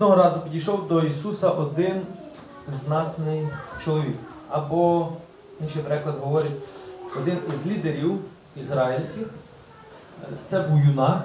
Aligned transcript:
Одного 0.00 0.16
разу 0.16 0.40
підійшов 0.40 0.88
до 0.88 1.02
Ісуса 1.02 1.50
один 1.50 2.02
знатний 2.68 3.48
чоловік. 3.84 4.16
Або, 4.48 5.08
інший 5.60 5.82
приклад 5.82 6.14
говорить, 6.20 6.52
один 7.22 7.38
із 7.52 7.66
лідерів 7.66 8.18
ізраїльських. 8.56 9.26
Це 10.46 10.60
був 10.60 10.78
юнак, 10.78 11.24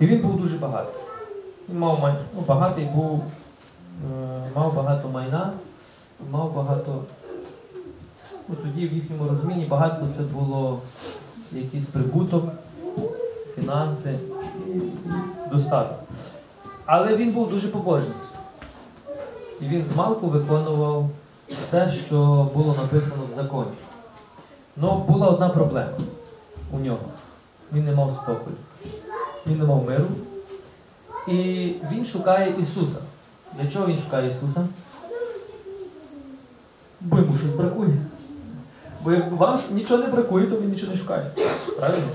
і 0.00 0.06
він 0.06 0.20
був 0.20 0.40
дуже 0.40 0.58
багатий. 0.58 0.94
Він 1.68 1.78
мав 1.78 2.00
май... 2.00 2.14
ну, 2.34 2.40
багатий 2.40 2.84
був, 2.84 3.22
е, 4.12 4.50
мав 4.56 4.74
багато 4.74 5.08
майна, 5.08 5.52
мав 6.30 6.54
багато. 6.54 7.02
Ну, 8.48 8.56
тоді 8.62 8.88
в 8.88 8.92
їхньому 8.92 9.28
розумінні 9.28 9.64
багатство 9.64 10.06
це 10.16 10.22
було 10.22 10.80
якийсь 11.52 11.86
прибуток, 11.86 12.44
фінанси 13.54 14.18
і 14.66 14.80
достаток. 15.50 15.98
Але 16.88 17.16
він 17.16 17.30
був 17.32 17.50
дуже 17.50 17.68
побожний. 17.68 18.16
І 19.60 19.64
він 19.64 19.84
змалку 19.84 20.26
виконував 20.26 21.08
все, 21.62 21.88
що 21.88 22.48
було 22.54 22.74
написано 22.82 23.22
в 23.30 23.34
законі. 23.34 23.70
Ну, 24.76 25.04
була 25.08 25.28
одна 25.28 25.48
проблема 25.48 25.90
у 26.72 26.78
нього. 26.78 26.98
Він 27.72 27.84
не 27.84 27.92
мав 27.92 28.12
спокою. 28.12 28.56
Він 29.46 29.58
не 29.58 29.64
мав 29.64 29.84
миру. 29.84 30.04
І 31.28 31.72
він 31.92 32.04
шукає 32.04 32.54
Ісуса. 32.60 32.98
Для 33.58 33.70
чого 33.70 33.86
він 33.86 33.98
шукає 33.98 34.28
Ісуса? 34.28 34.66
Бо 37.00 37.16
йому 37.16 37.38
щось 37.38 37.50
бракує. 37.50 37.96
Бо 39.04 39.12
як 39.12 39.32
вам 39.32 39.58
нічого 39.70 40.02
не 40.02 40.08
бракує, 40.08 40.46
то 40.46 40.56
ви 40.56 40.66
нічого 40.66 40.92
не 40.92 40.98
шукаєте. 40.98 41.42
Правильно? 41.78 42.08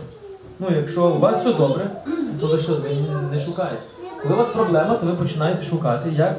Ну, 0.60 0.68
якщо 0.76 1.08
у 1.08 1.20
вас 1.20 1.40
все 1.40 1.54
добре, 1.54 1.90
то 2.40 2.48
ви 2.48 2.60
що, 2.60 2.76
ви 2.76 2.90
не 3.32 3.40
шукаєте. 3.40 3.84
Коли 4.24 4.36
у 4.36 4.38
вас 4.38 4.48
проблема, 4.48 4.96
то 4.96 5.06
ви 5.06 5.14
починаєте 5.14 5.64
шукати, 5.64 6.10
як 6.16 6.36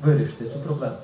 вирішити 0.00 0.44
цю 0.44 0.58
проблему. 0.58 0.94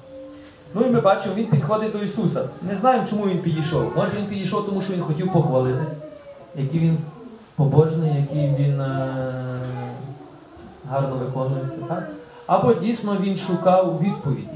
Ну 0.75 0.87
і 0.87 0.91
ми 0.91 1.01
бачимо, 1.01 1.35
він 1.35 1.47
підходить 1.47 1.93
до 1.93 1.99
Ісуса. 1.99 2.49
Не 2.63 2.75
знаємо, 2.75 3.07
чому 3.07 3.27
він 3.27 3.39
підійшов. 3.39 3.93
Може 3.97 4.11
він 4.19 4.27
підійшов, 4.27 4.67
тому 4.67 4.81
що 4.81 4.93
він 4.93 5.01
хотів 5.03 5.33
похвалитись, 5.33 5.93
який 6.57 6.81
він 6.81 6.99
побожний, 7.57 8.15
який 8.21 8.55
він 8.59 8.81
е- 8.81 9.61
гарно 10.91 11.17
виконується. 11.17 11.77
Так? 11.89 12.09
Або 12.47 12.75
дійсно 12.75 13.17
він 13.21 13.37
шукав 13.37 14.01
відповіді. 14.03 14.49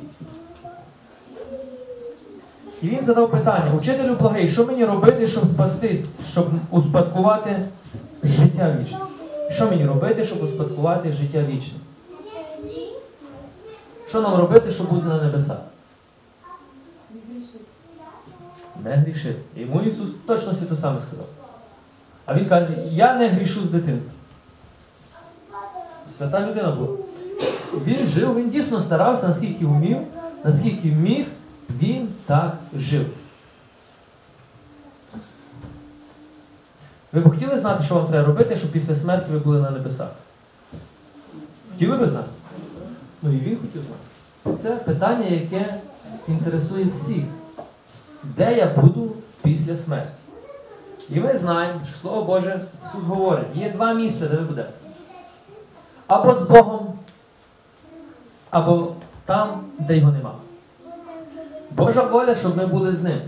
І 2.82 2.88
він 2.88 3.02
задав 3.04 3.30
питання: 3.30 3.72
Учителю 3.78 4.16
благий, 4.20 4.48
що 4.48 4.66
мені 4.66 4.84
робити, 4.84 5.26
щоб 5.26 5.46
спастись, 5.46 6.04
щоб 6.32 6.46
успадкувати 6.70 7.64
життя 8.22 8.76
вічне? 8.80 8.98
Що 9.50 9.66
мені 9.70 9.86
робити, 9.86 10.24
щоб 10.24 10.42
успадкувати 10.42 11.12
життя 11.12 11.42
вічне? 11.42 11.78
Що 14.08 14.20
нам 14.20 14.34
робити, 14.40 14.70
щоб 14.70 14.88
бути 14.88 15.06
на 15.06 15.22
небесах? 15.22 15.58
Не 18.84 18.90
грішити. 18.90 19.40
Йому 19.56 19.80
Ісус 19.80 20.10
точно 20.26 20.52
все 20.52 20.64
те 20.64 20.76
саме 20.76 21.00
сказав. 21.00 21.26
А 22.26 22.34
Він 22.34 22.46
каже, 22.46 22.68
я 22.90 23.14
не 23.14 23.28
грішу 23.28 23.64
з 23.64 23.70
дитинства. 23.70 24.12
Свята 26.18 26.46
людина 26.46 26.70
була. 26.70 26.96
Він 27.86 28.06
жив, 28.06 28.36
він 28.36 28.50
дійсно 28.50 28.80
старався, 28.80 29.28
наскільки 29.28 29.66
вмів, 29.66 29.98
наскільки 30.44 30.88
міг, 30.88 31.26
він 31.82 32.08
так 32.26 32.56
жив. 32.76 33.06
Ви 37.12 37.20
б 37.20 37.30
хотіли 37.30 37.58
знати, 37.58 37.84
що 37.84 37.94
вам 37.94 38.06
треба 38.06 38.26
робити, 38.26 38.56
щоб 38.56 38.72
після 38.72 38.96
смерті 38.96 39.26
ви 39.32 39.38
були 39.38 39.60
на 39.60 39.70
небесах? 39.70 40.08
Хотіли 41.72 41.96
би 41.96 42.06
знати? 42.06 42.28
Ну 43.22 43.32
і 43.32 43.36
він 43.36 43.58
хотів 43.58 43.82
знати. 43.84 44.62
Це 44.62 44.70
питання, 44.70 45.26
яке 45.26 45.74
інтересує 46.28 46.84
всіх. 46.84 47.24
Де 48.22 48.56
я 48.56 48.66
буду 48.66 49.12
після 49.42 49.76
смерті? 49.76 50.10
І 51.08 51.20
ми 51.20 51.36
знаємо, 51.36 51.80
що 51.86 51.96
Слово 51.96 52.24
Боже 52.24 52.60
Ісус 52.86 53.04
говорить, 53.04 53.56
є 53.56 53.70
два 53.70 53.92
місця, 53.92 54.28
де 54.28 54.36
ви 54.36 54.42
будете. 54.42 54.70
Або 56.06 56.34
з 56.34 56.42
Богом, 56.42 56.92
або 58.50 58.92
там, 59.24 59.60
де 59.78 59.96
його 59.98 60.12
нема. 60.12 60.34
Божа 61.70 62.02
воля, 62.02 62.34
щоб 62.34 62.56
ми 62.56 62.66
були 62.66 62.92
з 62.92 63.02
ним. 63.02 63.20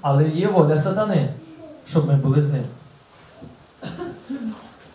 Але 0.00 0.28
є 0.28 0.48
воля 0.48 0.78
сатани, 0.78 1.34
щоб 1.88 2.06
ми 2.06 2.16
були 2.16 2.42
з 2.42 2.52
ним. 2.52 2.64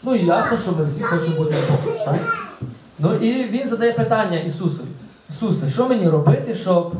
Ну 0.03 0.15
і 0.15 0.25
ясно, 0.25 0.57
що 0.57 0.71
ми 0.71 0.85
всі 0.85 1.03
хочемо 1.03 1.35
бути 1.35 1.53
з 1.53 1.69
Богом. 1.69 2.05
Так? 2.05 2.19
Ну 2.99 3.15
і 3.15 3.43
він 3.43 3.67
задає 3.67 3.93
питання 3.93 4.39
Ісусові. 4.39 4.87
Ісусе, 5.29 5.69
що 5.69 5.87
мені 5.87 6.09
робити, 6.09 6.55
щоб 6.55 6.93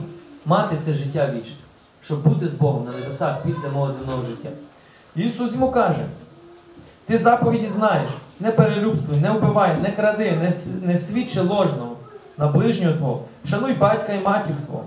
мати 0.45 0.75
це 0.85 0.93
життя 0.93 1.33
вічне? 1.35 1.55
Щоб 2.03 2.23
бути 2.23 2.47
з 2.47 2.53
Богом 2.53 2.85
на 2.85 2.99
небесах 2.99 3.43
після 3.45 3.69
мого 3.69 3.93
земного 3.93 4.21
життя? 4.21 4.49
Ісус 5.15 5.53
йому 5.53 5.71
каже: 5.71 6.05
ти 7.05 7.17
заповіді 7.17 7.67
знаєш, 7.67 8.09
не 8.39 8.51
перелюбствуй, 8.51 9.17
не 9.17 9.31
вбивай, 9.31 9.77
не 9.81 9.91
кради, 9.91 10.31
не, 10.31 10.53
не 10.87 10.97
свідчи 10.97 11.41
ложного 11.41 11.95
на 12.37 12.47
ближнього 12.47 12.93
Твого, 12.93 13.23
шануй 13.49 13.73
батька 13.73 14.13
і 14.13 14.23
матір 14.23 14.55
свого. 14.65 14.85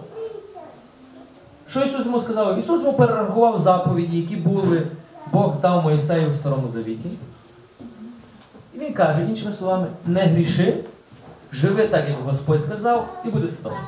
Що 1.75 1.83
Ісус 1.83 2.07
йому 2.07 2.21
сказав? 2.21 2.59
Ісус 2.59 2.81
йому 2.81 2.93
перерахував 2.93 3.61
заповіді, 3.61 4.21
які 4.21 4.37
були, 4.37 4.83
Бог 5.33 5.61
дав 5.61 5.83
Моїсею 5.83 6.31
в 6.31 6.35
Старому 6.35 6.69
Завіті. 6.69 7.09
І 8.75 8.79
він 8.79 8.93
каже, 8.93 9.21
іншими 9.29 9.53
словами, 9.53 9.87
не 10.07 10.21
гріши, 10.27 10.85
живи 11.53 11.89
так, 11.89 12.09
як 12.09 12.17
Господь 12.25 12.63
сказав, 12.63 13.09
і 13.25 13.29
буде 13.29 13.49
добре. 13.63 13.79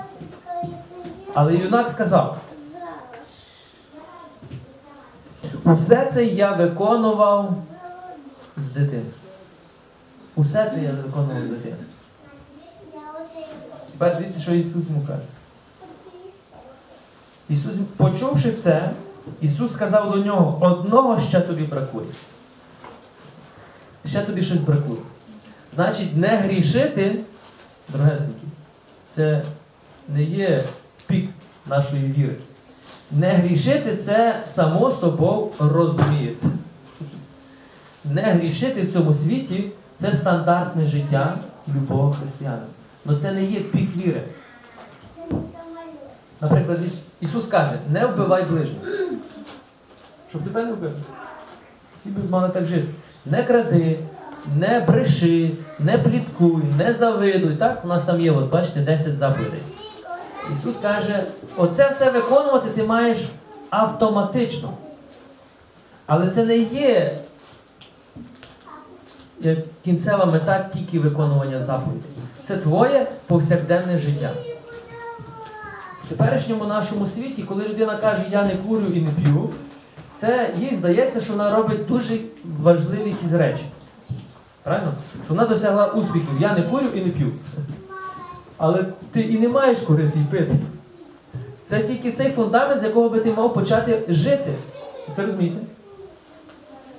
Але 1.35 1.55
юнак 1.55 1.91
сказав, 1.91 2.37
усе 5.65 6.07
це 6.13 6.25
я 6.25 6.53
виконував 6.53 7.55
з 8.57 8.71
дитинства. 8.71 9.31
Усе 10.37 10.71
це 10.71 10.83
я 10.83 10.91
виконував 10.91 11.43
з 11.47 11.51
дитинства. 11.51 11.93
Тепер 13.93 14.17
дивіться, 14.17 14.41
що 14.41 14.55
Ісус 14.55 14.89
йому 14.89 15.01
каже. 15.01 15.23
Ісус, 17.49 17.75
почувши 17.97 18.53
це, 18.53 18.91
Ісус 19.41 19.73
сказав 19.73 20.11
до 20.11 20.25
нього, 20.25 20.59
одного 20.61 21.21
ще 21.21 21.41
тобі 21.41 21.63
бракує. 21.63 22.07
Ще 24.07 24.23
тобі 24.23 24.43
щось 24.43 24.59
бракує. 24.59 25.01
Значить, 25.75 26.17
не 26.17 26.29
грішити, 26.29 27.19
дорогесенькі, 27.89 28.47
це 29.15 29.43
не 30.09 30.23
є 30.23 30.65
пік 31.07 31.31
нашої 31.67 32.05
віри. 32.05 32.37
Не 33.13 33.33
грішити 33.33 33.97
це 33.97 34.43
само 34.45 34.91
собою 34.91 35.49
розуміється. 35.59 36.49
Не 38.05 38.23
грішити 38.23 38.83
в 38.83 38.93
цьому 38.93 39.15
світі 39.15 39.71
це 39.97 40.13
стандартне 40.13 40.85
життя 40.85 41.35
любого 41.75 42.13
християнина. 42.13 42.67
Але 43.07 43.19
це 43.19 43.33
не 43.33 43.45
є 43.45 43.61
пік 43.61 43.97
віри. 43.97 44.23
Наприклад, 46.41 46.79
Ісус 47.21 47.47
каже, 47.47 47.79
не 47.91 48.07
вбивай 48.07 48.45
ближнього. 48.45 48.87
Щоб 50.29 50.43
тебе 50.43 50.65
не 50.65 50.73
вбив. 50.73 50.93
Всі 51.97 52.09
б 52.09 52.31
мали 52.31 52.49
так 52.49 52.67
жити. 52.67 52.89
Не 53.27 53.43
кради, 53.43 53.99
не 54.57 54.81
бреши, 54.81 55.51
не 55.79 55.99
пліткуй, 55.99 56.63
не 56.79 56.95
завидуй. 56.95 57.57
Так? 57.57 57.85
У 57.85 57.89
нас 57.89 58.05
там 58.05 58.21
є, 58.21 58.31
от, 58.31 58.51
бачите, 58.51 58.81
10 58.81 59.15
заповідей. 59.15 59.61
Ісус 60.53 60.77
каже, 60.77 61.25
оце 61.57 61.89
все 61.89 62.11
виконувати 62.11 62.71
ти 62.71 62.83
маєш 62.83 63.19
автоматично. 63.71 64.73
Але 66.07 66.29
це 66.29 66.45
не 66.45 66.57
є 66.59 67.19
кінцева 69.85 70.27
мета 70.27 70.69
тільки 70.73 70.99
виконування 71.01 71.61
заповідей. 71.61 72.11
Це 72.45 72.57
твоє 72.57 73.07
повсякденне 73.27 73.99
життя. 73.99 74.31
Теперішньому 76.09 76.65
нашому 76.65 77.07
світі, 77.07 77.43
коли 77.43 77.65
людина 77.69 77.97
каже, 77.97 78.23
я 78.31 78.45
не 78.45 78.57
курю 78.57 78.87
і 78.95 79.01
не 79.01 79.11
п'ю, 79.11 79.51
це 80.13 80.51
їй 80.61 80.75
здається, 80.75 81.21
що 81.21 81.33
вона 81.33 81.57
робить 81.57 81.87
дуже 81.87 82.19
важливі 82.63 83.09
якісь 83.09 83.33
речі. 83.33 83.63
Правильно? 84.63 84.93
Що 85.25 85.35
вона 85.35 85.47
досягла 85.47 85.87
успіхів. 85.87 86.29
Я 86.41 86.55
не 86.55 86.63
курю 86.63 86.87
і 86.95 87.01
не 87.01 87.11
п'ю. 87.11 87.33
Але 88.57 88.85
ти 89.13 89.21
і 89.21 89.39
не 89.39 89.49
маєш 89.49 89.79
курити 89.79 90.19
і 90.19 90.31
пити. 90.31 90.55
Це 91.63 91.81
тільки 91.81 92.13
цей 92.13 92.31
фундамент, 92.31 92.81
з 92.81 92.85
якого 92.85 93.09
би 93.09 93.21
ти 93.21 93.33
мав 93.33 93.55
почати 93.55 94.03
жити. 94.09 94.53
Це 95.17 95.23
розумієте? 95.23 95.59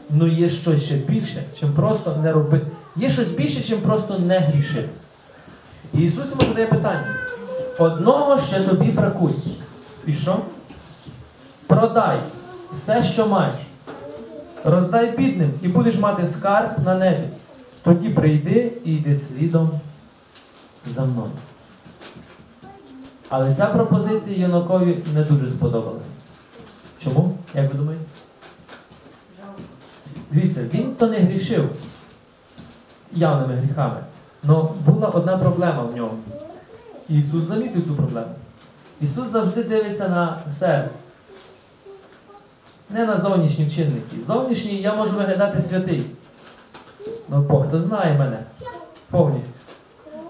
Ну 0.10 0.28
є 0.28 0.50
щось 0.50 0.84
ще 0.84 0.96
більше, 0.96 1.44
чим 1.60 1.74
просто 1.74 2.18
не 2.24 2.32
робити. 2.32 2.66
Є 2.96 3.10
щось 3.10 3.30
більше, 3.30 3.64
чим 3.64 3.82
просто 3.82 4.20
не 4.20 4.40
грішити. 4.40 4.90
І 5.94 6.02
Ісус 6.02 6.26
йому 6.30 6.42
задає 6.42 6.68
питання. 6.68 7.06
Одного 7.78 8.40
ще 8.40 8.64
тобі 8.64 8.92
бракує. 8.92 9.36
І 10.06 10.14
що? 10.14 10.38
Продай 11.68 12.20
все, 12.74 13.04
що 13.04 13.28
маєш. 13.28 13.54
Роздай 14.64 15.18
бідним 15.18 15.52
і 15.62 15.68
будеш 15.68 15.96
мати 15.96 16.28
скарб 16.28 16.86
на 16.86 16.98
небі. 16.98 17.24
Тоді 17.84 18.10
прийди 18.10 18.74
і 18.86 18.96
йди 18.96 19.16
слідом 19.16 19.72
за 20.96 21.06
мною. 21.06 21.32
Але 23.30 23.56
ця 23.56 23.66
пропозиція 23.66 24.38
Єнокові 24.38 24.98
не 25.14 25.24
дуже 25.24 25.50
сподобалась. 25.50 26.04
Чому? 27.00 27.38
Як 27.54 27.74
ви 27.74 27.80
думаєте? 27.80 28.06
Дивіться, 30.32 30.62
він 30.74 30.96
то 30.96 31.08
не 31.08 31.18
грішив 31.18 31.70
явними 33.12 33.56
гріхами. 33.56 34.00
Але 34.48 34.64
була 34.86 35.08
одна 35.08 35.38
проблема 35.38 35.84
в 35.84 35.96
ньому. 35.96 36.18
Ісус 37.10 37.44
замітив 37.44 37.88
цю 37.88 37.96
проблему. 37.96 38.28
Ісус 39.02 39.30
завжди 39.30 39.64
дивиться 39.64 40.08
на 40.08 40.40
серце. 40.60 40.96
Не 42.90 43.06
на 43.06 43.18
зовнішні 43.18 43.70
чинники. 43.70 44.18
Зовнішні 44.28 44.82
я 44.82 44.96
можу 44.96 45.12
виглядати 45.12 45.60
святий. 45.60 46.06
Ну 47.30 47.42
Бог 47.42 47.72
то 47.72 47.80
знає 47.80 48.20
мене 48.20 48.40
повністю. 49.10 49.52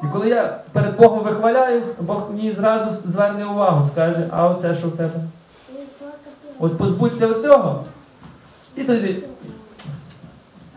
І 0.04 0.06
коли 0.14 0.30
я 0.30 0.60
перед 0.72 0.98
Богом 0.98 1.24
вихваляюсь, 1.24 1.88
Бог 2.00 2.30
мені 2.32 2.52
зразу 2.52 3.08
зверне 3.08 3.46
увагу, 3.46 3.88
скаже, 3.88 4.28
а 4.32 4.50
оце 4.50 4.76
що 4.76 4.88
в 4.88 4.98
тебе? 4.98 5.20
От 6.60 6.78
позбудься 6.78 7.28
оцього. 7.28 7.84
І 8.76 8.84
тоді. 8.84 9.24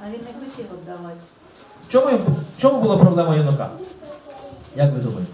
А 0.05 0.06
він 0.06 0.20
не 0.20 0.46
хотів 0.46 0.64
віддавати. 0.64 1.17
В 1.88 1.93
чому, 1.93 2.17
в 2.17 2.61
чому 2.61 2.82
була 2.82 2.96
проблема 2.96 3.37
юнака? 3.37 3.70
Як 4.76 4.93
ви 4.93 4.99
думаєте? 4.99 5.32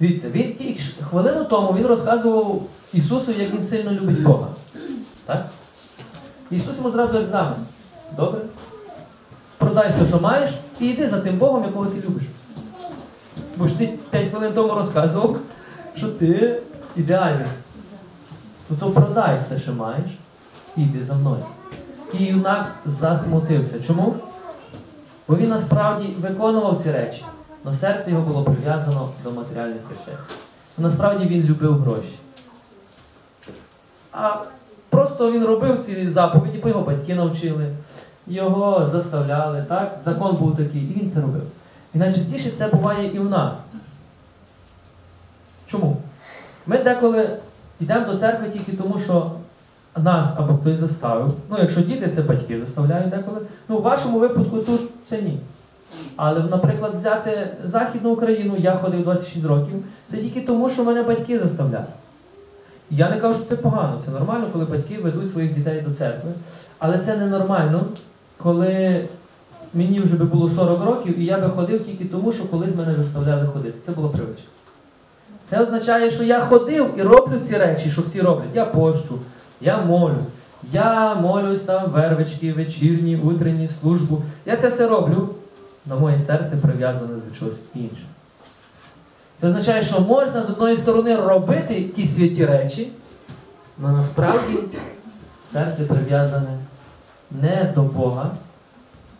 Дивіться, 0.00 0.30
він 0.30 0.54
ті 0.54 0.80
хвилину 1.10 1.44
тому 1.44 1.72
він 1.72 1.86
розказував 1.86 2.62
Ісусу, 2.92 3.32
як 3.32 3.54
він 3.54 3.62
сильно 3.62 3.92
любить 3.92 4.22
Бога. 4.22 4.48
Так? 5.26 5.46
Ісус 6.50 6.76
йому 6.76 6.90
зразу 6.90 7.18
екзамен. 7.18 7.66
Добре? 8.16 8.40
Продай 9.58 9.90
все, 9.90 10.06
що 10.06 10.20
маєш, 10.20 10.50
і 10.80 10.88
йди 10.88 11.08
за 11.08 11.20
тим 11.20 11.38
Богом, 11.38 11.64
якого 11.64 11.86
ти 11.86 12.08
любиш. 12.08 12.22
Бо 13.56 13.66
ж 13.66 13.78
ти 13.78 13.98
5 14.10 14.30
хвилин 14.30 14.52
тому 14.52 14.74
розказував, 14.74 15.38
що 15.96 16.08
ти 16.08 16.62
ідеальний. 16.96 17.46
Ну 18.70 18.76
то 18.80 18.90
продай 18.90 19.40
все, 19.40 19.58
що 19.58 19.72
маєш, 19.72 20.10
і 20.76 20.82
йди 20.82 21.04
за 21.04 21.14
мною. 21.14 21.44
І 22.18 22.24
юнак 22.24 22.74
засмутився. 22.84 23.82
Чому? 23.82 24.14
Бо 25.28 25.36
він 25.36 25.48
насправді 25.48 26.08
виконував 26.20 26.80
ці 26.82 26.92
речі, 26.92 27.24
але 27.64 27.74
серце 27.74 28.10
його 28.10 28.22
було 28.22 28.42
прив'язано 28.42 29.08
до 29.24 29.30
матеріальних 29.30 29.82
речей. 29.90 30.14
Насправді 30.78 31.26
він 31.26 31.42
любив 31.42 31.78
гроші. 31.78 32.18
А 34.12 34.36
просто 34.88 35.32
він 35.32 35.44
робив 35.44 35.82
ці 35.82 36.08
заповіді, 36.08 36.58
бо 36.58 36.68
його 36.68 36.80
батьки 36.80 37.14
навчили, 37.14 37.76
його 38.26 38.86
заставляли, 38.86 39.64
так? 39.68 40.00
Закон 40.04 40.36
був 40.36 40.56
такий, 40.56 40.80
і 40.80 41.00
він 41.00 41.10
це 41.10 41.20
робив. 41.20 41.42
І 41.94 41.98
найчастіше 41.98 42.50
це 42.50 42.68
буває 42.68 43.10
і 43.14 43.18
в 43.18 43.30
нас. 43.30 43.58
Чому? 45.66 45.96
Ми 46.66 46.78
деколи 46.78 47.30
йдемо 47.80 48.06
до 48.06 48.18
церкви 48.18 48.50
тільки 48.50 48.72
тому, 48.72 48.98
що 48.98 49.32
нас 50.02 50.28
або 50.36 50.54
хтось 50.56 50.76
заставив. 50.76 51.32
Ну, 51.50 51.56
якщо 51.60 51.80
діти, 51.80 52.08
це 52.08 52.22
батьки 52.22 52.60
заставляють 52.60 53.10
деколи. 53.10 53.38
Ну, 53.68 53.78
в 53.78 53.82
вашому 53.82 54.18
випадку 54.18 54.58
тут 54.58 54.80
це 55.04 55.22
ні. 55.22 55.38
Але, 56.16 56.40
наприклад, 56.40 56.94
взяти 56.94 57.48
Західну 57.64 58.10
Україну, 58.10 58.54
я 58.58 58.76
ходив 58.76 59.02
26 59.02 59.44
років, 59.44 59.74
це 60.10 60.16
тільки 60.16 60.40
тому, 60.40 60.68
що 60.68 60.84
мене 60.84 61.02
батьки 61.02 61.38
заставляли. 61.38 61.86
Я 62.90 63.10
не 63.10 63.16
кажу, 63.16 63.34
що 63.34 63.48
це 63.48 63.56
погано, 63.56 64.00
це 64.04 64.10
нормально, 64.10 64.46
коли 64.52 64.64
батьки 64.64 64.98
ведуть 65.02 65.30
своїх 65.30 65.54
дітей 65.54 65.80
до 65.88 65.94
церкви. 65.94 66.30
Але 66.78 66.98
це 66.98 67.16
ненормально, 67.16 67.80
коли 68.36 69.00
мені 69.74 70.00
вже 70.00 70.16
би 70.16 70.24
було 70.24 70.48
40 70.48 70.84
років, 70.84 71.18
і 71.18 71.24
я 71.24 71.38
би 71.38 71.48
ходив 71.48 71.84
тільки 71.84 72.04
тому, 72.04 72.32
що 72.32 72.44
колись 72.44 72.76
мене 72.76 72.92
заставляли 72.92 73.46
ходити. 73.46 73.78
Це 73.86 73.92
була 73.92 74.08
привичка. 74.08 74.48
Це 75.50 75.60
означає, 75.60 76.10
що 76.10 76.24
я 76.24 76.40
ходив 76.40 76.90
і 76.96 77.02
роблю 77.02 77.38
ці 77.38 77.56
речі, 77.58 77.90
що 77.90 78.02
всі 78.02 78.20
роблять. 78.20 78.54
Я 78.54 78.64
пощу, 78.64 79.18
я 79.60 79.78
молюсь, 79.78 80.26
я 80.72 81.14
молюсь 81.14 81.60
там 81.60 81.90
вервички, 81.90 82.52
вечірні, 82.52 83.16
утренні, 83.16 83.68
службу. 83.68 84.22
Я 84.46 84.56
це 84.56 84.68
все 84.68 84.86
роблю, 84.88 85.28
але 85.90 86.00
моє 86.00 86.18
серце 86.18 86.56
прив'язане 86.56 87.14
до 87.28 87.36
чогось 87.38 87.60
іншого. 87.74 88.08
Це 89.40 89.46
означає, 89.46 89.82
що 89.82 90.00
можна 90.00 90.42
з 90.42 90.50
одної 90.50 90.76
сторони 90.76 91.16
робити 91.16 91.74
якісь 91.74 92.16
святі 92.16 92.46
речі, 92.46 92.92
але 93.82 93.92
насправді 93.92 94.58
серце 95.52 95.84
прив'язане 95.84 96.58
не 97.30 97.72
до 97.74 97.82
Бога, 97.82 98.30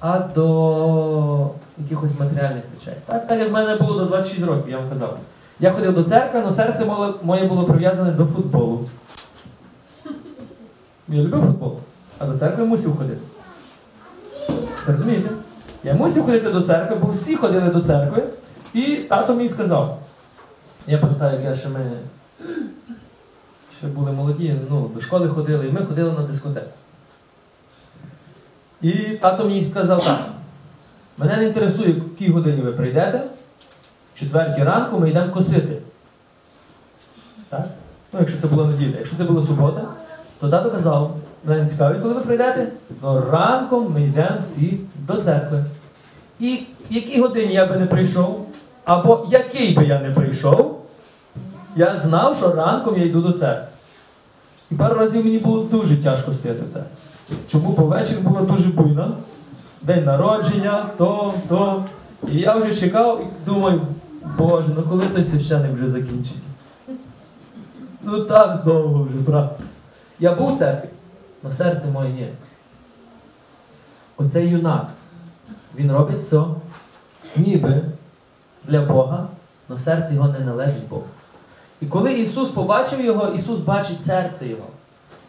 а 0.01 0.19
до 0.19 1.51
якихось 1.79 2.11
матеріальних 2.21 2.63
речей. 2.79 2.95
Так, 3.07 3.27
так 3.29 3.39
як 3.41 3.49
в 3.51 3.53
мене 3.53 3.77
було 3.77 3.99
до 3.99 4.05
26 4.05 4.45
років, 4.47 4.71
я 4.71 4.79
вам 4.79 4.89
казав. 4.91 5.19
Я 5.61 5.71
ходив 5.73 5.95
до 5.95 6.03
церкви, 6.03 6.41
але 6.43 6.51
серце 6.51 6.87
моє- 7.23 7.45
було 7.45 7.65
прив'язане 7.65 8.11
до 8.11 8.25
футболу. 8.27 8.87
Я 11.09 11.23
любив 11.23 11.41
футбол, 11.41 11.79
а 12.19 12.27
до 12.27 12.39
церкви 12.39 12.65
мусив 12.65 12.97
ходити. 12.97 13.21
Розумієте? 14.87 15.31
Я 15.85 15.95
мусив 15.95 16.25
ходити 16.25 16.51
до 16.51 16.61
церкви, 16.61 16.97
бо 17.03 17.13
всі 17.13 17.37
ходили 17.37 17.69
до 17.69 17.81
церкви, 17.81 18.23
і 18.75 18.97
тато 18.97 19.35
мені 19.35 19.49
сказав. 19.49 20.03
Я 20.87 20.99
пам'ятаю, 20.99 21.35
як 21.35 21.45
я 21.45 21.55
ще 21.55 21.69
ми 21.69 21.91
ще 23.79 23.87
були 23.87 24.13
молоді, 24.13 24.55
ну, 24.71 24.91
до 24.95 25.01
школи 25.01 25.29
ходили, 25.29 25.69
і 25.69 25.73
ми 25.73 25.87
ходили 25.87 26.13
на 26.13 26.23
дискотеку. 26.23 26.73
І 28.83 28.93
тато 28.93 29.45
мені 29.45 29.69
сказав 29.71 30.05
так. 30.05 30.21
Мене 31.19 31.37
не 31.37 31.45
інтересує, 31.45 31.93
в 31.93 31.97
якій 31.97 32.33
годині 32.33 32.63
ви 32.63 32.73
прийдете. 32.73 33.23
В 34.15 34.19
четвертій 34.19 34.65
ранку 34.65 34.99
ми 34.99 35.11
йдемо 35.11 35.33
косити. 35.33 35.77
Так? 37.49 37.67
Ну, 38.13 38.21
якщо 38.21 38.41
це 38.41 38.47
була 38.47 38.67
неділя. 38.67 38.97
Якщо 38.99 39.17
це 39.17 39.25
була 39.25 39.43
субота, 39.43 39.89
то 40.41 40.49
тато 40.49 40.71
казав, 40.71 41.17
мене 41.45 41.63
не 41.63 41.69
цікавить, 41.69 42.03
коли 42.03 42.15
ви 42.15 42.21
прийдете, 42.21 42.69
то 43.01 43.27
ранком 43.31 43.93
ми 43.93 44.03
йдемо 44.03 44.37
всі 44.43 44.81
до 45.07 45.23
церкви. 45.23 45.65
І 46.41 46.59
в 46.91 46.95
якій 46.95 47.21
годині 47.21 47.53
я 47.53 47.67
би 47.67 47.77
не 47.77 47.87
прийшов, 47.87 48.47
або 48.85 49.27
який 49.31 49.75
би 49.75 49.85
я 49.85 50.01
не 50.01 50.11
прийшов, 50.11 50.81
я 51.77 51.97
знав, 51.97 52.37
що 52.37 52.53
ранком 52.53 52.99
я 52.99 53.05
йду 53.05 53.21
до 53.21 53.33
церкви. 53.33 53.67
І 54.71 54.75
пару 54.75 54.95
разів 54.95 55.25
мені 55.25 55.39
було 55.39 55.63
дуже 55.63 55.97
тяжко 55.97 56.33
стояти 56.33 56.63
церкві. 56.73 56.89
Чому 57.49 57.69
бо 57.69 57.83
вечір 57.83 58.21
була 58.21 58.43
дуже 58.43 58.69
буйна, 58.69 59.11
день 59.83 60.05
народження, 60.05 60.87
то, 60.99 61.35
то. 61.49 61.85
І 62.33 62.39
я 62.39 62.55
вже 62.55 62.75
чекав 62.75 63.21
і 63.23 63.51
думаю, 63.51 63.81
Боже, 64.39 64.69
ну 64.77 64.83
коли 64.83 65.03
той 65.03 65.25
священик 65.25 65.73
вже 65.73 65.89
закінчить? 65.89 66.37
Ну 68.03 68.21
так 68.21 68.63
довго 68.65 69.05
вже, 69.05 69.21
брат. 69.27 69.61
Я 70.19 70.35
був 70.35 70.55
в 70.55 70.59
церкві, 70.59 70.89
але 71.43 71.53
серце 71.53 71.87
моє 71.87 72.11
є. 72.11 72.29
Оцей 74.17 74.49
юнак, 74.49 74.89
він 75.77 75.93
робить 75.93 76.19
все, 76.19 76.43
ніби 77.37 77.83
для 78.65 78.81
Бога, 78.81 79.29
але 79.69 79.79
серце 79.79 80.15
його 80.15 80.29
не 80.29 80.41
належить 80.41 80.89
Богу. 80.89 81.05
І 81.81 81.87
коли 81.87 82.13
Ісус 82.13 82.51
побачив 82.51 83.05
його, 83.05 83.29
Ісус 83.29 83.61
бачить 83.61 84.03
серце 84.03 84.47
Його. 84.47 84.67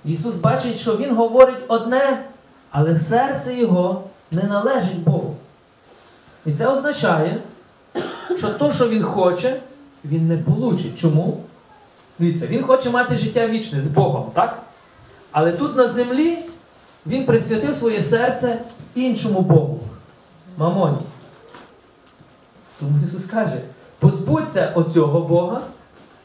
Ісус 0.05 0.35
бачить, 0.35 0.75
що 0.75 0.97
Він 0.97 1.15
говорить 1.15 1.63
одне, 1.67 2.25
але 2.71 2.97
серце 2.97 3.55
Його 3.55 4.03
не 4.31 4.43
належить 4.43 4.99
Богу. 4.99 5.35
І 6.45 6.53
це 6.53 6.67
означає, 6.67 7.37
що 8.37 8.49
то, 8.49 8.71
що 8.71 8.89
Він 8.89 9.03
хоче, 9.03 9.61
Він 10.05 10.27
не 10.27 10.37
получить. 10.37 10.99
Чому? 10.99 11.37
Дивіться, 12.19 12.47
Він 12.47 12.63
хоче 12.63 12.89
мати 12.89 13.15
життя 13.15 13.47
вічне 13.47 13.81
з 13.81 13.87
Богом, 13.87 14.31
так? 14.33 14.64
Але 15.35 15.51
тут 15.51 15.75
на 15.75 15.87
землі 15.87 16.37
Він 17.05 17.25
присвятив 17.25 17.75
своє 17.75 18.01
серце 18.01 18.61
іншому 18.95 19.41
Богу 19.41 19.79
Мамоні. 20.57 20.97
Тому 22.79 22.99
Ісус 23.03 23.25
каже: 23.25 23.61
позбудься 23.99 24.71
оцього 24.75 25.21
Бога, 25.21 25.61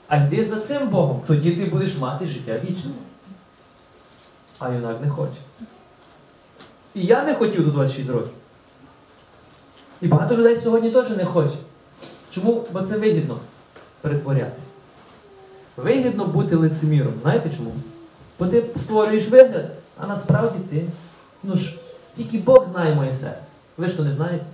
а 0.08 0.16
йди 0.16 0.44
за 0.44 0.56
цим 0.56 0.88
Богом, 0.88 1.22
тоді 1.26 1.50
ти 1.50 1.64
будеш 1.64 1.98
мати 1.98 2.26
життя 2.26 2.60
вічне. 2.64 2.90
А 4.58 4.68
юнак 4.68 5.00
не 5.00 5.10
хоче. 5.10 5.38
І 6.94 7.02
я 7.02 7.24
не 7.24 7.34
хотів 7.34 7.64
до 7.64 7.70
26 7.70 8.10
років. 8.10 8.32
І 10.00 10.06
багато 10.06 10.36
людей 10.36 10.56
сьогодні 10.56 10.90
теж 10.90 11.10
не 11.10 11.24
хоче. 11.24 11.54
Чому? 12.30 12.64
Бо 12.72 12.80
це 12.80 12.98
вигідно 12.98 13.36
перетворятися. 14.00 14.70
Вигідно 15.76 16.24
бути 16.24 16.56
лицеміром. 16.56 17.12
Знаєте 17.22 17.50
чому? 17.56 17.72
Бо 18.40 18.46
ти 18.46 18.64
створюєш 18.76 19.28
вигляд, 19.28 19.64
а 19.98 20.06
насправді 20.06 20.58
ти. 20.70 20.84
Ну 21.42 21.56
ж, 21.56 21.78
тільки 22.16 22.38
Бог 22.38 22.64
знає 22.64 22.94
моє 22.94 23.14
серце. 23.14 23.44
Ви 23.76 23.88
ж 23.88 23.96
то 23.96 24.04
не 24.04 24.12
знаєте. 24.12 24.44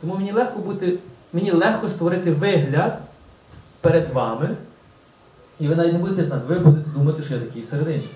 Тому 0.00 0.14
мені 0.14 0.32
легко 0.32 0.58
бути, 0.58 0.98
мені 1.32 1.50
легко 1.50 1.88
створити 1.88 2.32
вигляд 2.32 2.98
перед 3.80 4.12
вами. 4.12 4.56
І 5.60 5.68
ви 5.68 5.76
навіть 5.76 5.92
не 5.92 5.98
будете 5.98 6.24
знати, 6.24 6.42
ви 6.48 6.58
будете 6.58 6.90
думати, 6.90 7.22
що 7.22 7.34
я 7.34 7.40
такий 7.40 7.62
всередині. 7.62 8.08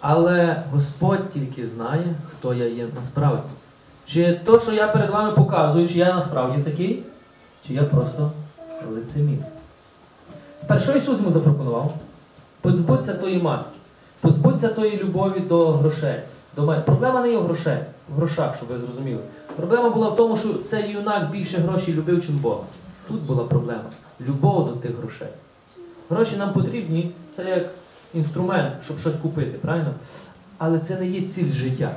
Але 0.00 0.62
Господь 0.72 1.28
тільки 1.28 1.66
знає, 1.66 2.14
хто 2.30 2.54
я 2.54 2.64
є 2.64 2.86
насправді. 2.96 3.42
Чи 4.06 4.40
то, 4.44 4.58
що 4.58 4.72
я 4.72 4.88
перед 4.88 5.10
вами 5.10 5.32
показую, 5.32 5.88
чи 5.88 5.98
я 5.98 6.14
насправді 6.14 6.62
такий, 6.62 7.02
чи 7.66 7.74
я 7.74 7.82
просто 7.82 8.32
лицемір. 8.90 9.38
Тепер, 10.60 10.82
що 10.82 10.92
Ісус 10.92 11.18
йому 11.18 11.30
запропонував? 11.30 11.94
Позбудься 12.60 13.14
тої 13.14 13.42
маски, 13.42 13.70
позбудься 14.20 14.68
тої 14.68 14.98
любові 14.98 15.40
до 15.40 15.72
грошей. 15.72 16.20
До 16.56 16.64
мене. 16.64 16.82
Проблема 16.82 17.22
не 17.22 17.30
є 17.30 17.38
в 17.38 17.44
грошей, 17.44 17.78
в 18.08 18.16
грошах, 18.16 18.56
щоб 18.56 18.68
ви 18.68 18.78
зрозуміли. 18.78 19.20
Проблема 19.56 19.90
була 19.90 20.08
в 20.08 20.16
тому, 20.16 20.36
що 20.36 20.54
цей 20.54 20.90
юнак 20.90 21.30
більше 21.30 21.58
грошей 21.58 21.94
любив, 21.94 22.26
чим 22.26 22.36
Бога. 22.36 22.62
Тут 23.08 23.22
була 23.22 23.44
проблема. 23.44 23.90
Любов 24.28 24.68
до 24.68 24.72
тих 24.72 24.96
грошей. 24.96 25.28
Гроші 26.10 26.36
нам 26.36 26.52
потрібні, 26.52 27.10
це 27.32 27.50
як 27.50 27.70
інструмент, 28.14 28.74
щоб 28.84 28.98
щось 28.98 29.16
купити, 29.16 29.58
правильно? 29.58 29.94
Але 30.58 30.78
це 30.78 30.96
не 30.96 31.06
є 31.06 31.28
ціль 31.28 31.50
життя. 31.50 31.96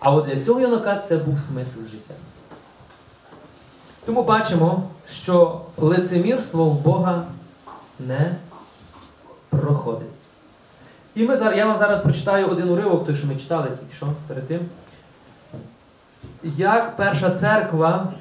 А 0.00 0.12
от 0.12 0.24
для 0.24 0.44
цього 0.44 0.60
юнака 0.60 0.96
це 0.96 1.16
був 1.16 1.38
смисл 1.38 1.80
життя. 1.80 2.14
Тому 4.04 4.22
бачимо, 4.22 4.82
що 5.08 5.60
лицемірство 5.76 6.64
в 6.64 6.80
Бога 6.80 7.24
не 7.98 8.36
проходить. 9.48 10.19
І 11.14 11.24
ми 11.24 11.34
я 11.56 11.66
вам 11.66 11.78
зараз 11.78 12.02
прочитаю 12.02 12.46
один 12.46 12.68
уривок, 12.68 13.06
той, 13.06 13.16
що 13.16 13.26
ми 13.26 13.36
читали 13.36 13.68
тільки 13.68 13.96
що 13.96 14.06
перед 14.26 14.48
тим. 14.48 14.60
Як 16.42 16.96
перша 16.96 17.30
церква, 17.30 18.12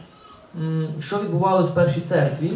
що 1.01 1.19
відбувалося 1.19 1.71
в 1.71 1.75
першій 1.75 2.01
церкві, 2.01 2.51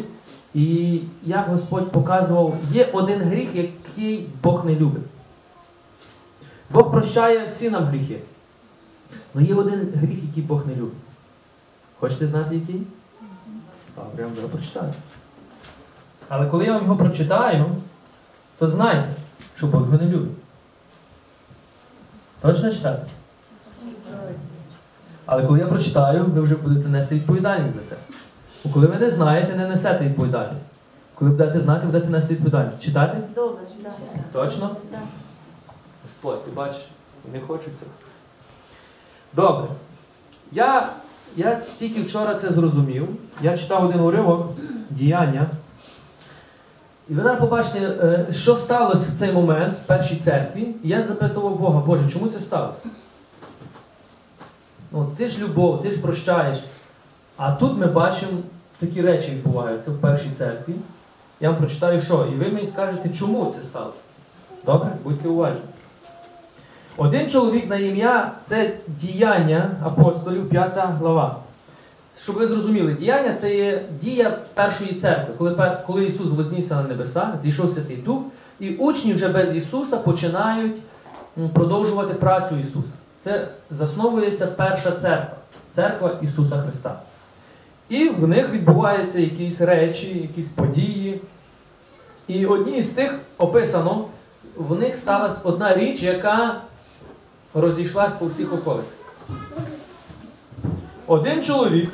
і 0.54 1.00
як 1.24 1.48
Господь 1.48 1.92
показував, 1.92 2.56
є 2.72 2.90
один 2.94 3.22
гріх, 3.22 3.56
який 3.56 4.30
Бог 4.44 4.66
не 4.66 4.76
любить. 4.76 5.04
Бог 6.70 6.92
прощає 6.92 7.46
всі 7.46 7.70
нам 7.70 7.86
гріхи. 7.86 8.20
Але 9.36 9.44
є 9.44 9.56
один 9.56 9.94
гріх, 9.96 10.24
який 10.24 10.44
Бог 10.44 10.68
не 10.68 10.76
любить. 10.76 10.94
Хочете 12.00 12.28
знати, 12.28 12.56
який? 12.56 12.84
Добре, 13.96 14.48
прочитаю. 14.52 14.94
Але 16.30 16.48
коли 16.48 16.66
я 16.66 16.74
вам 16.74 16.82
його 16.82 16.96
прочитаю, 16.96 17.66
то 18.60 18.68
знайте, 18.68 19.10
що 19.58 19.68
Бог 19.68 19.82
його 19.82 19.98
не 19.98 20.06
любить. 20.06 20.32
Точно 22.42 22.72
читати? 22.72 23.02
Але 25.26 25.44
коли 25.44 25.60
я 25.60 25.66
прочитаю, 25.68 26.26
ви 26.26 26.42
вже 26.42 26.56
будете 26.56 26.90
нести 26.90 27.16
відповідальність 27.16 27.76
за 27.76 27.82
це. 27.90 27.96
Бо 28.66 28.74
коли 28.74 28.88
ви 28.88 28.98
не 28.98 29.10
знаєте, 29.10 29.56
не 29.56 29.68
несете 29.68 30.06
відповідальність. 30.06 30.66
Коли 31.16 31.32
будете 31.32 31.60
знати, 31.60 31.86
будете 31.86 32.10
нести 32.10 32.34
відповідальність. 32.34 32.84
Читати? 32.84 33.18
Добре, 33.36 33.62
так. 33.84 33.94
Точно? 34.34 34.76
Так. 34.92 35.00
Господь, 36.04 36.46
ти 36.46 36.52
бачиш, 36.52 36.88
не 37.34 37.40
хочу 37.40 37.64
цього. 37.64 37.92
Добре. 39.34 39.68
Я, 40.52 40.90
я 41.36 41.62
тільки 41.76 42.02
вчора 42.02 42.36
це 42.36 42.50
зрозумів. 42.50 43.08
Я 43.42 43.58
читав 43.58 43.86
один 43.86 44.00
уривок 44.00 44.52
діяння. 44.90 45.48
І 47.14 47.16
зараз 47.16 47.40
побачите, 47.40 47.80
е, 47.80 48.26
що 48.32 48.56
сталося 48.56 49.12
в 49.12 49.20
цей 49.20 49.32
момент 49.32 49.74
в 49.84 49.88
першій 49.88 50.16
церкві. 50.16 50.68
І 50.84 50.90
я 50.90 51.02
запитував 51.02 51.60
Бога, 51.60 51.80
Боже, 51.80 52.10
чому 52.10 52.28
це 52.28 52.40
сталося? 52.40 52.80
Ну, 54.92 55.08
ти 55.18 55.28
ж 55.28 55.40
любов, 55.40 55.82
ти 55.82 55.92
ж 55.92 56.02
прощаєш. 56.02 56.58
А 57.38 57.52
тут 57.52 57.78
ми 57.78 57.88
бачимо 57.88 58.32
такі 58.80 59.02
речі 59.02 59.32
відбуваються 59.32 59.92
в 59.92 59.98
першій 59.98 60.32
церкві. 60.38 60.74
Я 61.40 61.50
вам 61.50 61.58
прочитаю, 61.58 62.02
що, 62.02 62.28
і 62.34 62.36
ви 62.36 62.52
мені 62.52 62.68
скажете, 62.68 63.10
чому 63.10 63.46
це 63.46 63.64
сталося. 63.64 63.98
Добре? 64.66 64.90
Будьте 65.04 65.30
уважні. 65.30 65.62
Один 66.98 67.30
чоловік 67.30 67.70
на 67.70 67.76
ім'я 67.76 68.32
це 68.44 68.72
діяння 68.88 69.70
апостолів, 69.84 70.50
5 70.50 70.72
глава. 70.76 71.43
Щоб 72.22 72.36
ви 72.36 72.48
зрозуміли, 72.48 72.94
діяння 72.94 73.34
це 73.34 73.56
є 73.56 73.86
дія 74.02 74.38
першої 74.54 74.94
церкви, 74.94 75.34
коли, 75.38 75.78
коли 75.88 76.06
Ісус 76.06 76.30
вознісся 76.30 76.76
на 76.76 76.84
небеса, 76.84 77.40
зійшов 77.42 77.70
Святий 77.70 77.98
Дух, 77.98 78.22
і 78.60 78.70
учні 78.70 79.14
вже 79.14 79.28
без 79.28 79.56
Ісуса 79.56 79.98
починають 79.98 80.76
продовжувати 81.54 82.14
працю 82.14 82.56
Ісуса. 82.60 82.92
Це 83.24 83.48
засновується 83.72 84.48
перша 84.48 84.92
церква, 84.92 85.38
церква 85.72 86.20
Ісуса 86.22 86.62
Христа. 86.62 87.00
І 87.90 88.10
в 88.10 88.28
них 88.28 88.50
відбуваються 88.50 89.20
якісь 89.20 89.62
речі, 89.62 90.18
якісь 90.18 90.50
події. 90.50 91.22
І 92.28 92.46
одні 92.46 92.82
з 92.82 92.90
тих 92.90 93.16
описано, 93.38 94.06
в 94.56 94.80
них 94.80 94.96
сталася 94.96 95.40
одна 95.44 95.76
річ, 95.76 96.02
яка 96.02 96.62
розійшлась 97.54 98.14
по 98.20 98.26
всіх 98.26 98.54
околицях. 98.54 98.94
Один 101.08 101.44
чоловік 101.44 101.92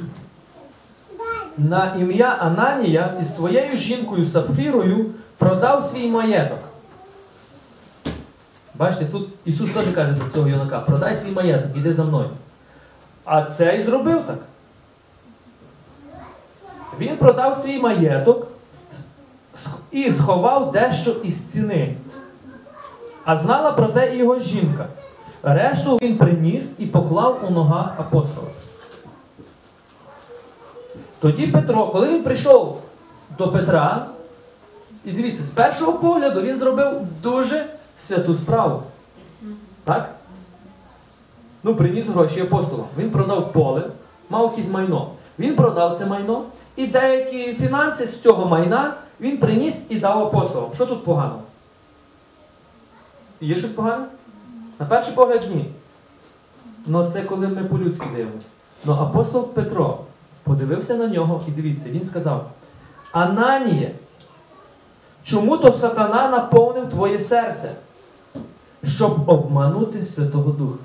на 1.57 1.95
ім'я 1.99 2.37
Ананія 2.39 3.13
із 3.19 3.35
своєю 3.35 3.75
жінкою 3.75 4.25
Сапфірою 4.25 5.05
продав 5.37 5.83
свій 5.83 6.07
маєток. 6.07 6.59
Бачите, 8.75 9.05
тут 9.05 9.29
Ісус 9.45 9.71
теж 9.71 9.87
каже 9.95 10.11
до 10.11 10.31
цього 10.33 10.47
юнака: 10.47 10.79
продай 10.79 11.15
свій 11.15 11.31
маєток, 11.31 11.77
іди 11.77 11.93
за 11.93 12.03
мною. 12.03 12.29
А 13.25 13.43
цей 13.43 13.83
зробив 13.83 14.21
так. 14.27 14.37
Він 16.99 17.17
продав 17.17 17.55
свій 17.55 17.79
маєток 17.79 18.47
і 19.91 20.11
сховав 20.11 20.71
дещо 20.71 21.11
із 21.11 21.45
ціни. 21.45 21.95
А 23.25 23.35
знала 23.35 23.71
про 23.71 23.87
те 23.87 24.15
і 24.15 24.17
його 24.17 24.39
жінка. 24.39 24.85
Решту 25.43 25.97
він 26.01 26.17
приніс 26.17 26.71
і 26.77 26.85
поклав 26.85 27.45
у 27.47 27.49
ногах 27.51 27.93
апостола. 27.99 28.47
Тоді 31.19 31.47
Петро, 31.47 31.87
коли 31.87 32.09
він 32.09 32.23
прийшов 32.23 32.81
до 33.37 33.47
Петра, 33.47 34.05
і 35.05 35.11
дивіться, 35.11 35.43
з 35.43 35.49
першого 35.49 35.93
погляду 35.93 36.41
він 36.41 36.55
зробив 36.55 37.01
дуже 37.23 37.65
святу 37.97 38.33
справу. 38.33 38.83
Так? 39.83 40.15
Ну, 41.63 41.75
приніс 41.75 42.07
гроші 42.07 42.41
апостолам. 42.41 42.85
Він 42.97 43.09
продав 43.09 43.53
поле, 43.53 43.83
мав 44.29 44.43
якесь 44.43 44.71
майно. 44.71 45.09
Він 45.39 45.55
продав 45.55 45.97
це 45.97 46.05
майно, 46.05 46.43
і 46.75 46.87
деякі 46.87 47.53
фінанси 47.53 48.05
з 48.05 48.21
цього 48.21 48.45
майна 48.45 48.93
він 49.21 49.37
приніс 49.37 49.85
і 49.89 49.95
дав 49.95 50.19
апостолам. 50.27 50.69
Що 50.75 50.85
тут 50.85 51.03
погано? 51.03 51.39
Є 53.41 53.57
щось 53.57 53.71
погане? 53.71 54.05
На 54.79 54.85
перший 54.85 55.13
погляд 55.13 55.47
ні. 55.55 55.65
Ну 56.87 57.09
це 57.09 57.21
коли 57.21 57.47
ми 57.47 57.63
по-людськи 57.63 58.05
дивимося. 58.15 58.47
Ну 58.85 58.93
апостол 58.93 59.47
Петро 59.47 59.99
подивився 60.43 60.95
на 60.95 61.07
нього 61.07 61.43
і 61.47 61.51
дивіться, 61.51 61.89
він 61.89 62.03
сказав: 62.03 62.49
Ананіє, 63.11 63.91
чому 65.23 65.57
то 65.57 65.71
сатана 65.71 66.29
наповнив 66.29 66.89
твоє 66.89 67.19
серце, 67.19 67.71
щоб 68.83 69.29
обманути 69.29 70.03
Святого 70.03 70.51
Духа? 70.51 70.79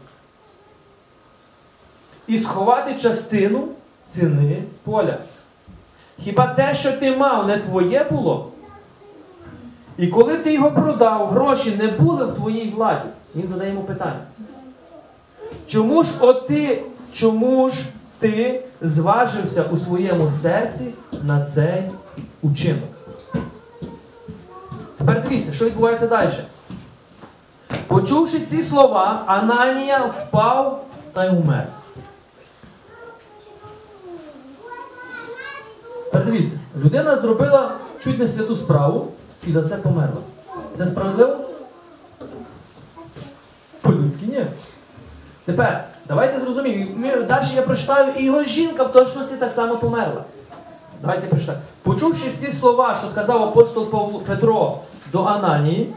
І 2.27 2.39
сховати 2.39 2.95
частину 2.95 3.69
ціни 4.09 4.63
поля. 4.83 5.19
Хіба 6.19 6.47
те, 6.47 6.75
що 6.75 6.93
ти 6.93 7.17
мав, 7.17 7.47
не 7.47 7.59
твоє 7.59 8.05
було? 8.11 8.51
І 9.99 10.07
коли 10.07 10.37
ти 10.37 10.55
його 10.55 10.71
продав, 10.71 11.27
гроші 11.27 11.77
не 11.79 11.89
були 11.89 12.25
в 12.25 12.35
твоїй 12.35 12.71
владі. 12.71 13.09
Він 13.37 13.47
задає 13.47 13.71
йому 13.71 13.83
питання. 13.83 14.21
Чому 15.67 16.03
ж 16.03 16.11
от 16.21 16.47
ти, 16.47 16.83
чому 17.13 17.71
ж 17.71 17.77
ти 18.19 18.65
зважився 18.85 19.63
у 19.63 19.77
своєму 19.77 20.29
серці 20.29 20.95
на 21.23 21.45
цей 21.45 21.91
учинок? 22.43 22.91
Тепер 24.99 25.23
дивіться, 25.23 25.53
що 25.53 25.65
відбувається 25.65 26.07
далі. 26.07 26.31
Почувши 27.87 28.41
ці 28.41 28.63
слова, 28.63 29.23
Ананія 29.27 29.99
впав 29.99 30.85
та 31.13 31.25
й 31.25 31.29
умер. 31.29 31.67
Тепер 36.05 36.25
дивіться, 36.25 36.59
людина 36.85 37.17
зробила 37.17 37.77
чуть 38.03 38.19
не 38.19 38.29
святу 38.29 38.57
справу 38.57 39.13
і 39.47 39.53
за 39.53 39.69
це 39.69 39.77
померла. 39.77 40.21
Це 40.77 40.87
справедливо? 40.87 41.37
По-людськи 43.81 44.27
ні. 44.27 44.47
Тепер, 45.45 45.85
давайте 46.09 46.41
зрозуміємо. 46.41 47.23
Далі 47.29 47.47
я 47.57 47.63
прочитаю, 47.63 48.13
і 48.19 48.25
його 48.25 48.43
жінка 48.43 48.85
в 48.85 48.93
точності 48.93 49.35
так 49.37 49.53
само 49.53 49.77
померла. 49.77 50.25
Давайте 51.01 51.27
прочитаємо. 51.27 51.65
Почувши 51.83 52.31
ці 52.31 52.53
слова, 52.53 52.97
що 53.01 53.09
сказав 53.09 53.43
апостол 53.43 54.23
Петро 54.27 54.79
до 55.13 55.25
Ананії, 55.25 55.95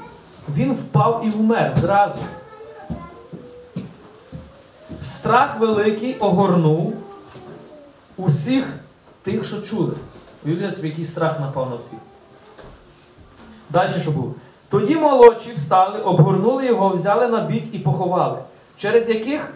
він 0.56 0.74
впав 0.74 1.22
і 1.26 1.30
вмер 1.30 1.74
зразу. 1.76 2.20
Страх 5.02 5.60
великий 5.60 6.18
огорнув 6.18 6.94
усіх 8.18 8.66
тих, 9.22 9.46
що 9.46 9.62
чули. 9.62 9.94
Уявляєте 10.46 10.76
собі, 10.76 10.88
який 10.88 11.06
страх 11.06 11.40
напав 11.40 11.70
на 11.70 11.76
всіх. 11.76 12.00
Далі 13.70 13.92
що 14.02 14.12
було? 14.12 14.34
Тоді 14.70 14.96
молодші 14.96 15.54
встали, 15.54 16.00
обгорнули 16.00 16.66
його, 16.66 16.90
взяли 16.90 17.28
на 17.28 17.42
бік 17.42 17.64
і 17.72 17.80
поховали. 17.80 18.38
Через 18.78 19.10
яких 19.10 19.54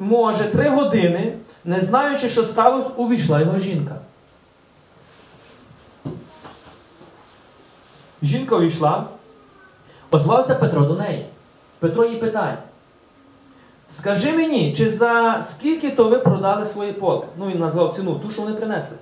може, 0.00 0.44
три 0.44 0.68
години, 0.68 1.32
не 1.64 1.80
знаючи, 1.80 2.28
що 2.28 2.44
сталося, 2.44 2.88
увійшла 2.88 3.40
його 3.40 3.58
жінка. 3.58 3.94
Жінка 8.22 8.56
увійшла, 8.56 9.04
озвався 10.10 10.54
Петро 10.54 10.84
до 10.84 10.94
неї. 10.94 11.26
Петро 11.78 12.04
їй 12.04 12.16
питає: 12.16 12.58
Скажи 13.90 14.32
мені, 14.32 14.74
чи 14.76 14.90
за 14.90 15.42
скільки 15.42 15.90
то 15.90 16.08
ви 16.08 16.18
продали 16.18 16.64
своє 16.64 16.92
поле? 16.92 17.26
Ну, 17.38 17.46
він 17.46 17.58
назвав 17.58 17.94
ціну, 17.94 18.14
ту, 18.14 18.30
що 18.30 18.42
вони 18.42 18.54
принесли. 18.54 18.96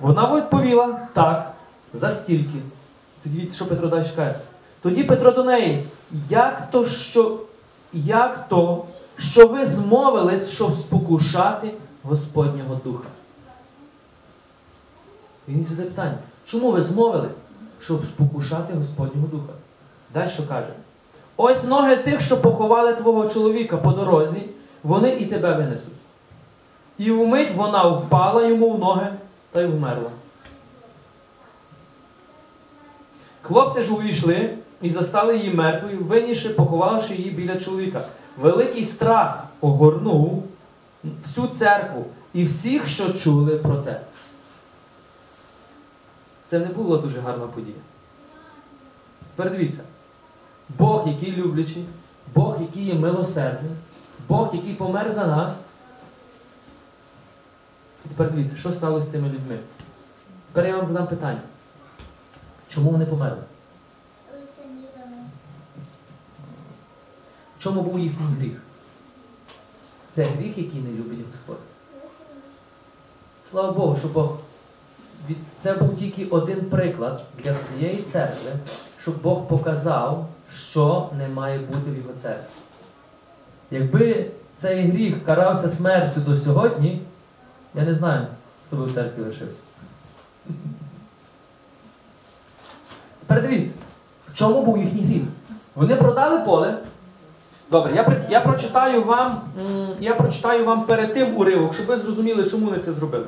Вона 0.00 0.36
відповіла 0.36 0.98
так, 1.12 1.52
за 1.94 2.10
стільки. 2.10 2.58
Тоді 3.22 3.36
дивіться, 3.36 3.56
що 3.56 3.66
Петро 3.66 3.88
далі 3.88 4.06
каже. 4.16 4.34
Тоді 4.82 5.04
Петро 5.04 5.30
до 5.30 5.44
неї, 5.44 5.84
як 6.28 6.70
то, 6.70 6.86
що, 6.86 7.40
як 7.92 8.48
то, 8.48 8.84
що 9.16 9.46
ви 9.46 9.66
змовились, 9.66 10.48
щоб 10.48 10.72
спокушати 10.72 11.74
Господнього 12.02 12.80
Духа? 12.84 13.08
Він 15.48 15.64
задає 15.64 15.88
питання, 15.88 16.18
чому 16.44 16.72
ви 16.72 16.82
змовились, 16.82 17.36
щоб 17.80 18.04
спокушати 18.04 18.74
Господнього 18.74 19.26
Духа? 19.26 19.52
Далі 20.14 20.28
що 20.28 20.46
каже? 20.46 20.72
Ось 21.36 21.64
ноги 21.64 21.96
тих, 21.96 22.20
що 22.20 22.42
поховали 22.42 22.94
твого 22.94 23.28
чоловіка 23.28 23.76
по 23.76 23.92
дорозі, 23.92 24.42
вони 24.82 25.08
і 25.08 25.26
тебе 25.26 25.54
винесуть. 25.54 25.92
І 26.98 27.10
вмить 27.10 27.54
вона 27.56 27.88
впала 27.88 28.46
йому 28.46 28.70
в 28.70 28.78
ноги 28.78 29.12
та 29.50 29.62
й 29.62 29.66
вмерла. 29.66 30.10
Хлопці 33.42 33.82
ж 33.82 33.94
увійшли 33.94 34.56
і 34.82 34.90
застали 34.90 35.36
її 35.36 35.54
мертвою, 35.54 36.04
винісши, 36.04 36.50
поховавши 36.50 37.14
її 37.14 37.30
біля 37.30 37.60
чоловіка. 37.60 38.04
Великий 38.38 38.84
страх 38.84 39.44
огорнув 39.60 40.44
всю 41.22 41.46
церкву 41.46 42.04
і 42.32 42.44
всіх, 42.44 42.86
що 42.86 43.12
чули 43.12 43.56
про 43.56 43.76
те. 43.76 44.00
Це 46.44 46.58
не 46.58 46.66
була 46.66 46.98
дуже 46.98 47.20
гарна 47.20 47.46
подія. 47.46 47.76
Тепер 49.36 49.52
дивіться. 49.52 49.80
Бог, 50.78 51.08
який 51.08 51.32
люблячий, 51.32 51.84
Бог, 52.34 52.60
який 52.60 52.84
є 52.84 52.94
милосердний, 52.94 53.72
Бог, 54.28 54.54
який 54.54 54.74
помер 54.74 55.10
за 55.10 55.26
нас. 55.26 55.56
Тепер 58.08 58.30
дивіться, 58.30 58.56
що 58.56 58.72
сталося 58.72 59.06
з 59.06 59.10
тими 59.10 59.28
людьми. 59.28 59.58
Тепер 60.52 60.70
я 60.70 60.76
вам 60.76 60.86
задам 60.86 61.06
питання. 61.06 61.40
Чому 62.68 62.90
вони 62.90 63.06
померли? 63.06 63.42
Чому 67.60 67.82
був 67.82 67.98
їхній 67.98 68.26
гріх? 68.38 68.62
Це 70.08 70.24
гріх, 70.24 70.58
який 70.58 70.80
не 70.80 70.90
любить 70.90 71.26
Господь. 71.26 71.60
Слава 73.50 73.72
Богу, 73.72 73.96
що 73.96 74.08
Бог. 74.08 74.36
Це 75.58 75.72
був 75.74 75.96
тільки 75.96 76.24
один 76.24 76.60
приклад 76.60 77.24
для 77.44 77.52
всієї 77.52 78.02
церкви, 78.02 78.50
щоб 79.00 79.22
Бог 79.22 79.46
показав, 79.46 80.28
що 80.52 81.10
не 81.18 81.28
має 81.28 81.58
бути 81.58 81.90
в 81.90 81.96
його 81.96 82.12
церкві. 82.22 82.44
Якби 83.70 84.30
цей 84.54 84.90
гріх 84.90 85.24
карався 85.24 85.68
смертю 85.68 86.20
до 86.20 86.36
сьогодні, 86.36 87.02
я 87.74 87.84
не 87.84 87.94
знаю, 87.94 88.26
хто 88.66 88.76
би 88.76 88.84
в 88.84 88.94
церкві 88.94 89.22
лишився. 89.22 89.58
Тепер 93.20 93.42
дивіться, 93.42 93.74
в 94.28 94.32
чому 94.32 94.62
був 94.62 94.78
їхній 94.78 95.02
гріх? 95.02 95.22
Вони 95.74 95.96
продали 95.96 96.44
поле. 96.44 96.78
Добре, 97.70 97.92
я, 97.94 98.26
я, 98.30 98.40
прочитаю 98.40 99.04
вам, 99.04 99.42
я 100.00 100.14
прочитаю 100.14 100.64
вам 100.64 100.84
перед 100.86 101.14
тим 101.14 101.36
уривок, 101.36 101.74
щоб 101.74 101.86
ви 101.86 101.96
зрозуміли, 101.96 102.44
чому 102.50 102.66
вони 102.66 102.78
це 102.78 102.92
зробили. 102.92 103.24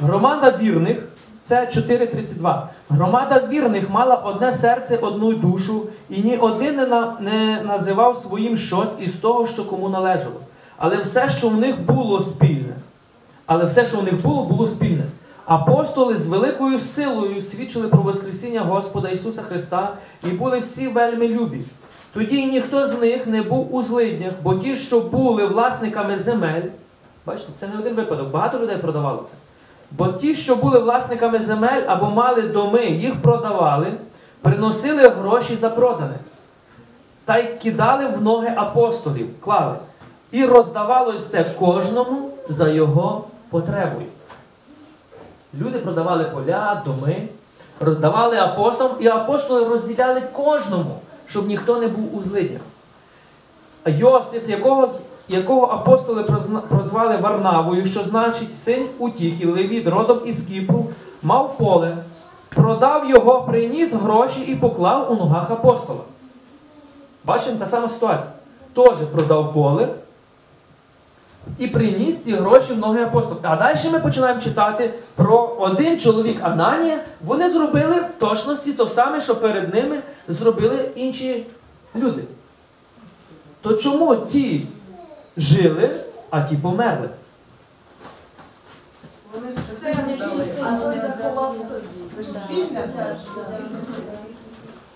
Громада 0.00 0.54
вірних, 0.60 0.96
це 1.42 1.60
4.32. 1.76 2.62
Громада 2.88 3.42
вірних 3.48 3.90
мала 3.90 4.14
одне 4.16 4.52
серце, 4.52 4.96
одну 4.96 5.32
душу, 5.32 5.86
і 6.10 6.22
ні 6.22 6.36
один 6.36 6.76
не, 6.76 6.86
на- 6.86 7.16
не 7.20 7.62
називав 7.66 8.16
своїм 8.16 8.56
щось 8.56 8.90
із 9.00 9.14
того, 9.14 9.46
що 9.46 9.64
кому 9.64 9.88
належало. 9.88 10.40
Але 10.78 10.96
все, 10.96 11.28
що 11.28 11.48
в 11.48 11.56
них 11.56 11.80
було 11.80 12.20
спільне. 12.20 12.76
Але 13.46 13.64
все, 13.64 13.84
що 13.86 13.96
в 13.98 14.04
них 14.04 14.22
було, 14.22 14.42
було 14.42 14.66
спільне. 14.66 15.04
Апостоли 15.44 16.16
з 16.16 16.26
великою 16.26 16.78
силою 16.78 17.40
свідчили 17.40 17.88
про 17.88 18.02
Воскресіння 18.02 18.60
Господа 18.60 19.08
Ісуса 19.08 19.42
Христа 19.42 19.88
і 20.24 20.28
були 20.28 20.58
всі 20.58 20.88
вельми 20.88 21.28
любі. 21.28 21.60
Тоді 22.16 22.46
ніхто 22.46 22.86
з 22.86 23.00
них 23.00 23.26
не 23.26 23.42
був 23.42 23.74
у 23.74 23.82
злиднях, 23.82 24.32
бо 24.42 24.54
ті, 24.54 24.76
що 24.76 25.00
були 25.00 25.46
власниками 25.46 26.16
земель, 26.16 26.62
бачите, 27.26 27.52
це 27.54 27.68
не 27.68 27.78
один 27.78 27.94
випадок, 27.94 28.28
багато 28.28 28.58
людей 28.58 28.76
продавало 28.76 29.24
це. 29.26 29.32
Бо 29.90 30.08
ті, 30.08 30.34
що 30.34 30.56
були 30.56 30.78
власниками 30.78 31.38
земель 31.38 31.82
або 31.86 32.06
мали 32.06 32.42
доми, 32.42 32.86
їх 32.86 33.22
продавали, 33.22 33.86
приносили 34.42 35.08
гроші 35.08 35.56
за 35.56 35.70
продане. 35.70 36.14
Та 37.24 37.38
й 37.38 37.44
кидали 37.62 38.06
в 38.06 38.22
ноги 38.22 38.52
апостолів, 38.56 39.40
клали. 39.40 39.76
І 40.30 40.44
роздавалось 40.44 41.30
це 41.30 41.44
кожному 41.58 42.30
за 42.48 42.68
його 42.68 43.24
потребою. 43.50 44.06
Люди 45.60 45.78
продавали 45.78 46.24
поля, 46.24 46.82
доми, 46.86 47.16
роздавали 47.80 48.36
апостолам, 48.36 48.96
і 49.00 49.06
апостоли 49.06 49.64
розділяли 49.68 50.22
кожному, 50.32 51.00
щоб 51.26 51.46
ніхто 51.46 51.80
не 51.80 51.88
був 51.88 52.16
у 52.16 52.22
злиднях. 52.22 52.62
Йосиф, 53.86 54.48
якого, 54.48 54.88
якого 55.28 55.66
апостоли 55.66 56.22
прозвали 56.68 57.16
Варнавою, 57.16 57.86
що 57.86 58.04
значить 58.04 58.54
син 58.54 58.86
утіхи, 58.98 59.46
левіт, 59.46 59.86
родом 59.86 60.20
із 60.24 60.42
Кіпру, 60.42 60.86
мав 61.22 61.58
поле, 61.58 61.96
продав 62.48 63.10
його, 63.10 63.42
приніс 63.42 63.92
гроші 63.92 64.40
і 64.40 64.54
поклав 64.54 65.12
у 65.12 65.14
ногах 65.14 65.50
апостола. 65.50 66.00
Бачимо, 67.24 67.56
та 67.58 67.66
сама 67.66 67.88
ситуація. 67.88 68.30
Теж 68.74 68.96
продав 69.12 69.54
поле 69.54 69.88
і 71.58 71.66
приніс 71.66 72.16
ці 72.22 72.32
гроші 72.32 72.72
в 72.72 72.78
ноги 72.78 73.02
апостола. 73.02 73.40
А 73.42 73.56
далі 73.56 73.78
ми 73.92 74.00
починаємо 74.00 74.40
читати 74.40 74.90
про 75.14 75.56
один 75.58 75.98
чоловік 75.98 76.38
Ананія. 76.42 76.98
Вони 77.24 77.50
зробили 77.50 77.94
в 77.94 78.20
точності 78.20 78.72
то 78.72 78.86
саме, 78.86 79.20
що 79.20 79.36
перед 79.36 79.74
ними 79.74 80.00
зробили 80.28 80.90
інші 80.94 81.46
люди. 81.96 82.24
То 83.60 83.72
чому 83.74 84.16
ті 84.16 84.66
жили, 85.36 85.96
а 86.30 86.42
ті 86.42 86.56
померли? 86.56 87.08
Вони 89.34 89.52
ж 89.52 89.58
все 89.66 89.94
здали, 90.16 90.44
а 90.62 90.76
той 90.76 91.00
заховав 91.00 91.56
собі. 91.56 92.24
Ж 92.24 92.28
спільне. 92.28 92.88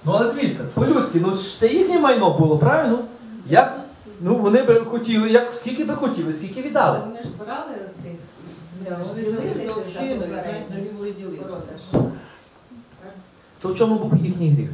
Ну 0.04 0.12
але 0.12 0.32
дивіться, 0.32 0.64
по-людськи, 0.74 1.20
ну 1.26 1.36
це 1.36 1.68
їхнє 1.68 1.98
майно 1.98 2.38
було, 2.38 2.58
правильно? 2.58 2.98
Як? 3.46 3.80
Ну 4.20 4.36
вони 4.36 4.62
б 4.62 4.84
хотіли, 4.84 5.30
як, 5.30 5.54
скільки 5.54 5.84
би 5.84 5.94
хотіли, 5.94 6.32
скільки 6.32 6.62
віддали. 6.62 6.98
Вони 6.98 7.22
ж 7.22 7.28
брали 7.38 7.74
тих, 8.02 8.12
Вони 10.98 11.12
ділилися 11.12 11.42
продаж. 11.42 12.04
То 13.60 13.72
в 13.72 13.76
чому 13.76 13.94
був 13.94 14.16
їхній 14.16 14.50
гріх? 14.50 14.70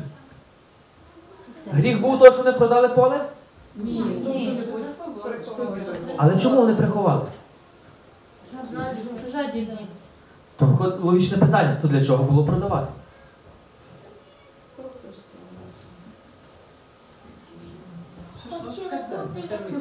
Гріх 1.72 2.00
був 2.00 2.18
то, 2.18 2.33
що 2.33 2.42
вони 2.42 2.52
продали 2.52 2.88
поле? 2.88 3.20
Ні, 3.76 4.00
Ні. 4.00 4.61
Але 6.16 6.38
чому 6.38 6.57
вони 6.57 6.74
приховали? 6.74 7.22
Жадібність. 9.33 9.92
То 10.57 10.98
логічне 11.02 11.38
питання, 11.38 11.79
то 11.83 11.88
для 11.88 12.05
чого 12.05 12.24
було 12.24 12.44
продавати? 12.44 12.87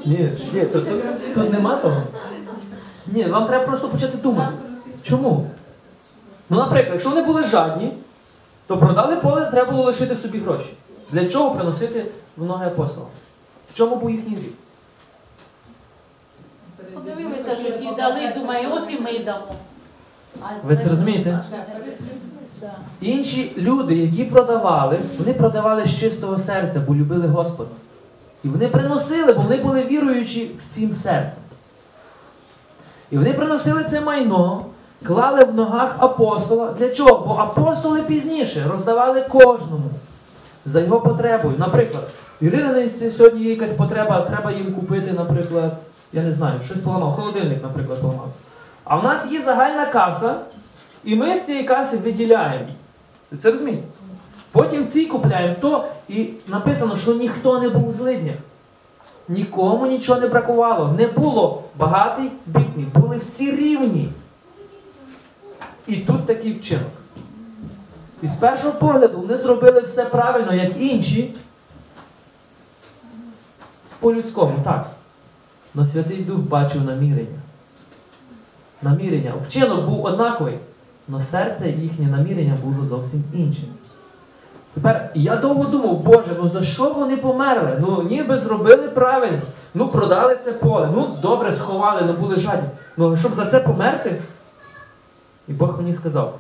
Ні, 0.06 0.32
ні, 0.54 0.66
то, 0.66 0.82
то, 0.82 0.92
тут 1.34 1.54
нема 1.54 1.76
того. 1.76 2.04
Ні, 3.08 3.24
вам 3.24 3.48
треба 3.48 3.66
просто 3.66 3.90
почати 3.90 4.18
думати. 4.18 4.54
Чому? 5.02 5.50
Ну, 6.50 6.58
наприклад, 6.58 6.94
якщо 6.94 7.10
вони 7.10 7.22
були 7.22 7.44
жадні, 7.44 7.92
то 8.68 8.78
продали 8.78 9.16
поле, 9.16 9.46
треба 9.52 9.72
було 9.72 9.84
лишити 9.84 10.16
собі 10.16 10.40
гроші. 10.40 10.74
Для 11.12 11.30
чого 11.30 11.56
приносити 11.56 12.06
в 12.38 12.46
ноги 12.46 12.66
апостола? 12.66 13.08
В 13.72 13.74
чому 13.74 13.96
був 13.96 14.12
їхній 14.12 14.36
гріх? 14.36 14.52
Подивилися, 16.94 17.56
що 17.56 17.72
ті 17.72 17.90
дали, 17.98 18.34
думаю, 18.38 18.68
ось 18.74 18.92
і 18.92 19.00
ми 19.00 19.20
дамо. 19.20 19.56
Ви 20.64 20.78
це 20.78 20.90
розумієте? 20.90 21.40
Інші 23.02 23.52
люди, 23.58 23.96
які 23.96 24.24
продавали, 24.24 25.00
вони 25.18 25.34
продавали 25.34 25.86
з 25.86 26.00
чистого 26.00 26.38
серця, 26.38 26.80
бо 26.88 26.96
любили 26.96 27.28
Господа. 27.28 27.70
І 28.44 28.48
вони 28.48 28.68
приносили, 28.68 29.34
бо 29.34 29.42
вони 29.42 29.58
були 29.58 29.84
віруючі 29.84 30.52
всім 30.60 30.94
серцем. 30.94 31.40
І 33.12 33.18
вони 33.18 33.34
приносили 33.34 33.84
це 33.84 34.02
майно, 34.02 34.66
клали 35.04 35.44
в 35.44 35.54
ногах 35.54 35.96
апостола. 36.00 36.74
Для 36.74 36.90
чого? 36.90 37.26
Бо 37.28 37.34
апостоли 37.34 38.02
пізніше 38.02 38.68
роздавали 38.72 39.22
кожному 39.22 39.90
за 40.66 40.82
його 40.82 41.02
потребою. 41.02 41.56
Наприклад, 41.58 42.04
Ірина 42.42 42.90
сьогодні 42.90 43.44
є 43.44 43.50
якась 43.50 43.74
потреба, 43.74 44.22
треба 44.22 44.52
їм 44.52 44.74
купити, 44.74 45.12
наприклад, 45.12 45.78
я 46.14 46.22
не 46.22 46.32
знаю, 46.32 46.60
щось 46.66 46.78
поламав, 46.78 47.14
холодильник, 47.14 47.64
наприклад, 47.64 48.02
поламався. 48.02 48.38
А 48.84 48.96
в 48.96 49.04
нас 49.04 49.32
є 49.32 49.42
загальна 49.42 49.86
каса, 49.86 50.36
і 51.04 51.16
ми 51.16 51.36
з 51.36 51.46
цієї 51.46 51.64
каси 51.64 51.98
виділяємо. 51.98 52.66
Ви 53.32 53.38
це 53.38 53.52
розумієте? 53.52 53.84
Потім 54.52 54.88
ці 54.88 55.06
купляємо 55.06 55.56
то, 55.62 55.86
і 56.10 56.28
написано, 56.48 56.98
що 56.98 57.16
ніхто 57.16 57.60
не 57.60 57.70
був 57.70 57.88
в 57.88 57.92
злиднях. 57.92 58.36
Нікому 59.28 59.86
нічого 59.86 60.20
не 60.20 60.28
бракувало. 60.28 60.96
Не 60.98 61.08
було 61.08 61.64
багатий, 61.78 62.32
бідний, 62.46 62.86
були 62.94 63.18
всі 63.18 63.52
рівні. 63.52 64.10
І 65.88 65.96
тут 65.96 66.26
такий 66.26 66.54
вчинок. 66.54 66.92
І 68.26 68.28
з 68.28 68.34
першого 68.34 68.74
погляду 68.74 69.18
вони 69.22 69.38
зробили 69.38 69.82
все 69.82 70.06
правильно, 70.06 70.54
як 70.54 70.72
інші. 70.82 71.36
По-людському, 74.00 74.54
так. 74.64 74.86
Но 75.74 75.86
Святий 75.86 76.18
Дух 76.18 76.38
бачив 76.38 76.84
намірення. 76.84 77.40
Намірення. 78.82 79.34
Вчинок 79.48 79.86
був 79.86 80.06
однаковий, 80.06 80.58
але 81.12 81.22
серце 81.22 81.70
їхнє 81.70 82.08
намірення 82.08 82.58
було 82.64 82.88
зовсім 82.88 83.24
іншим. 83.34 83.66
Тепер 84.74 85.12
я 85.16 85.36
довго 85.36 85.64
думав, 85.64 86.00
Боже, 86.00 86.38
ну 86.42 86.50
за 86.50 86.62
що 86.62 86.94
вони 86.94 87.18
померли? 87.18 87.78
Ну 87.82 88.04
ніби 88.04 88.38
зробили 88.38 88.90
правильно. 88.90 89.42
Ну 89.74 89.88
продали 89.88 90.36
це 90.36 90.52
поле, 90.54 90.90
ну 90.96 91.18
добре 91.22 91.52
сховали, 91.52 92.02
ну 92.08 92.14
були 92.14 92.36
жадні. 92.36 92.70
Ну 92.98 93.18
щоб 93.18 93.34
за 93.34 93.46
це 93.46 93.60
померти? 93.60 94.22
І 95.48 95.54
Бог 95.54 95.78
мені 95.78 95.94
сказав. 95.94 96.40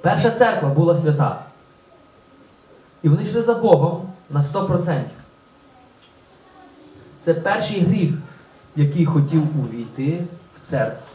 Перша 0.00 0.30
церква 0.30 0.68
була 0.68 0.94
свята. 0.94 1.42
І 3.02 3.08
вони 3.08 3.22
йшли 3.22 3.42
за 3.42 3.54
Богом 3.54 4.08
на 4.30 4.40
100%. 4.40 5.02
Це 7.18 7.34
перший 7.34 7.80
гріх, 7.80 8.10
який 8.76 9.06
хотів 9.06 9.42
увійти 9.60 10.24
в 10.56 10.64
церкву. 10.66 11.06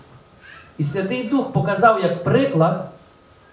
І 0.78 0.84
Святий 0.84 1.28
Дух 1.28 1.52
показав 1.52 2.02
як 2.04 2.24
приклад, 2.24 2.90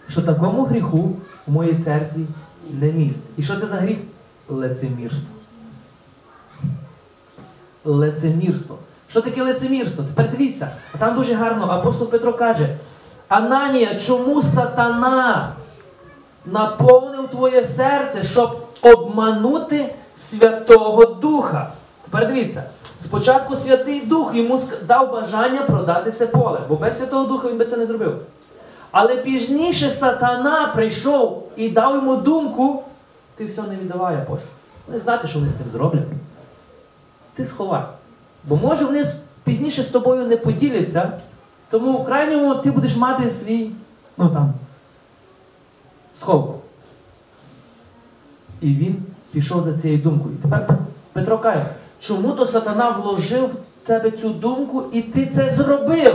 що 0.09 0.23
такому 0.23 0.65
гріху 0.65 1.17
в 1.47 1.53
моїй 1.53 1.75
церкві 1.75 2.27
не 2.71 2.93
місце. 2.93 3.31
І 3.37 3.43
що 3.43 3.61
це 3.61 3.67
за 3.67 3.77
гріх? 3.77 3.99
Лицемірство. 4.49 5.35
Лицемірство. 7.85 8.79
Що 9.09 9.21
таке 9.21 9.43
лицемірство? 9.43 10.05
Тепер 10.05 10.31
дивіться, 10.31 10.71
там 10.99 11.17
дуже 11.17 11.35
гарно 11.35 11.71
апостол 11.71 12.11
Петро 12.11 12.33
каже: 12.33 12.77
Ананія, 13.33 13.95
чому 13.95 14.43
сатана 14.43 15.53
наповнив 16.47 17.29
твоє 17.29 17.65
серце, 17.65 18.23
щоб 18.23 18.57
обманути 18.83 19.95
Святого 20.17 21.05
Духа? 21.05 21.73
Тепер 22.05 22.27
дивіться, 22.27 22.63
спочатку 23.01 23.57
Святий 23.57 24.07
Дух 24.07 24.35
йому 24.35 24.61
дав 24.87 25.13
бажання 25.13 25.63
продати 25.63 26.13
це 26.13 26.27
поле, 26.27 26.61
бо 26.69 26.77
без 26.77 26.99
Святого 26.99 27.25
Духа 27.25 27.49
він 27.49 27.59
би 27.59 27.65
це 27.65 27.77
не 27.77 27.87
зробив. 27.87 28.19
Але 28.91 29.17
пізніше 29.17 29.91
сатана 29.91 30.73
прийшов 30.75 31.49
і 31.57 31.69
дав 31.69 31.95
йому 31.95 32.17
думку, 32.17 32.83
ти 33.35 33.47
все 33.47 33.63
не 33.63 33.77
віддавай, 33.77 34.17
апостол. 34.17 34.51
Не 34.89 34.99
знати, 34.99 35.29
що 35.29 35.39
вони 35.39 35.49
з 35.49 35.53
тим 35.53 35.67
зроблять. 35.73 36.03
Ти 37.35 37.45
сховай. 37.45 37.83
Бо 38.45 38.57
може 38.57 38.85
вони 38.85 39.05
пізніше 39.45 39.83
з 39.83 39.87
тобою 39.87 40.27
не 40.27 40.37
поділяться, 40.37 41.13
тому 41.73 41.99
в 41.99 42.05
крайньому 42.05 42.55
ти 42.55 42.71
будеш 42.71 42.97
мати 42.97 43.31
свій, 43.31 43.71
ну 44.17 44.29
там, 44.29 44.55
сховку. 46.19 46.61
І 48.61 48.75
він 48.75 49.03
пішов 49.31 49.63
за 49.63 49.79
цією 49.79 50.03
думкою. 50.03 50.35
І 50.35 50.43
тепер 50.43 50.79
Петро 51.13 51.39
каже, 51.39 51.67
чому 52.01 52.33
то 52.33 52.47
сатана 52.47 52.91
вложив 52.91 53.47
в 53.47 53.87
тебе 53.87 54.11
цю 54.11 54.29
думку 54.29 54.85
і 54.93 55.03
ти 55.03 55.27
це 55.27 55.51
зробив? 55.51 56.15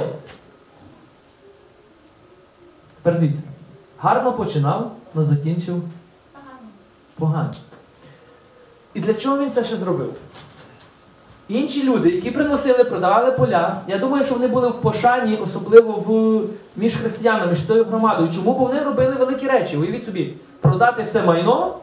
Тепер 2.96 3.20
дивіться, 3.20 3.42
гарно 3.98 4.34
починав, 4.34 4.92
але 5.16 5.26
закінчив 5.26 5.82
погано. 7.16 7.54
І 8.94 9.00
для 9.00 9.14
чого 9.14 9.38
він 9.38 9.52
це 9.52 9.64
ще 9.64 9.76
зробив? 9.76 10.14
Інші 11.50 11.84
люди, 11.84 12.10
які 12.10 12.32
приносили, 12.32 12.84
продавали 12.84 13.32
поля, 13.32 13.78
я 13.88 13.98
думаю, 13.98 14.24
що 14.24 14.34
вони 14.34 14.48
були 14.48 14.68
в 14.68 14.74
пошані, 14.74 15.40
особливо 15.44 15.94
в, 15.94 16.42
між 16.76 16.96
християнами, 16.96 17.48
між 17.48 17.66
цією 17.66 17.84
громадою. 17.84 18.30
Чому? 18.32 18.54
Бо 18.54 18.66
вони 18.66 18.80
робили 18.80 19.16
великі 19.20 19.48
речі. 19.48 19.78
Уявіть 19.78 20.06
собі, 20.06 20.34
продати 20.62 21.04
все 21.04 21.24
майно 21.24 21.76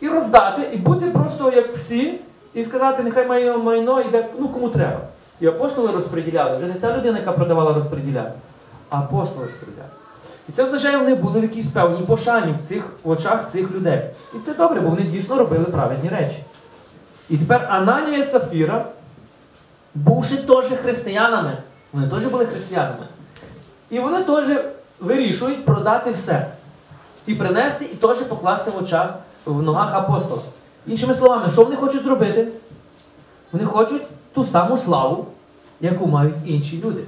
і 0.00 0.08
роздати, 0.08 0.62
і 0.72 0.76
бути 0.76 1.06
просто 1.06 1.52
як 1.56 1.74
всі, 1.74 2.14
і 2.54 2.64
сказати, 2.64 3.02
нехай 3.02 3.26
моє 3.26 3.56
майно 3.56 4.00
йде 4.00 4.28
ну, 4.38 4.48
кому 4.48 4.68
треба. 4.68 4.98
І 5.40 5.46
апостоли 5.46 5.92
розподіляли. 5.92 6.56
Вже 6.56 6.66
не 6.66 6.74
ця 6.74 6.96
людина, 6.96 7.18
яка 7.18 7.32
продавала, 7.32 7.72
розподіляла, 7.72 8.32
а 8.90 8.98
апостоли 8.98 9.46
розподіляли. 9.46 9.88
І 10.48 10.52
це 10.52 10.64
означає, 10.64 10.98
вони 10.98 11.14
були 11.14 11.40
в 11.40 11.42
якійсь 11.42 11.70
певній 11.70 12.06
пошані 12.06 12.54
в 12.60 12.64
цих 12.64 12.92
в 13.04 13.10
очах 13.10 13.50
цих 13.50 13.72
людей. 13.72 14.00
І 14.34 14.38
це 14.38 14.54
добре, 14.54 14.80
бо 14.80 14.88
вони 14.88 15.02
дійсно 15.02 15.38
робили 15.38 15.64
праведні 15.64 16.08
речі. 16.08 16.42
І 17.30 17.38
тепер 17.38 17.66
Ананія 17.70 18.18
і 18.18 18.24
Сафіра, 18.24 18.86
бувши 19.94 20.36
теж 20.36 20.66
християнами, 20.66 21.58
вони 21.92 22.08
теж 22.08 22.26
були 22.26 22.46
християнами. 22.46 23.06
І 23.90 23.98
вони 23.98 24.22
теж 24.22 24.58
вирішують 25.00 25.64
продати 25.64 26.10
все. 26.10 26.46
І 27.26 27.34
принести, 27.34 27.84
і 27.84 27.96
теж 27.96 28.18
покласти 28.18 28.70
в 28.70 28.76
очах, 28.82 29.14
в 29.44 29.62
ногах 29.62 29.94
апостола. 29.94 30.42
Іншими 30.86 31.14
словами, 31.14 31.50
що 31.50 31.64
вони 31.64 31.76
хочуть 31.76 32.02
зробити? 32.02 32.48
Вони 33.52 33.64
хочуть 33.64 34.02
ту 34.32 34.44
саму 34.44 34.76
славу, 34.76 35.26
яку 35.80 36.06
мають 36.06 36.34
інші 36.44 36.82
люди. 36.84 37.02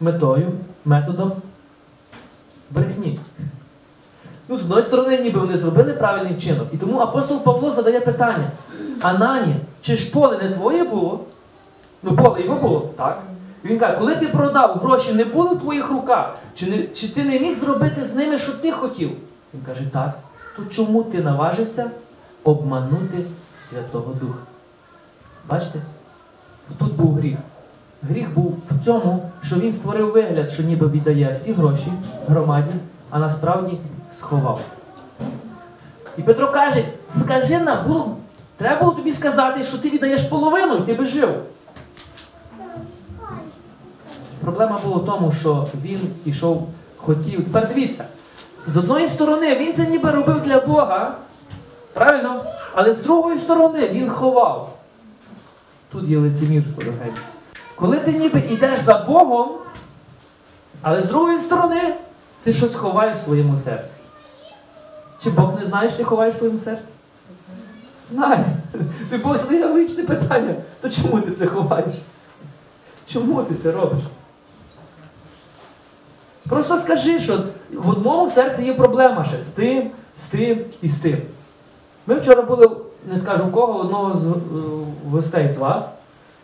Метою, 0.00 0.52
методом 0.84 1.32
брехні. 2.70 3.20
Ну, 4.48 4.56
з 4.56 4.62
одної 4.62 4.82
сторони, 4.82 5.18
ніби 5.18 5.40
вони 5.40 5.56
зробили 5.56 5.92
правильний 5.92 6.34
вчинок. 6.34 6.68
І 6.72 6.76
тому 6.76 6.98
апостол 6.98 7.44
Павло 7.44 7.70
задає 7.70 8.00
питання: 8.00 8.50
Ананія, 9.00 9.56
чи 9.80 9.96
ж 9.96 10.12
поле 10.12 10.38
не 10.42 10.48
твоє 10.48 10.84
було? 10.84 11.20
Ну, 12.02 12.16
поле 12.16 12.42
його 12.42 12.56
було, 12.56 12.90
так. 12.96 13.22
Він 13.64 13.78
каже, 13.78 13.96
коли 13.98 14.16
ти 14.16 14.26
продав, 14.26 14.78
гроші 14.78 15.12
не 15.12 15.24
були 15.24 15.54
в 15.54 15.58
твоїх 15.58 15.90
руках, 15.90 16.34
чи, 16.54 16.70
не, 16.70 16.82
чи 16.82 17.08
ти 17.08 17.24
не 17.24 17.40
міг 17.40 17.54
зробити 17.56 18.04
з 18.04 18.14
ними, 18.14 18.38
що 18.38 18.52
ти 18.52 18.72
хотів? 18.72 19.10
Він 19.54 19.60
каже, 19.66 19.80
так. 19.92 20.18
То 20.56 20.62
чому 20.64 21.02
ти 21.02 21.22
наважився 21.22 21.90
обманути 22.44 23.18
Святого 23.58 24.14
Духа? 24.20 24.38
Бачите? 25.48 25.78
Тут 26.78 26.94
був 26.94 27.14
гріх. 27.14 27.38
Гріх 28.02 28.34
був 28.34 28.56
в 28.70 28.84
цьому, 28.84 29.30
що 29.42 29.56
він 29.56 29.72
створив 29.72 30.12
вигляд, 30.12 30.50
що 30.50 30.62
ніби 30.62 30.88
віддає 30.88 31.32
всі 31.32 31.52
гроші 31.52 31.92
громаді, 32.28 32.70
а 33.10 33.18
насправді 33.18 33.78
сховав. 34.12 34.60
І 36.18 36.22
Петро 36.22 36.52
каже: 36.52 36.84
скажи 37.08 37.58
нам, 37.58 37.86
було, 37.86 38.16
треба 38.56 38.80
було 38.80 38.92
тобі 38.92 39.12
сказати, 39.12 39.62
що 39.62 39.78
ти 39.78 39.90
віддаєш 39.90 40.22
половину, 40.22 40.76
і 40.76 40.80
ти 40.80 40.94
би 40.94 41.04
жив. 41.04 41.28
Проблема 44.40 44.80
була 44.84 44.96
в 44.96 45.06
тому, 45.06 45.32
що 45.32 45.66
він 45.82 46.00
ішов, 46.24 46.68
хотів. 46.96 47.44
Тепер 47.44 47.68
дивіться, 47.68 48.04
з 48.66 48.76
одної 48.76 49.06
сторони, 49.06 49.56
він 49.56 49.74
це 49.74 49.86
ніби 49.86 50.10
робив 50.10 50.40
для 50.40 50.60
Бога, 50.60 51.14
правильно? 51.92 52.44
Але 52.74 52.92
з 52.92 52.98
другої 52.98 53.36
сторони 53.36 53.88
він 53.92 54.10
ховав. 54.10 54.76
Тут 55.92 56.08
є 56.08 56.18
лицемірство, 56.18 56.82
дорогі. 56.82 57.12
Коли 57.76 57.96
ти 57.96 58.12
ніби 58.12 58.38
йдеш 58.38 58.78
за 58.80 58.98
Богом, 58.98 59.48
але 60.82 61.02
з 61.02 61.04
другої 61.04 61.38
сторони 61.38 61.94
ти 62.46 62.52
щось 62.52 62.74
ховаєш 62.74 63.18
в 63.18 63.24
своєму 63.24 63.56
серці. 63.56 63.92
Чи 65.22 65.30
Бог 65.30 65.58
не 65.58 65.64
знає, 65.64 65.88
що 65.88 65.98
ти 65.98 66.04
ховаєш 66.04 66.34
в 66.34 66.38
своєму 66.38 66.58
серці? 66.58 66.92
Знає. 68.08 68.44
Ти 69.10 69.18
Бог 69.18 69.36
задає 69.36 69.66
личне 69.66 70.04
питання. 70.04 70.54
То 70.80 70.90
чому 70.90 71.20
ти 71.20 71.30
це 71.30 71.46
ховаєш? 71.46 71.94
Чому 73.06 73.42
ти 73.42 73.54
це 73.54 73.72
робиш? 73.72 73.98
Просто 76.48 76.76
скажи, 76.76 77.18
що 77.18 77.44
в 77.72 77.88
одному 77.88 78.28
серці 78.28 78.64
є 78.64 78.74
проблема 78.74 79.24
ще 79.24 79.42
з 79.42 79.46
тим, 79.46 79.90
з 80.16 80.26
тим 80.26 80.64
і 80.82 80.88
з 80.88 80.98
тим. 80.98 81.22
Ми 82.06 82.14
вчора 82.14 82.42
були, 82.42 82.70
не 83.10 83.18
скажу 83.18 83.44
в 83.44 83.52
кого, 83.52 83.80
одного 83.80 84.18
з 84.18 84.24
е, 84.24 84.30
гостей 85.10 85.48
з 85.48 85.56
вас, 85.56 85.84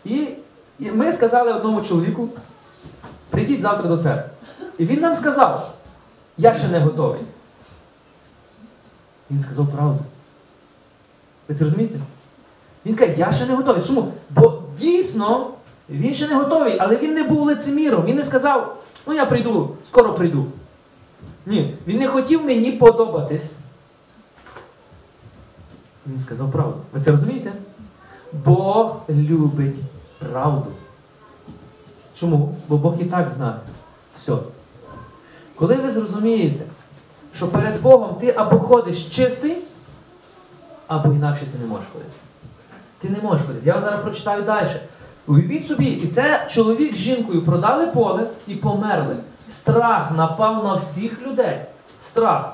і, 0.05 0.27
і 0.79 0.91
ми 0.91 1.11
сказали 1.11 1.53
одному 1.53 1.81
чоловіку, 1.81 2.29
прийдіть 3.29 3.61
завтра 3.61 3.87
до 3.87 3.97
церкви. 3.97 4.29
І 4.77 4.85
він 4.85 4.99
нам 4.99 5.15
сказав, 5.15 5.73
я 6.37 6.53
ще 6.53 6.67
не 6.67 6.79
готовий. 6.79 7.21
Він 9.31 9.39
сказав 9.39 9.67
правду. 9.67 9.99
Ви 11.47 11.55
це 11.55 11.63
розумієте? 11.63 11.99
Він 12.85 12.95
каже, 12.95 13.15
я 13.17 13.31
ще 13.31 13.45
не 13.45 13.55
готовий. 13.55 13.81
Чому? 13.83 14.11
Бо 14.29 14.61
дійсно 14.77 15.51
він 15.89 16.13
ще 16.13 16.27
не 16.27 16.35
готовий, 16.35 16.77
але 16.79 16.97
він 16.97 17.13
не 17.13 17.23
був 17.23 17.45
лицеміром. 17.45 18.05
Він 18.05 18.15
не 18.15 18.23
сказав, 18.23 18.77
ну 19.07 19.13
я 19.13 19.25
прийду, 19.25 19.69
скоро 19.87 20.13
прийду. 20.13 20.45
Ні, 21.45 21.75
він 21.87 21.99
не 21.99 22.07
хотів 22.07 22.45
мені 22.45 22.71
подобатись. 22.71 23.53
Він 26.07 26.19
сказав 26.19 26.51
правду. 26.51 26.77
Ви 26.93 27.01
це 27.01 27.11
розумієте? 27.11 27.53
Бог 28.45 28.95
любить 29.09 29.75
правду. 30.19 30.71
Чому? 32.15 32.55
Бо 32.67 32.77
Бог 32.77 32.95
і 33.01 33.05
так 33.05 33.29
знає. 33.29 33.55
Все. 34.15 34.33
Коли 35.55 35.75
ви 35.75 35.89
зрозумієте, 35.89 36.65
що 37.35 37.47
перед 37.47 37.81
Богом 37.81 38.15
ти 38.15 38.33
або 38.37 38.59
ходиш 38.59 39.03
чистий, 39.09 39.57
або 40.87 41.13
інакше 41.13 41.41
ти 41.51 41.59
не 41.59 41.65
можеш 41.65 41.87
ходити. 41.93 42.11
Ти 42.99 43.09
не 43.09 43.17
можеш 43.21 43.45
ходити. 43.45 43.69
Я 43.69 43.81
зараз 43.81 44.01
прочитаю 44.01 44.43
далі. 44.43 44.69
Уявіть 45.27 45.67
собі, 45.67 45.85
і 45.85 46.07
це 46.07 46.47
чоловік 46.49 46.95
з 46.95 46.97
жінкою 46.97 47.41
продали 47.41 47.87
поле 47.87 48.23
і 48.47 48.55
померли. 48.55 49.15
Страх 49.49 50.11
напав 50.17 50.63
на 50.63 50.75
всіх 50.75 51.21
людей. 51.27 51.61
Страх. 52.01 52.53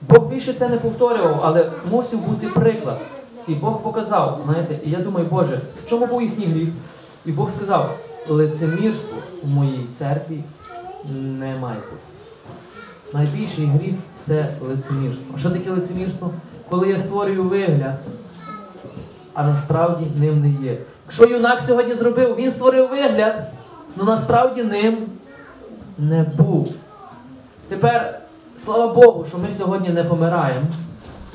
Бог 0.00 0.28
більше 0.28 0.52
це 0.52 0.68
не 0.68 0.76
повторював, 0.76 1.40
але 1.42 1.70
мусив 1.90 2.20
бути 2.20 2.46
приклад. 2.46 3.00
І 3.48 3.54
Бог 3.54 3.82
показав, 3.82 4.40
знаєте, 4.44 4.78
і 4.84 4.90
я 4.90 4.98
думаю, 4.98 5.26
Боже, 5.26 5.60
в 5.84 5.88
чому 5.88 6.06
був 6.06 6.22
їхній 6.22 6.46
гріх? 6.46 6.68
І 7.26 7.32
Бог 7.32 7.50
сказав, 7.50 7.96
лицемірство 8.28 9.16
в 9.42 9.50
моїй 9.50 9.86
церкві 9.98 10.42
не 11.14 11.56
має. 11.56 11.80
Найбільший 13.14 13.66
гріх 13.66 13.94
це 14.18 14.48
лицемірство. 14.68 15.38
Що 15.38 15.50
таке 15.50 15.70
лицемірство? 15.70 16.30
Коли 16.68 16.88
я 16.88 16.98
створюю 16.98 17.42
вигляд, 17.42 17.98
а 19.34 19.46
насправді 19.46 20.06
ним 20.16 20.40
не 20.40 20.68
є. 20.68 20.78
Якщо 21.06 21.26
юнак 21.26 21.60
сьогодні 21.60 21.94
зробив, 21.94 22.36
він 22.36 22.50
створив 22.50 22.88
вигляд, 22.88 23.46
але 23.96 24.06
насправді 24.06 24.62
ним 24.62 24.98
не 25.98 26.22
був. 26.22 26.74
Тепер, 27.68 28.20
слава 28.56 28.94
Богу, 28.94 29.26
що 29.28 29.38
ми 29.38 29.50
сьогодні 29.50 29.88
не 29.88 30.04
помираємо 30.04 30.66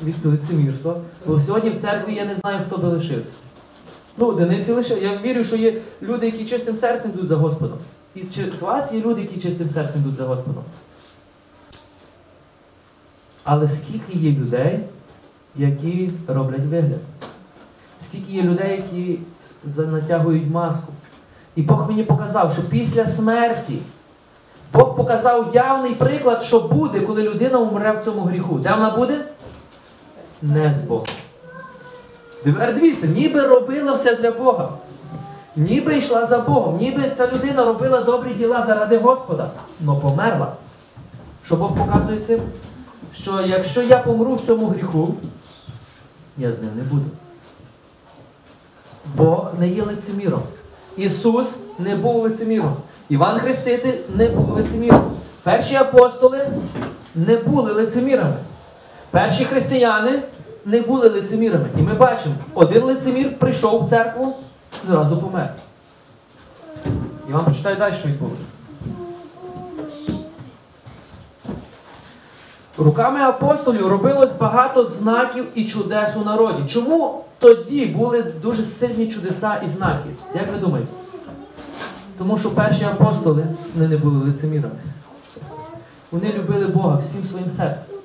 від 0.04 0.26
лицемірства, 0.26 0.95
бо 1.26 1.39
сьогодні 1.39 1.69
в 1.69 1.82
церкві 1.82 2.13
я 2.13 2.26
не 2.26 2.36
знаю, 2.36 2.60
хто 2.67 2.78
би 2.78 2.88
лишився. 2.88 3.32
Ну, 4.17 4.28
одиниці 4.28 4.71
лише. 4.71 4.99
Я 4.99 5.17
вірю, 5.23 5.43
що 5.43 5.56
є 5.56 5.82
люди, 6.01 6.25
які 6.25 6.45
чистим 6.45 6.75
серцем 6.75 7.12
йдуть 7.12 7.28
за 7.28 7.36
Господом. 7.36 7.78
І 8.15 8.23
з 8.60 8.62
вас 8.62 8.93
є 8.93 9.01
люди, 9.01 9.21
які 9.21 9.39
чистим 9.39 9.69
серцем 9.69 10.01
йдуть 10.01 10.15
за 10.15 10.23
Господом. 10.23 10.63
Але 13.43 13.67
скільки 13.67 14.17
є 14.17 14.32
людей, 14.32 14.80
які 15.56 16.12
роблять 16.28 16.65
вигляд? 16.65 16.99
Скільки 18.01 18.32
є 18.32 18.41
людей, 18.41 18.84
які 18.93 19.19
натягують 19.91 20.49
маску? 20.51 20.93
І 21.56 21.62
Бог 21.62 21.88
мені 21.88 22.04
показав, 22.04 22.54
що 22.54 22.62
після 22.62 23.06
смерті 23.06 23.80
Бог 24.73 24.95
показав 24.95 25.56
явний 25.56 25.95
приклад, 25.95 26.43
що 26.43 26.60
буде, 26.60 26.99
коли 26.99 27.23
людина 27.23 27.60
умре 27.60 27.91
в 27.91 28.04
цьому 28.04 28.21
гріху. 28.21 28.56
Де 28.56 28.71
вона 28.71 28.89
буде? 28.89 29.25
Не 30.41 30.73
з 30.73 30.78
Богом. 30.78 31.08
Тепер 32.45 32.75
дивіться, 32.75 33.08
ніби 33.08 33.47
робила 33.47 33.93
все 33.93 34.15
для 34.15 34.31
Бога. 34.31 34.69
Ніби 35.55 35.97
йшла 35.97 36.25
за 36.25 36.39
Богом, 36.39 36.77
ніби 36.77 37.10
ця 37.15 37.27
людина 37.27 37.65
робила 37.65 38.01
добрі 38.01 38.34
діла 38.34 38.63
заради 38.65 38.97
Господа, 38.97 39.49
але 39.88 39.99
померла. 39.99 40.53
Що 41.43 41.55
Бог 41.55 41.77
показує 41.77 42.19
цим? 42.19 42.39
Що 43.13 43.41
якщо 43.41 43.81
я 43.81 43.97
помру 43.97 44.36
в 44.36 44.45
цьому 44.45 44.67
гріху, 44.67 45.15
я 46.38 46.51
з 46.51 46.62
ним 46.62 46.71
не 46.75 46.84
буду. 46.84 47.05
Бог 49.15 49.51
не 49.60 49.67
є 49.67 49.84
лицеміром. 49.84 50.41
Ісус 50.97 51.55
не 51.79 51.95
був 51.95 52.23
лицеміром. 52.23 52.75
Іван 53.10 53.39
Хреститель 53.39 53.99
не 54.15 54.29
був 54.29 54.49
лицеміром. 54.49 55.12
Перші 55.43 55.75
апостоли 55.75 56.47
не 57.15 57.38
були 57.38 57.73
лицемірами. 57.73 58.38
Перші 59.12 59.45
християни 59.45 60.19
не 60.65 60.82
були 60.82 61.10
лицемірами. 61.10 61.69
І 61.80 61.82
ми 61.82 61.93
бачимо, 61.93 62.36
один 62.54 62.84
лицемір 62.84 63.39
прийшов 63.39 63.84
в 63.84 63.89
церкву, 63.89 64.36
зразу 64.88 65.17
помер. 65.17 65.54
І 67.30 67.34
вам 67.34 67.45
прочитаю 67.45 67.75
далі, 67.75 67.93
що 67.93 68.08
відбулося. 68.08 68.41
Руками 72.78 73.19
апостолів 73.19 73.88
робилось 73.88 74.32
багато 74.39 74.86
знаків 74.86 75.45
і 75.56 75.65
чудес 75.65 76.15
у 76.15 76.25
народі. 76.25 76.63
Чому 76.67 77.23
тоді 77.39 77.86
були 77.86 78.23
дуже 78.41 78.63
сильні 78.63 79.08
чудеса 79.08 79.62
і 79.65 79.67
знаки? 79.67 80.10
Як 80.36 80.51
ви 80.54 80.58
думаєте? 80.58 80.91
Тому 82.17 82.38
що 82.38 82.51
перші 82.51 82.84
апостоли 82.84 83.47
вони 83.75 83.88
не 83.88 83.97
були 83.97 84.25
лицемірами. 84.25 84.75
Вони 86.12 86.34
любили 86.34 86.65
Бога 86.65 86.95
всім 86.97 87.23
своїм 87.23 87.49
серцем. 87.49 87.95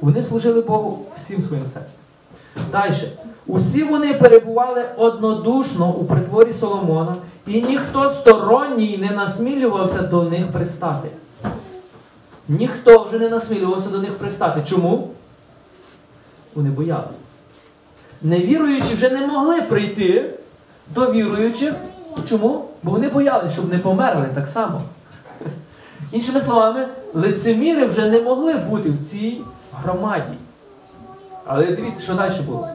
Вони 0.00 0.22
служили 0.22 0.60
Богу 0.60 1.06
всім 1.16 1.42
своїм 1.42 1.66
серцем. 1.66 2.00
Далі. 2.72 3.12
Усі 3.46 3.84
вони 3.84 4.14
перебували 4.14 4.84
однодушно 4.96 5.94
у 5.94 6.04
притворі 6.04 6.52
Соломона, 6.52 7.16
і 7.46 7.62
ніхто 7.62 8.10
сторонній 8.10 8.98
не 8.98 9.16
насмілювався 9.16 10.02
до 10.02 10.22
них 10.22 10.52
пристати. 10.52 11.08
Ніхто 12.48 13.04
вже 13.04 13.18
не 13.18 13.28
насмілювався 13.28 13.88
до 13.88 13.98
них 13.98 14.12
пристати. 14.18 14.62
Чому? 14.64 15.08
Вони 16.54 16.70
боялися. 16.70 17.18
Невіруючі 18.22 18.94
вже 18.94 19.10
не 19.10 19.26
могли 19.26 19.62
прийти 19.62 20.30
до 20.94 21.12
віруючих. 21.12 21.74
Чому? 22.28 22.64
Бо 22.82 22.90
вони 22.90 23.08
боялися, 23.08 23.54
щоб 23.54 23.72
не 23.72 23.78
померли 23.78 24.26
так 24.34 24.46
само. 24.46 24.82
Іншими 26.12 26.40
словами, 26.40 26.88
лицеміри 27.14 27.86
вже 27.86 28.10
не 28.10 28.20
могли 28.20 28.54
бути 28.54 28.90
в 28.90 29.06
цій 29.06 29.40
громаді. 29.82 30.34
Але 31.46 31.66
дивіться, 31.66 32.02
що 32.02 32.14
далі 32.14 32.40
було. 32.46 32.68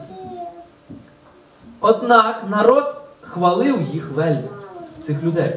Однак 1.80 2.42
народ 2.50 2.94
хвалив 3.20 3.78
їх 3.92 4.10
вельми, 4.10 4.48
цих 5.00 5.22
людей. 5.22 5.54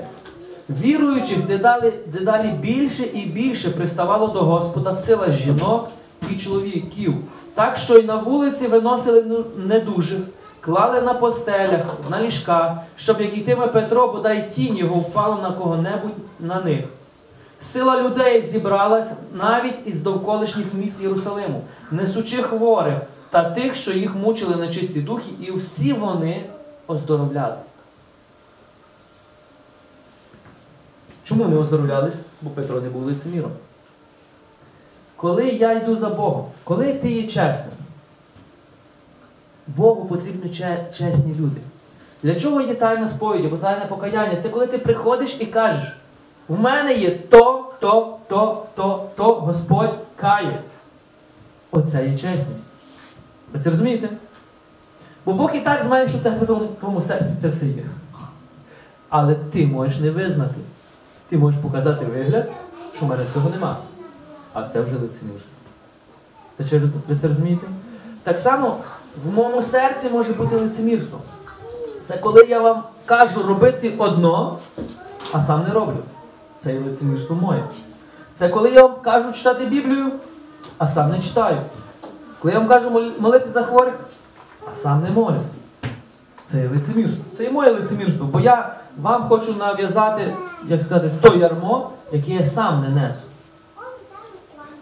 Віруючих 0.69 1.45
дедалі, 1.45 1.93
дедалі 2.05 2.47
більше 2.47 3.03
і 3.03 3.25
більше 3.25 3.69
приставало 3.69 4.27
до 4.27 4.41
Господа 4.41 4.95
сила 4.95 5.31
жінок 5.31 5.89
і 6.31 6.35
чоловіків, 6.35 7.13
так 7.53 7.77
що 7.77 7.97
й 7.97 8.03
на 8.03 8.15
вулиці 8.15 8.67
виносили 8.67 9.23
ну- 9.27 9.45
недужих, 9.57 10.19
клали 10.59 11.01
на 11.01 11.13
постелях, 11.13 11.81
на 12.09 12.21
ліжках, 12.21 12.71
щоб 12.97 13.21
як 13.21 13.37
йтиме 13.37 13.67
Петро, 13.67 14.07
бодай 14.07 14.51
тінь 14.51 14.77
його 14.77 14.95
впала 14.95 15.37
на 15.41 15.51
кого-небудь 15.51 16.17
на 16.39 16.61
них. 16.61 16.85
Сила 17.59 18.01
людей 18.01 18.41
зібралась 18.41 19.13
навіть 19.33 19.75
із 19.85 20.01
довколишніх 20.01 20.73
міст 20.73 21.01
Єрусалиму, 21.01 21.61
несучи 21.91 22.43
хворих 22.43 22.97
та 23.29 23.49
тих, 23.49 23.75
що 23.75 23.91
їх 23.91 24.15
мучили 24.15 24.55
нечисті 24.55 25.01
духи, 25.01 25.29
і 25.41 25.51
всі 25.51 25.93
вони 25.93 26.45
оздоровлялись. 26.87 27.65
Чому 31.23 31.47
не 31.47 31.57
оздоровлялись? 31.57 32.15
Бо 32.41 32.49
Петро 32.49 32.81
не 32.81 32.89
був 32.89 33.03
лицеміром. 33.03 33.51
Коли 35.15 35.47
я 35.47 35.73
йду 35.73 35.95
за 35.95 36.09
Богом, 36.09 36.45
коли 36.63 36.93
ти 36.93 37.11
є 37.11 37.23
чесним, 37.23 37.73
Богу 39.67 40.05
потрібні 40.05 40.49
чесні 40.97 41.35
люди. 41.39 41.61
Для 42.23 42.35
чого 42.35 42.61
є 42.61 42.73
тайна 42.73 43.07
сповіді, 43.07 43.47
або 43.47 43.57
тайне 43.57 43.85
покаяння? 43.85 44.35
Це 44.35 44.49
коли 44.49 44.67
ти 44.67 44.77
приходиш 44.77 45.37
і 45.39 45.45
кажеш, 45.45 45.97
в 46.47 46.59
мене 46.59 46.93
є 46.93 47.11
то, 47.11 47.46
то, 47.79 48.17
то, 48.27 48.65
то, 48.75 49.09
то, 49.15 49.33
Господь 49.33 49.93
каюсь. 50.15 50.59
Оце 51.71 52.07
є 52.07 52.17
чесність. 52.17 52.69
Ви 53.53 53.59
це 53.59 53.69
розумієте? 53.69 54.09
Бо 55.25 55.33
Бог 55.33 55.55
і 55.55 55.59
так 55.59 55.83
знає, 55.83 56.07
що 56.07 56.17
в 56.17 56.21
твоєму- 56.79 57.01
серці 57.01 57.33
це 57.41 57.47
все 57.49 57.65
є. 57.65 57.83
Але 59.09 59.35
ти 59.35 59.67
можеш 59.67 59.99
не 59.99 60.11
визнати. 60.11 60.55
Ти 61.29 61.37
можеш 61.37 61.61
показати 61.61 62.05
вигляд, 62.05 62.51
що 62.95 63.05
в 63.05 63.09
мене 63.09 63.23
цього 63.33 63.49
нема. 63.49 63.77
А 64.53 64.63
це 64.63 64.81
вже 64.81 64.93
лицемірство. 64.95 65.53
Ви 67.07 67.15
це 67.21 67.27
розумієте? 67.27 67.67
Так 68.23 68.39
само 68.39 68.77
в 69.25 69.33
моєму 69.33 69.61
серці 69.61 70.09
може 70.09 70.33
бути 70.33 70.55
лицемірство. 70.55 71.19
Це 72.03 72.17
коли 72.17 72.43
я 72.43 72.59
вам 72.59 72.83
кажу 73.05 73.43
робити 73.43 73.93
одно, 73.97 74.57
а 75.31 75.41
сам 75.41 75.63
не 75.67 75.73
роблю. 75.73 75.97
Це 76.59 76.73
є 76.73 76.79
лицемірство 76.79 77.35
моє. 77.35 77.63
Це 78.33 78.49
коли 78.49 78.69
я 78.69 78.81
вам 78.81 78.95
кажу 79.01 79.31
читати 79.31 79.65
Біблію, 79.65 80.11
а 80.77 80.87
сам 80.87 81.11
не 81.11 81.21
читаю. 81.21 81.57
Коли 82.39 82.53
я 82.53 82.59
вам 82.59 82.67
кажу 82.67 83.13
молити 83.19 83.49
за 83.49 83.63
хворих, 83.63 83.93
а 84.71 84.75
сам 84.75 85.03
не 85.03 85.09
молюсь. 85.09 85.45
Це 86.43 86.61
є 86.61 86.67
лицемірство. 86.67 87.23
Це 87.37 87.43
і 87.43 87.49
моє 87.49 87.71
лицемірство. 87.71 88.27
Бо 88.27 88.39
я 88.39 88.75
вам 89.01 89.23
хочу 89.23 89.53
нав'язати, 89.53 90.33
як 90.67 90.81
сказати, 90.81 91.11
то 91.21 91.35
ярмо, 91.35 91.89
яке 92.11 92.31
я 92.31 92.43
сам 92.43 92.81
не 92.81 93.01
несу. 93.01 93.19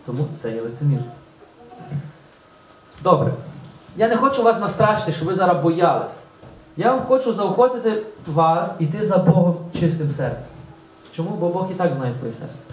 Тому 0.06 0.26
це 0.42 0.52
є 0.52 0.62
лицемірство. 0.62 1.12
Добре. 3.04 3.32
Я 3.98 4.08
не 4.08 4.16
хочу 4.16 4.44
вас 4.44 4.60
настрашити, 4.60 5.12
щоб 5.12 5.28
ви 5.28 5.34
зараз 5.34 5.64
боялись. 5.64 6.12
Я 6.78 6.92
вам 6.92 7.06
хочу 7.08 7.34
заохотити 7.34 8.04
вас 8.28 8.76
іти 8.80 9.06
за 9.06 9.18
Богом 9.18 9.58
чистим 9.80 10.10
серцем. 10.10 10.55
Чому? 11.16 11.30
Бо 11.30 11.50
Бог 11.50 11.72
і 11.72 11.74
так 11.74 11.94
знає 11.94 12.14
твоє 12.14 12.32
серце. 12.32 12.66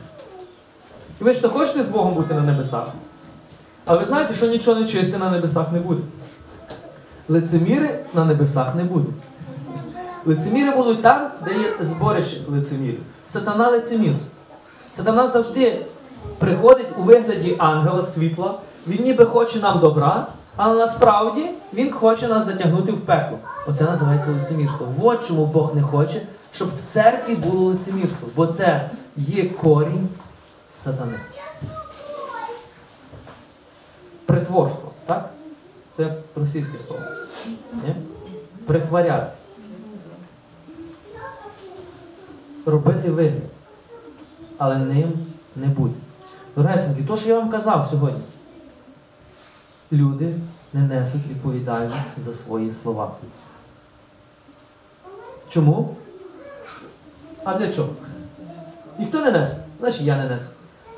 І 1.20 1.24
ви 1.24 1.35
ж 1.35 1.42
то 1.42 1.48
хочете 1.50 1.83
з 1.83 1.88
Богом 1.88 2.14
бути 2.14 2.35
на 2.35 2.40
небесах? 2.40 2.87
А 3.85 3.96
ви 3.96 4.05
знаєте, 4.05 4.35
що 4.35 4.46
нічого 4.46 4.81
не 4.81 4.87
чисте 4.87 5.18
на 5.18 5.31
небесах 5.31 5.72
не 5.72 5.78
буде. 5.78 6.00
Лицеміри 7.28 8.05
на 8.14 8.24
небесах 8.24 8.74
не 8.74 8.85
будуть. 8.85 9.14
Лицеміри 10.24 10.76
будуть 10.76 11.02
там, 11.02 11.31
де 11.44 11.50
є 11.50 11.85
зборище 11.85 12.40
лицемірів. 12.48 13.00
Сатана 13.26 13.70
лицемір. 13.70 14.14
Сатана 14.96 15.28
завжди 15.28 15.87
приходить 16.38 16.88
у 16.98 17.02
вигляді 17.02 17.57
ангела 17.59 18.05
світла. 18.05 18.59
Він 18.87 19.05
ніби 19.05 19.24
хоче 19.24 19.59
нам 19.59 19.81
добра, 19.81 20.26
але 20.56 20.78
насправді 20.78 21.50
він 21.74 21.92
хоче 21.92 22.28
нас 22.28 22.44
затягнути 22.44 22.92
в 22.92 23.00
пекло. 23.00 23.38
Оце 23.66 23.84
називається 23.84 24.30
лицемірство. 24.30 24.88
От 25.02 25.26
чому 25.26 25.46
Бог 25.46 25.74
не 25.74 25.82
хоче, 25.82 26.26
щоб 26.52 26.68
в 26.68 26.88
церкві 26.88 27.34
було 27.34 27.64
лицемірство, 27.64 28.28
бо 28.36 28.46
це 28.46 28.90
є 29.16 29.48
корінь 29.48 30.08
сатани. 30.68 31.18
Притворство, 34.26 34.90
так? 35.06 35.30
Це 35.96 36.14
російське 36.36 36.78
слово. 36.78 37.02
Ні? 37.72 37.94
Притворятись. 38.66 39.38
Робити 42.66 43.10
вигляд. 43.10 43.42
Але 44.58 44.78
ним 44.78 45.12
не 45.56 45.66
будь. 45.66 45.92
Дорогесенькі, 46.56 47.02
то, 47.02 47.16
що 47.16 47.28
я 47.28 47.38
вам 47.38 47.50
казав 47.50 47.88
сьогодні. 47.90 48.20
Люди 49.92 50.35
не 50.72 50.81
несуть 50.81 51.26
відповідальність 51.31 51.96
за 52.18 52.35
свої 52.35 52.70
слова. 52.70 53.11
Чому? 55.48 55.96
А 57.44 57.59
для 57.59 57.72
чого? 57.72 57.88
Ніхто 58.98 59.20
не 59.20 59.31
несе, 59.31 59.57
значить 59.81 60.02
я 60.02 60.16
не 60.16 60.28
несу. 60.28 60.44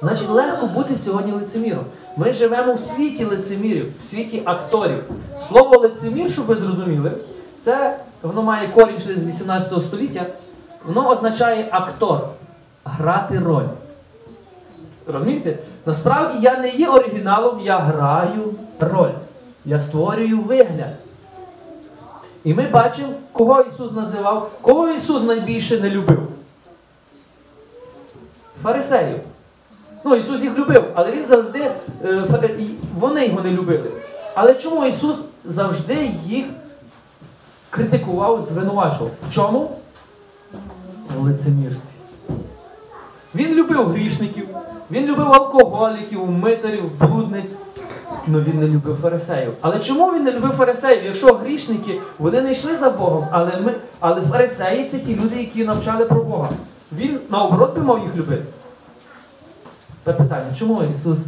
Значить, 0.02 0.28
легко 0.28 0.66
бути 0.66 0.96
сьогодні 0.96 1.33
лицеміром. 1.33 1.85
Ми 2.16 2.33
живемо 2.33 2.74
в 2.74 2.80
світі 2.80 3.24
лицемірів, 3.24 3.98
в 3.98 4.02
світі 4.02 4.42
акторів. 4.44 5.04
Слово 5.48 5.76
лицемір, 5.76 6.30
щоб 6.30 6.46
ви 6.46 6.57
зрозуміли, 6.57 7.12
це 7.59 8.00
воно 8.22 8.42
має 8.42 8.68
корінь 8.68 8.98
з 8.98 9.24
18 9.24 9.83
століття. 9.83 10.26
Воно 10.87 11.09
означає 11.09 11.68
актор, 11.70 12.28
грати 12.85 13.38
роль. 13.38 13.66
Розумієте? 15.07 15.59
Насправді 15.87 16.38
я 16.40 16.59
не 16.59 16.68
є 16.70 16.88
оригіналом, 16.88 17.61
я 17.61 17.78
граю 17.78 18.54
роль. 18.80 19.12
Я 19.64 19.80
створюю 19.80 20.40
вигляд. 20.40 20.94
І 22.44 22.54
ми 22.54 22.68
бачимо, 22.68 23.12
кого 23.32 23.60
Ісус 23.60 23.92
називав, 23.92 24.50
кого 24.60 24.88
Ісус 24.88 25.22
найбільше 25.22 25.80
не 25.80 25.90
любив. 25.90 26.28
Фарисеїв. 28.62 29.20
Ну, 30.04 30.16
Ісус 30.16 30.42
їх 30.42 30.58
любив, 30.58 30.84
але 30.94 31.10
Він 31.12 31.24
завжди, 31.24 31.70
е, 32.04 32.22
вони 32.98 33.26
його 33.26 33.40
не 33.40 33.50
любили. 33.50 33.90
Але 34.34 34.54
чому 34.54 34.84
Ісус 34.84 35.24
завжди 35.44 36.10
їх 36.24 36.46
критикував, 37.70 38.42
звинувачував? 38.42 39.10
В 39.28 39.34
чому? 39.34 39.70
В 41.18 41.22
лицемірстві. 41.22 41.88
Він 43.34 43.54
любив 43.54 43.88
грішників, 43.88 44.48
він 44.90 45.06
любив 45.06 45.32
алкоголіків, 45.32 46.30
митарів, 46.30 46.98
блудниць. 47.00 47.52
Ну 48.26 48.40
він 48.40 48.60
не 48.60 48.68
любив 48.68 48.98
фарисеїв. 49.02 49.52
Але 49.60 49.78
чому 49.78 50.12
він 50.14 50.24
не 50.24 50.32
любив 50.32 50.50
фарисеїв? 50.52 51.04
Якщо 51.04 51.34
грішники 51.34 52.00
вони 52.18 52.40
не 52.40 52.52
йшли 52.52 52.76
за 52.76 52.90
Богом, 52.90 53.28
але 53.30 53.60
ми, 53.60 53.74
але 54.00 54.20
фарисеї 54.20 54.84
це 54.84 54.98
ті 54.98 55.16
люди, 55.16 55.37
які 55.38 55.64
навчали 55.64 56.04
про 56.04 56.24
Бога. 56.24 56.48
Він 56.92 57.18
наоборот 57.30 57.74
би 57.76 57.82
мав 57.82 57.98
їх 57.98 58.16
любити. 58.16 58.44
Та 60.02 60.12
питання, 60.12 60.54
чому 60.58 60.82
Ісус? 60.92 61.24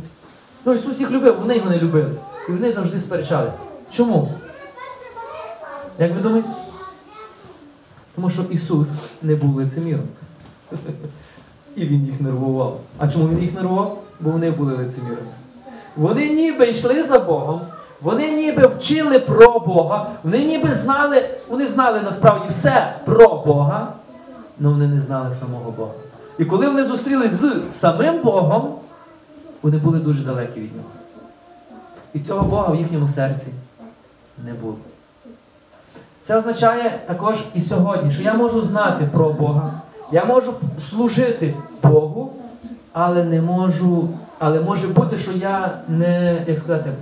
Ну 0.64 0.74
Ісус 0.74 1.00
їх 1.00 1.10
любив, 1.10 1.36
вони 1.40 1.56
його 1.56 1.70
не 1.70 1.78
любили. 1.78 2.10
І 2.48 2.52
вони 2.52 2.72
завжди 2.72 3.00
сперечалися. 3.00 3.56
Чому? 3.90 4.32
Як 5.98 6.14
ви 6.14 6.20
думаєте? 6.20 6.48
Тому 8.14 8.30
що 8.30 8.42
Ісус 8.50 8.88
не 9.22 9.34
був 9.34 9.54
лицеміром. 9.56 10.04
І 11.76 11.84
Він 11.84 12.06
їх 12.06 12.20
нервував. 12.20 12.80
А 12.98 13.08
чому 13.08 13.28
він 13.28 13.38
їх 13.38 13.54
нервував? 13.54 14.02
Бо 14.20 14.30
вони 14.30 14.50
були 14.50 14.74
лицемірами. 14.74 15.26
Вони 15.96 16.28
ніби 16.28 16.68
йшли 16.68 17.04
за 17.04 17.18
Богом, 17.18 17.60
вони 18.02 18.30
ніби 18.30 18.66
вчили 18.66 19.18
про 19.18 19.58
Бога, 19.58 20.10
вони 20.24 20.44
ніби 20.44 20.74
знали, 20.74 21.28
вони 21.48 21.66
знали 21.66 22.00
насправді 22.00 22.48
все 22.48 22.94
про 23.04 23.28
Бога, 23.46 23.92
але 24.60 24.68
вони 24.68 24.86
не 24.86 25.00
знали 25.00 25.34
самого 25.34 25.70
Бога. 25.70 25.92
І 26.38 26.44
коли 26.44 26.66
вони 26.66 26.84
зустрілись 26.84 27.32
з 27.32 27.62
самим 27.70 28.22
Богом, 28.22 28.74
вони 29.62 29.78
були 29.78 29.98
дуже 29.98 30.24
далекі 30.24 30.60
від 30.60 30.76
нього. 30.76 30.88
І 32.14 32.20
цього 32.20 32.42
Бога 32.48 32.72
в 32.72 32.76
їхньому 32.76 33.08
серці 33.08 33.46
не 34.44 34.52
було. 34.52 34.76
Це 36.22 36.36
означає 36.36 37.00
також 37.06 37.36
і 37.54 37.60
сьогодні, 37.60 38.10
що 38.10 38.22
я 38.22 38.34
можу 38.34 38.62
знати 38.62 39.08
про 39.12 39.28
Бога, 39.28 39.72
я 40.12 40.24
можу 40.24 40.54
служити 40.78 41.54
Богу, 41.82 42.32
але 42.98 43.24
не 43.24 43.42
можу, 43.42 44.08
але 44.38 44.60
може 44.60 44.88
бути, 44.88 45.18
що 45.18 45.32
я 45.32 45.78
не, 45.88 46.44
як 46.46 46.58
сказати, 46.58 46.92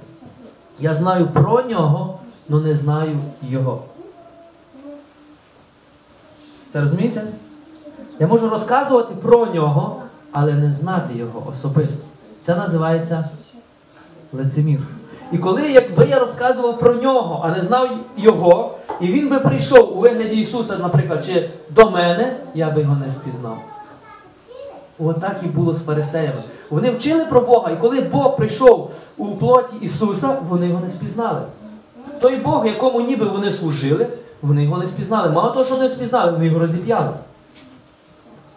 я 0.80 0.94
знаю 0.94 1.26
про 1.26 1.62
нього, 1.62 2.18
але 2.50 2.60
не 2.60 2.76
знаю 2.76 3.18
його. 3.42 3.82
Це 6.72 6.80
розумієте? 6.80 7.22
Я 8.18 8.26
можу 8.26 8.48
розказувати 8.48 9.14
про 9.14 9.46
нього, 9.46 10.02
але 10.32 10.54
не 10.54 10.72
знати 10.72 11.14
його 11.14 11.42
особисто. 11.50 12.02
Це 12.40 12.54
називається 12.56 13.28
лицемірство. 14.32 14.96
І 15.32 15.38
коли 15.38 15.70
якби 15.70 16.06
я 16.06 16.18
розказував 16.18 16.78
про 16.78 16.94
нього, 16.94 17.40
а 17.44 17.50
не 17.50 17.60
знав 17.60 17.88
його, 18.16 18.74
і 19.00 19.06
він 19.06 19.28
би 19.28 19.38
прийшов 19.38 19.96
у 19.96 20.00
вигляді 20.00 20.40
Ісуса, 20.40 20.78
наприклад, 20.78 21.24
чи 21.24 21.48
до 21.70 21.90
мене, 21.90 22.36
я 22.54 22.70
би 22.70 22.80
його 22.80 22.96
не 23.04 23.10
спізнав. 23.10 23.58
Отак 24.98 25.40
і 25.44 25.46
було 25.46 25.74
з 25.74 25.84
фарисеями. 25.84 26.42
Вони 26.70 26.90
вчили 26.90 27.24
про 27.24 27.40
Бога, 27.40 27.70
і 27.70 27.80
коли 27.80 28.00
Бог 28.00 28.36
прийшов 28.36 28.90
у 29.16 29.26
плоті 29.26 29.76
Ісуса, 29.80 30.36
вони 30.48 30.68
його 30.68 30.80
не 30.84 30.90
спізнали. 30.90 31.40
Той 32.20 32.36
Бог, 32.36 32.66
якому 32.66 33.00
ніби 33.00 33.26
вони 33.26 33.50
служили, 33.50 34.06
вони 34.42 34.64
його 34.64 34.78
не 34.78 34.86
спізнали. 34.86 35.30
Мало 35.30 35.50
того, 35.50 35.64
що 35.64 35.76
не 35.76 35.88
спізнали, 35.88 36.32
вони 36.32 36.46
його 36.46 36.58
розіп'яли. 36.58 37.10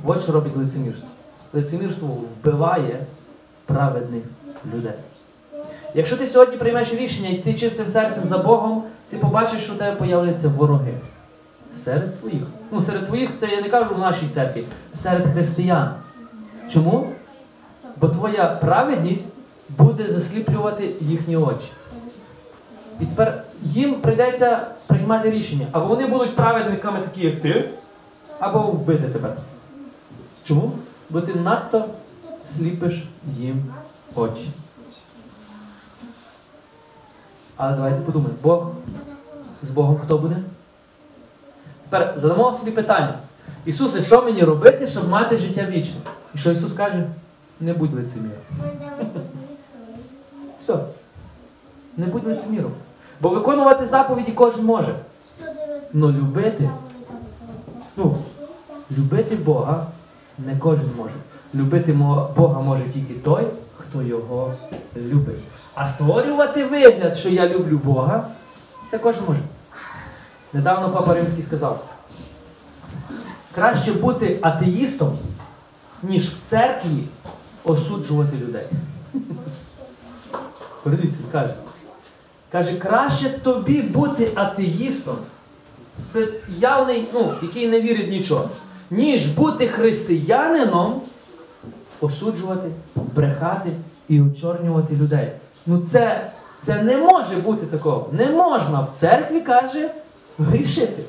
От 0.05 0.21
що 0.23 0.31
робить 0.31 0.57
лицемірство. 0.57 1.09
Лицемірство 1.53 2.07
вбиває 2.07 3.05
праведних 3.65 4.23
людей. 4.73 4.93
Якщо 5.93 6.17
ти 6.17 6.27
сьогодні 6.27 6.57
приймеш 6.57 6.93
рішення 6.93 7.29
йти 7.29 7.53
чистим 7.53 7.87
серцем 7.89 8.25
за 8.25 8.37
Богом, 8.37 8.83
ти 9.09 9.17
побачиш, 9.17 9.63
що 9.63 9.73
у 9.73 9.75
тебе 9.75 9.95
появляться 9.95 10.47
вороги. 10.47 10.93
Серед 11.83 12.13
своїх. 12.13 12.43
Ну, 12.71 12.81
серед 12.81 13.05
своїх, 13.05 13.29
це 13.39 13.47
я 13.47 13.61
не 13.61 13.69
кажу 13.69 13.95
в 13.95 13.99
нашій 13.99 14.27
церкві, 14.27 14.63
серед 14.93 15.25
християн. 15.33 15.93
Чому? 16.69 17.09
Бо 18.01 18.07
твоя 18.07 18.47
праведність 18.47 19.29
буде 19.69 20.07
засліплювати 20.07 20.93
їхні 21.01 21.37
очі. 21.37 21.71
І 22.99 23.05
тепер 23.05 23.43
їм 23.61 23.95
прийдеться 23.95 24.67
приймати 24.87 25.29
рішення. 25.29 25.67
Або 25.71 25.85
вони 25.85 26.07
будуть 26.07 26.35
праведниками 26.35 26.99
такі, 26.99 27.25
як 27.25 27.41
ти, 27.41 27.69
або 28.39 28.59
вбити 28.59 29.07
тебе. 29.07 29.35
Чому? 30.43 30.71
Бо 31.09 31.21
ти 31.21 31.35
надто 31.35 31.85
сліпиш 32.45 33.07
їм 33.37 33.63
очі. 34.15 34.49
Але 37.55 37.75
давайте 37.75 38.01
подумаємо, 38.01 38.37
Бог 38.43 38.71
з 39.61 39.69
Богом 39.69 39.99
хто 40.03 40.17
буде? 40.17 40.35
Тепер 41.89 42.13
задамо 42.15 42.53
собі 42.53 42.71
питання. 42.71 43.13
Ісусе, 43.65 44.01
що 44.01 44.21
мені 44.21 44.41
робити, 44.41 44.87
щоб 44.87 45.09
мати 45.09 45.37
життя 45.37 45.65
вічне? 45.69 45.99
І 46.37 46.39
що 46.39 46.51
Ісус 46.51 46.73
каже? 46.73 47.03
Не 47.59 47.73
будь 47.73 47.93
лицеміром. 47.93 48.37
Все. 50.59 50.77
Не 51.97 52.05
будь 52.05 52.25
лицеміром. 52.25 52.71
Бо 53.21 53.29
виконувати 53.29 53.85
заповіді 53.85 54.31
кожен 54.31 54.65
може. 54.65 54.95
Но 55.93 56.11
любити, 56.11 56.69
ну, 57.95 58.17
любити 58.97 59.35
Бога 59.35 59.85
не 60.37 60.57
кожен 60.57 60.89
може. 60.97 61.15
Любити 61.55 61.93
Бога 62.35 62.61
може 62.61 62.83
тільки 62.83 63.13
той, 63.13 63.47
хто 63.77 64.01
його 64.01 64.53
любить. 64.97 65.39
А 65.75 65.87
створювати 65.87 66.65
вигляд, 66.65 67.17
що 67.17 67.29
я 67.29 67.49
люблю 67.49 67.77
Бога, 67.83 68.27
це 68.91 68.97
кожен 68.97 69.23
може. 69.27 69.41
Недавно 70.53 70.89
Папа 70.89 71.13
Римський 71.13 71.43
сказав: 71.43 71.85
краще 73.55 73.93
бути 73.93 74.39
атеїстом, 74.41 75.17
ніж 76.03 76.29
в 76.29 76.41
церкві 76.41 77.03
осуджувати 77.63 78.37
людей. 78.37 78.65
Подивіться, 80.83 81.17
він 81.23 81.31
каже. 81.31 81.53
Каже, 82.51 82.75
краще 82.75 83.29
тобі 83.29 83.81
бути 83.81 84.31
атеїстом. 84.35 85.17
Це 86.05 86.27
явний, 86.59 87.07
ну, 87.13 87.33
який 87.41 87.67
не 87.67 87.81
вірить 87.81 88.09
нічого. 88.09 88.49
Ніж 88.91 89.25
бути 89.27 89.67
християнином, 89.67 91.01
осуджувати, 92.01 92.71
брехати 92.95 93.69
і 94.09 94.21
очорнювати 94.21 94.95
людей. 94.95 95.31
Ну 95.65 95.79
це, 95.79 96.31
це 96.59 96.83
не 96.83 96.97
може 96.97 97.35
бути 97.35 97.65
такого. 97.65 98.09
Не 98.11 98.25
можна 98.25 98.81
в 98.81 98.89
церкві 98.89 99.41
каже 99.41 99.89
грішити. 100.39 101.03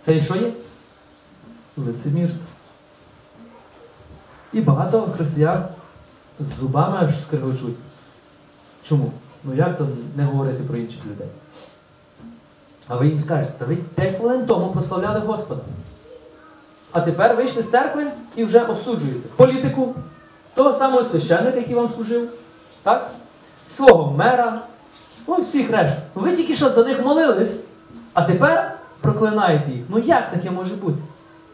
Це 0.00 0.20
що 0.20 0.36
є? 0.36 0.52
Лицемірство. 1.76 2.46
І 4.52 4.60
багато 4.60 5.02
християн 5.16 5.64
з 6.40 6.58
зубами 6.58 6.98
аж 7.00 7.22
скригочуть. 7.22 7.76
Чому? 8.82 9.12
Ну 9.44 9.54
як 9.54 9.78
то 9.78 9.88
не 10.16 10.24
говорити 10.24 10.62
про 10.68 10.76
інших 10.76 11.06
людей? 11.06 11.28
А 12.88 12.96
ви 12.96 13.06
їм 13.06 13.20
скажете, 13.20 13.52
та 13.58 13.64
ви 13.64 13.76
5 13.76 14.16
хвилин 14.16 14.46
тому 14.46 14.68
прославляли 14.68 15.20
Господа. 15.20 15.60
А 16.92 17.00
тепер 17.00 17.36
вийшли 17.36 17.62
з 17.62 17.70
церкви 17.70 18.06
і 18.36 18.44
вже 18.44 18.60
обсуджуєте 18.60 19.28
політику, 19.36 19.94
того 20.54 20.72
самого 20.72 21.04
священника, 21.04 21.56
який 21.56 21.74
вам 21.74 21.88
служив, 21.88 22.28
так? 22.82 23.10
свого 23.70 24.12
мера, 24.12 24.60
ну 25.28 25.36
всіх 25.36 25.70
решт. 25.70 25.94
Ну, 26.14 26.22
Ви 26.22 26.36
тільки 26.36 26.54
що 26.54 26.70
за 26.70 26.84
них 26.84 27.04
молились, 27.04 27.56
а 28.12 28.22
тепер 28.22 28.78
проклинаєте 29.00 29.70
їх. 29.70 29.84
Ну 29.88 29.98
як 29.98 30.30
таке 30.30 30.50
може 30.50 30.74
бути? 30.74 30.98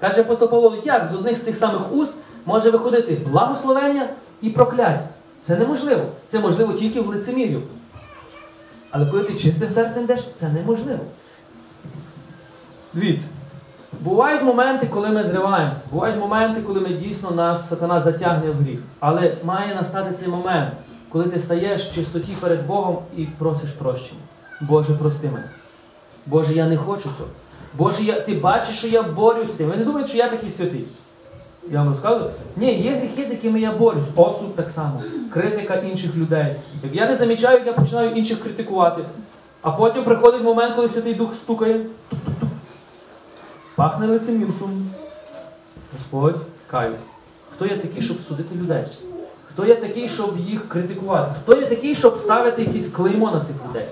Каже 0.00 0.20
апостол 0.20 0.50
Павло, 0.50 0.76
як 0.84 1.06
з 1.06 1.14
одних 1.14 1.36
з 1.36 1.40
тих 1.40 1.56
самих 1.56 1.92
уст 1.92 2.12
може 2.46 2.70
виходити 2.70 3.18
благословення 3.30 4.08
і 4.42 4.50
прокляття? 4.50 5.08
Це 5.40 5.56
неможливо. 5.56 6.06
Це 6.28 6.38
можливо 6.38 6.72
тільки 6.72 7.00
в 7.00 7.06
лицемір'ю. 7.06 7.62
Але 8.90 9.06
коли 9.06 9.22
ти 9.22 9.34
чистим 9.34 9.70
серцем 9.70 10.04
йдеш, 10.04 10.30
це 10.32 10.48
неможливо. 10.48 11.00
Дивіться, 12.92 13.26
бувають 14.00 14.42
моменти, 14.42 14.86
коли 14.86 15.08
ми 15.08 15.24
зриваємося, 15.24 15.80
бувають 15.90 16.18
моменти, 16.18 16.60
коли 16.60 16.80
ми 16.80 16.88
дійсно 16.88 17.30
нас 17.30 17.68
сатана 17.68 18.00
затягне 18.00 18.50
в 18.50 18.54
гріх. 18.54 18.78
Але 19.00 19.36
має 19.44 19.74
настати 19.74 20.12
цей 20.12 20.28
момент, 20.28 20.70
коли 21.08 21.24
ти 21.24 21.38
стаєш 21.38 21.88
в 21.88 21.94
чистоті 21.94 22.32
перед 22.40 22.66
Богом 22.66 22.98
і 23.16 23.24
просиш 23.24 23.70
прощення. 23.70 24.20
Боже, 24.60 24.94
прости 24.94 25.26
мене. 25.26 25.50
Боже, 26.26 26.52
я 26.54 26.68
не 26.68 26.76
хочу 26.76 27.02
цього. 27.02 27.28
Боже, 27.78 28.02
я, 28.02 28.20
ти 28.20 28.34
бачиш, 28.34 28.78
що 28.78 28.88
я 28.88 29.02
борюсь 29.02 29.50
з 29.50 29.52
тим. 29.52 29.68
Ви 29.68 29.76
не 29.76 29.84
думаєте, 29.84 30.08
що 30.08 30.18
я 30.18 30.28
такий 30.28 30.50
святий? 30.50 30.84
Я 31.70 31.78
вам 31.78 31.88
розказую? 31.88 32.30
Ні, 32.56 32.80
є 32.80 32.90
гріхи, 32.90 33.24
з 33.24 33.30
якими 33.30 33.60
я 33.60 33.72
борюсь. 33.72 34.04
Осуд 34.16 34.56
так 34.56 34.70
само, 34.70 35.02
критика 35.32 35.74
інших 35.74 36.16
людей. 36.16 36.56
Як 36.82 36.94
я 36.94 37.08
не 37.08 37.16
замічаю, 37.16 37.58
як 37.58 37.66
я 37.66 37.72
починаю 37.72 38.10
інших 38.10 38.42
критикувати. 38.42 39.04
А 39.62 39.70
потім 39.70 40.04
приходить 40.04 40.42
момент, 40.42 40.74
коли 40.76 40.88
Святий 40.88 41.14
Дух 41.14 41.34
стукає. 41.34 41.80
Пахне 43.76 44.06
лицемірством. 44.06 44.90
Господь, 45.92 46.40
каюсь. 46.70 47.00
Хто 47.54 47.66
я 47.66 47.76
такий, 47.76 48.02
щоб 48.02 48.20
судити 48.20 48.54
людей? 48.54 48.86
Хто 49.44 49.66
я 49.66 49.74
такий, 49.74 50.08
щоб 50.08 50.38
їх 50.38 50.68
критикувати? 50.68 51.34
Хто 51.42 51.60
я 51.60 51.66
такий, 51.66 51.94
щоб 51.94 52.18
ставити 52.18 52.62
якесь 52.62 52.88
клеймо 52.88 53.30
на 53.30 53.40
цих 53.40 53.56
людей? 53.68 53.86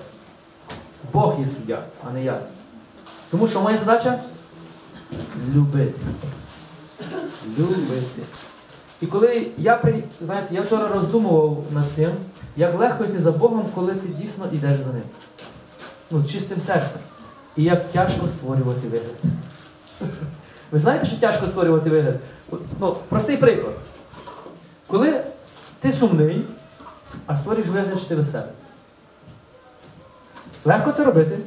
Бог 1.13 1.39
є 1.39 1.45
суддя, 1.45 1.83
а 2.09 2.13
не 2.13 2.23
я. 2.23 2.39
Тому 3.31 3.47
що 3.47 3.61
моя 3.61 3.77
задача 3.77 4.19
любити. 5.55 5.93
Любити. 7.57 8.21
І 9.01 9.05
коли 9.05 9.47
я 9.57 9.75
при... 9.77 10.03
знаєте, 10.25 10.55
я 10.55 10.61
вчора 10.61 10.87
роздумував 10.87 11.63
над 11.71 11.83
цим, 11.95 12.11
як 12.55 12.79
легко 12.79 13.03
йти 13.03 13.19
за 13.19 13.31
Богом, 13.31 13.65
коли 13.75 13.93
ти 13.93 14.07
дійсно 14.07 14.45
йдеш 14.51 14.79
за 14.79 14.93
ним. 14.93 15.03
Ну, 16.11 16.25
чистим 16.25 16.59
серцем. 16.59 17.01
І 17.57 17.63
як 17.63 17.91
тяжко 17.91 18.27
створювати 18.27 18.87
вигляд. 18.87 19.15
Ви 20.71 20.79
знаєте, 20.79 21.05
що 21.05 21.17
тяжко 21.17 21.47
створювати 21.47 21.89
вигляд? 21.89 22.15
Ну, 22.79 22.97
простий 23.09 23.37
приклад. 23.37 23.75
Коли 24.87 25.21
ти 25.79 25.91
сумний, 25.91 26.45
а 27.25 27.35
створюєш 27.35 27.67
вигляд, 27.67 27.99
що 27.99 28.07
ти 28.07 28.15
веселий. 28.15 28.49
Легко 30.65 30.91
це 30.91 31.03
робити? 31.03 31.39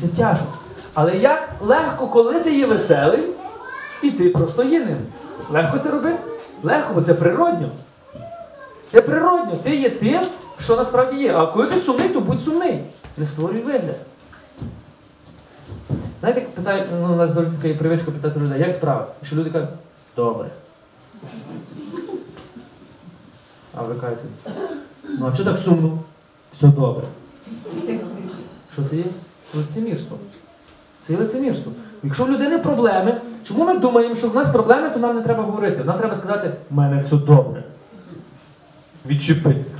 Це 0.00 0.08
тяжко. 0.08 0.46
Але 0.94 1.16
як 1.16 1.48
легко, 1.60 2.06
коли 2.08 2.40
ти 2.40 2.58
є 2.58 2.66
веселий, 2.66 3.20
і 4.02 4.10
ти 4.10 4.28
просто 4.28 4.62
є 4.62 4.78
ним. 4.80 4.98
Легко 5.50 5.78
це 5.78 5.90
робити? 5.90 6.18
Легко, 6.62 6.94
бо 6.94 7.02
це 7.02 7.14
природньо. 7.14 7.68
Це 8.86 9.02
природньо. 9.02 9.56
Ти 9.62 9.76
є 9.76 9.90
тим, 9.90 10.20
що 10.58 10.76
насправді 10.76 11.22
є. 11.22 11.34
А 11.34 11.46
коли 11.46 11.66
ти 11.66 11.80
сумний, 11.80 12.08
то 12.08 12.20
будь 12.20 12.40
сумний. 12.40 12.80
Не 13.16 13.26
створюй 13.26 13.60
вигляд. 13.62 13.96
Знаєте, 16.20 16.40
питають, 16.40 16.84
ну, 17.00 17.12
у 17.12 17.16
нас 17.16 17.30
завжди 17.30 17.56
така 17.62 17.78
привичка 17.78 18.10
питати 18.10 18.40
людей, 18.40 18.60
як 18.60 18.72
справа? 18.72 19.06
І 19.22 19.26
що 19.26 19.36
люди 19.36 19.50
кажуть, 19.50 19.68
добре. 20.16 20.48
А 23.76 23.82
ви 23.82 23.94
кажете, 23.94 24.22
ну 25.18 25.26
а 25.26 25.36
чого 25.36 25.50
так 25.50 25.58
сумно? 25.58 25.98
Все 26.52 26.66
добре. 26.66 27.04
Що 28.72 28.84
це 28.90 28.96
є? 28.96 29.04
Лицемірство. 29.54 30.16
Це 31.10 31.14
є 31.14 31.22
лицемірство. 31.22 31.72
Якщо 32.02 32.24
в 32.24 32.30
людини 32.30 32.58
проблеми, 32.58 33.14
чому 33.44 33.64
ми 33.64 33.78
думаємо, 33.78 34.14
що 34.14 34.28
в 34.28 34.34
нас 34.34 34.48
проблеми, 34.48 34.90
то 34.90 35.00
нам 35.00 35.16
не 35.16 35.22
треба 35.22 35.42
говорити. 35.42 35.84
Нам 35.84 35.98
треба 35.98 36.14
сказати, 36.14 36.50
в 36.70 36.74
мене 36.74 37.02
все 37.02 37.16
добре. 37.16 37.62
Відчепись. 39.06 39.70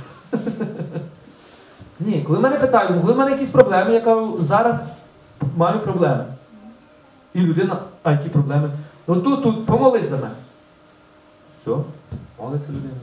Ні, 1.99 2.23
коли 2.27 2.39
мене 2.39 2.55
питають, 2.55 2.91
«Ну, 2.95 3.01
коли 3.01 3.13
в 3.13 3.17
мене 3.17 3.31
якісь 3.31 3.49
проблеми, 3.49 3.93
я 3.93 4.01
кажу, 4.01 4.37
зараз 4.41 4.81
маю 5.57 5.79
проблеми. 5.79 6.25
І 7.33 7.39
людина, 7.39 7.77
а 8.03 8.11
які 8.11 8.29
проблеми? 8.29 8.69
Ну 9.07 9.15
тут, 9.15 9.43
тут, 9.43 9.65
помолись 9.65 10.09
за 10.09 10.15
мене. 10.15 10.35
Все, 11.61 11.71
молиться 12.39 12.69
людина. 12.69 12.93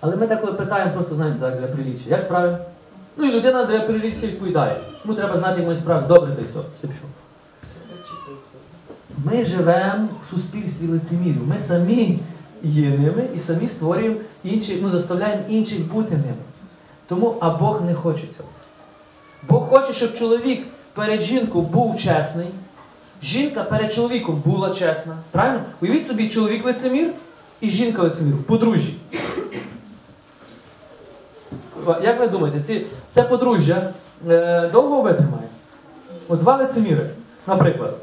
Але 0.00 0.16
ми 0.16 0.26
так 0.26 0.56
питаємо, 0.56 0.92
просто 0.92 1.14
знаєте, 1.14 1.38
так, 1.40 1.60
для 1.60 1.66
приліччя. 1.66 2.10
Як 2.10 2.22
справи? 2.22 2.58
Ну 3.16 3.26
і 3.26 3.32
людина 3.32 3.64
для 3.64 3.80
приліччя 3.80 4.26
відповідає. 4.26 4.76
Йому 5.04 5.16
треба 5.16 5.38
знати 5.38 5.62
мої 5.62 5.76
справи. 5.76 6.04
Добре, 6.08 6.32
й 6.32 6.44
все, 6.44 6.60
ти 6.80 6.88
пішов. 6.88 7.08
Ми 9.24 9.44
живемо 9.44 10.08
в 10.22 10.26
суспільстві 10.26 10.86
лицемірів. 10.86 11.48
Ми 11.48 11.58
самі 11.58 12.18
є 12.62 12.90
ними 12.90 13.28
і 13.36 13.38
самі 13.38 13.68
створюємо 13.68 14.16
інші, 14.44 14.78
ну, 14.82 14.88
заставляємо 14.88 15.42
інших 15.48 15.92
бути 15.92 16.10
ними. 16.14 16.36
Тому, 17.08 17.36
а 17.40 17.50
Бог 17.50 17.82
не 17.84 17.94
хоче 17.94 18.22
цього. 18.36 18.48
Бог 19.48 19.68
хоче, 19.68 19.92
щоб 19.92 20.12
чоловік 20.12 20.66
перед 20.94 21.20
жінкою 21.20 21.64
був 21.64 21.96
чесний, 21.96 22.48
жінка 23.22 23.62
перед 23.64 23.92
чоловіком 23.92 24.42
була 24.44 24.70
чесна. 24.70 25.16
Правильно? 25.30 25.60
Уявіть 25.80 26.06
собі, 26.06 26.28
чоловік 26.28 26.64
лицемір 26.64 27.10
і 27.60 27.70
жінка 27.70 28.02
лицемір 28.02 28.34
в 28.34 28.42
подружжі. 28.42 28.96
Як 32.02 32.20
ви 32.20 32.26
думаєте, 32.28 32.60
ці, 32.60 32.86
це 33.08 33.22
подружжя 33.22 33.90
е, 34.28 34.68
довго 34.72 35.02
витримає? 35.02 35.48
От 36.28 36.40
два 36.40 36.56
лицеміри. 36.56 37.06
Наприклад, 37.46 37.94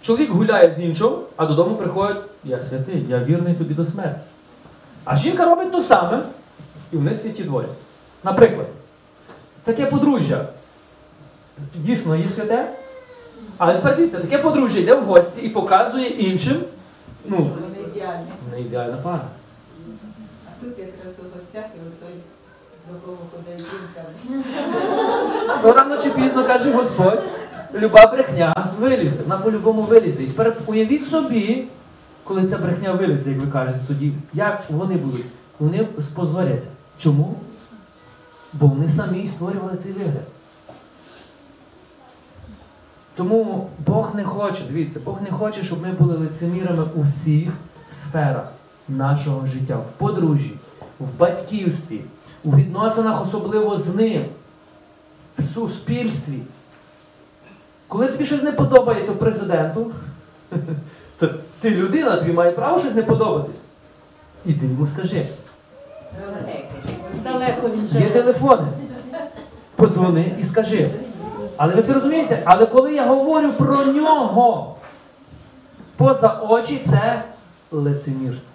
чоловік 0.00 0.30
гуляє 0.30 0.72
з 0.72 0.80
іншим, 0.80 1.10
а 1.36 1.46
додому 1.46 1.76
приходить, 1.76 2.22
я 2.44 2.60
святий, 2.60 3.06
я 3.08 3.18
вірний 3.18 3.54
тобі 3.54 3.74
до 3.74 3.84
смерті. 3.84 4.20
А 5.04 5.16
жінка 5.16 5.44
робить 5.44 5.72
то 5.72 5.80
саме, 5.80 6.22
і 6.92 6.96
вони 6.96 7.14
святі 7.14 7.44
двоє. 7.44 7.68
Наприклад, 8.24 8.66
таке 9.64 9.86
подружжя 9.86 10.46
дійсно 11.74 12.16
є 12.16 12.28
святе, 12.28 12.72
але 13.58 13.74
тепер 13.74 13.96
дивіться, 13.96 14.18
таке 14.18 14.38
подружжя 14.38 14.78
йде 14.78 14.94
в 14.94 15.04
гості 15.04 15.42
і 15.42 15.48
показує 15.48 16.06
іншим, 16.08 16.56
ну, 17.24 17.50
не 18.52 18.60
ідеальна 18.60 18.96
пара. 18.96 19.24
А 20.46 20.64
тут 20.64 20.78
якраз 20.78 21.12
у 21.18 21.34
гостях 21.34 21.64
і 21.64 21.78
отой, 21.88 22.14
Ну, 25.64 25.72
рано 25.72 25.98
чи 25.98 26.10
пізно 26.10 26.44
каже 26.44 26.72
Господь, 26.72 27.22
люба 27.74 28.06
брехня 28.06 28.54
вилізе, 28.80 29.22
вона 29.22 29.38
по-любому 29.38 29.82
вилізе. 29.82 30.22
І 30.22 30.26
тепер 30.26 30.56
уявіть 30.66 31.08
собі, 31.08 31.64
коли 32.24 32.46
ця 32.46 32.58
брехня 32.58 32.92
вилізе, 32.92 33.30
як 33.30 33.40
ви 33.40 33.46
кажете, 33.46 33.78
тоді 33.88 34.12
як 34.32 34.62
вони 34.68 34.96
будуть? 34.96 35.26
Вони 35.58 35.88
спозоряться. 36.00 36.68
Чому? 36.98 37.36
Бо 38.52 38.66
вони 38.66 38.88
самі 38.88 39.26
створювали 39.26 39.76
цей 39.76 39.92
вигляд. 39.92 40.24
Тому 43.14 43.70
Бог 43.86 44.14
не 44.14 44.24
хоче, 44.24 44.62
дивіться, 44.68 45.00
Бог 45.04 45.22
не 45.22 45.30
хоче, 45.30 45.62
щоб 45.62 45.82
ми 45.82 45.92
були 45.92 46.16
лицемірами 46.16 46.84
у 46.94 47.02
всіх 47.02 47.50
сферах 47.88 48.44
нашого 48.88 49.46
життя, 49.46 49.76
в 49.76 49.86
подружжі, 49.98 50.54
в 51.00 51.18
батьківстві, 51.18 52.00
у 52.44 52.50
відносинах 52.50 53.22
особливо 53.22 53.78
з 53.78 53.94
ним, 53.94 54.24
в 55.38 55.42
суспільстві. 55.42 56.38
Коли 57.88 58.06
тобі 58.06 58.24
щось 58.24 58.42
не 58.42 58.52
подобається 58.52 59.12
президенту, 59.12 59.92
то 61.18 61.28
ти 61.60 61.70
людина, 61.70 62.16
тобі 62.16 62.32
має 62.32 62.52
право 62.52 62.78
щось 62.78 62.94
не 62.94 63.02
подобатись. 63.02 63.56
Іди 64.44 64.66
йому 64.66 64.86
скажи. 64.86 65.26
Далеко 67.24 67.68
він 67.68 67.84
Є 67.84 68.10
телефони. 68.10 68.68
Подзвони 69.76 70.24
і 70.38 70.42
скажи. 70.42 70.90
Але 71.56 71.74
ви 71.74 71.82
це 71.82 71.92
розумієте? 71.92 72.42
Але 72.44 72.66
коли 72.66 72.94
я 72.94 73.06
говорю 73.06 73.52
про 73.52 73.84
нього 73.84 74.76
поза 75.96 76.40
очі, 76.48 76.82
це 76.84 77.22
лицемірство. 77.70 78.50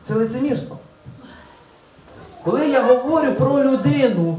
Це 0.00 0.14
лицемірство. 0.14 0.78
Коли 2.44 2.68
я 2.68 2.82
говорю 2.82 3.34
про 3.34 3.64
людину 3.64 4.38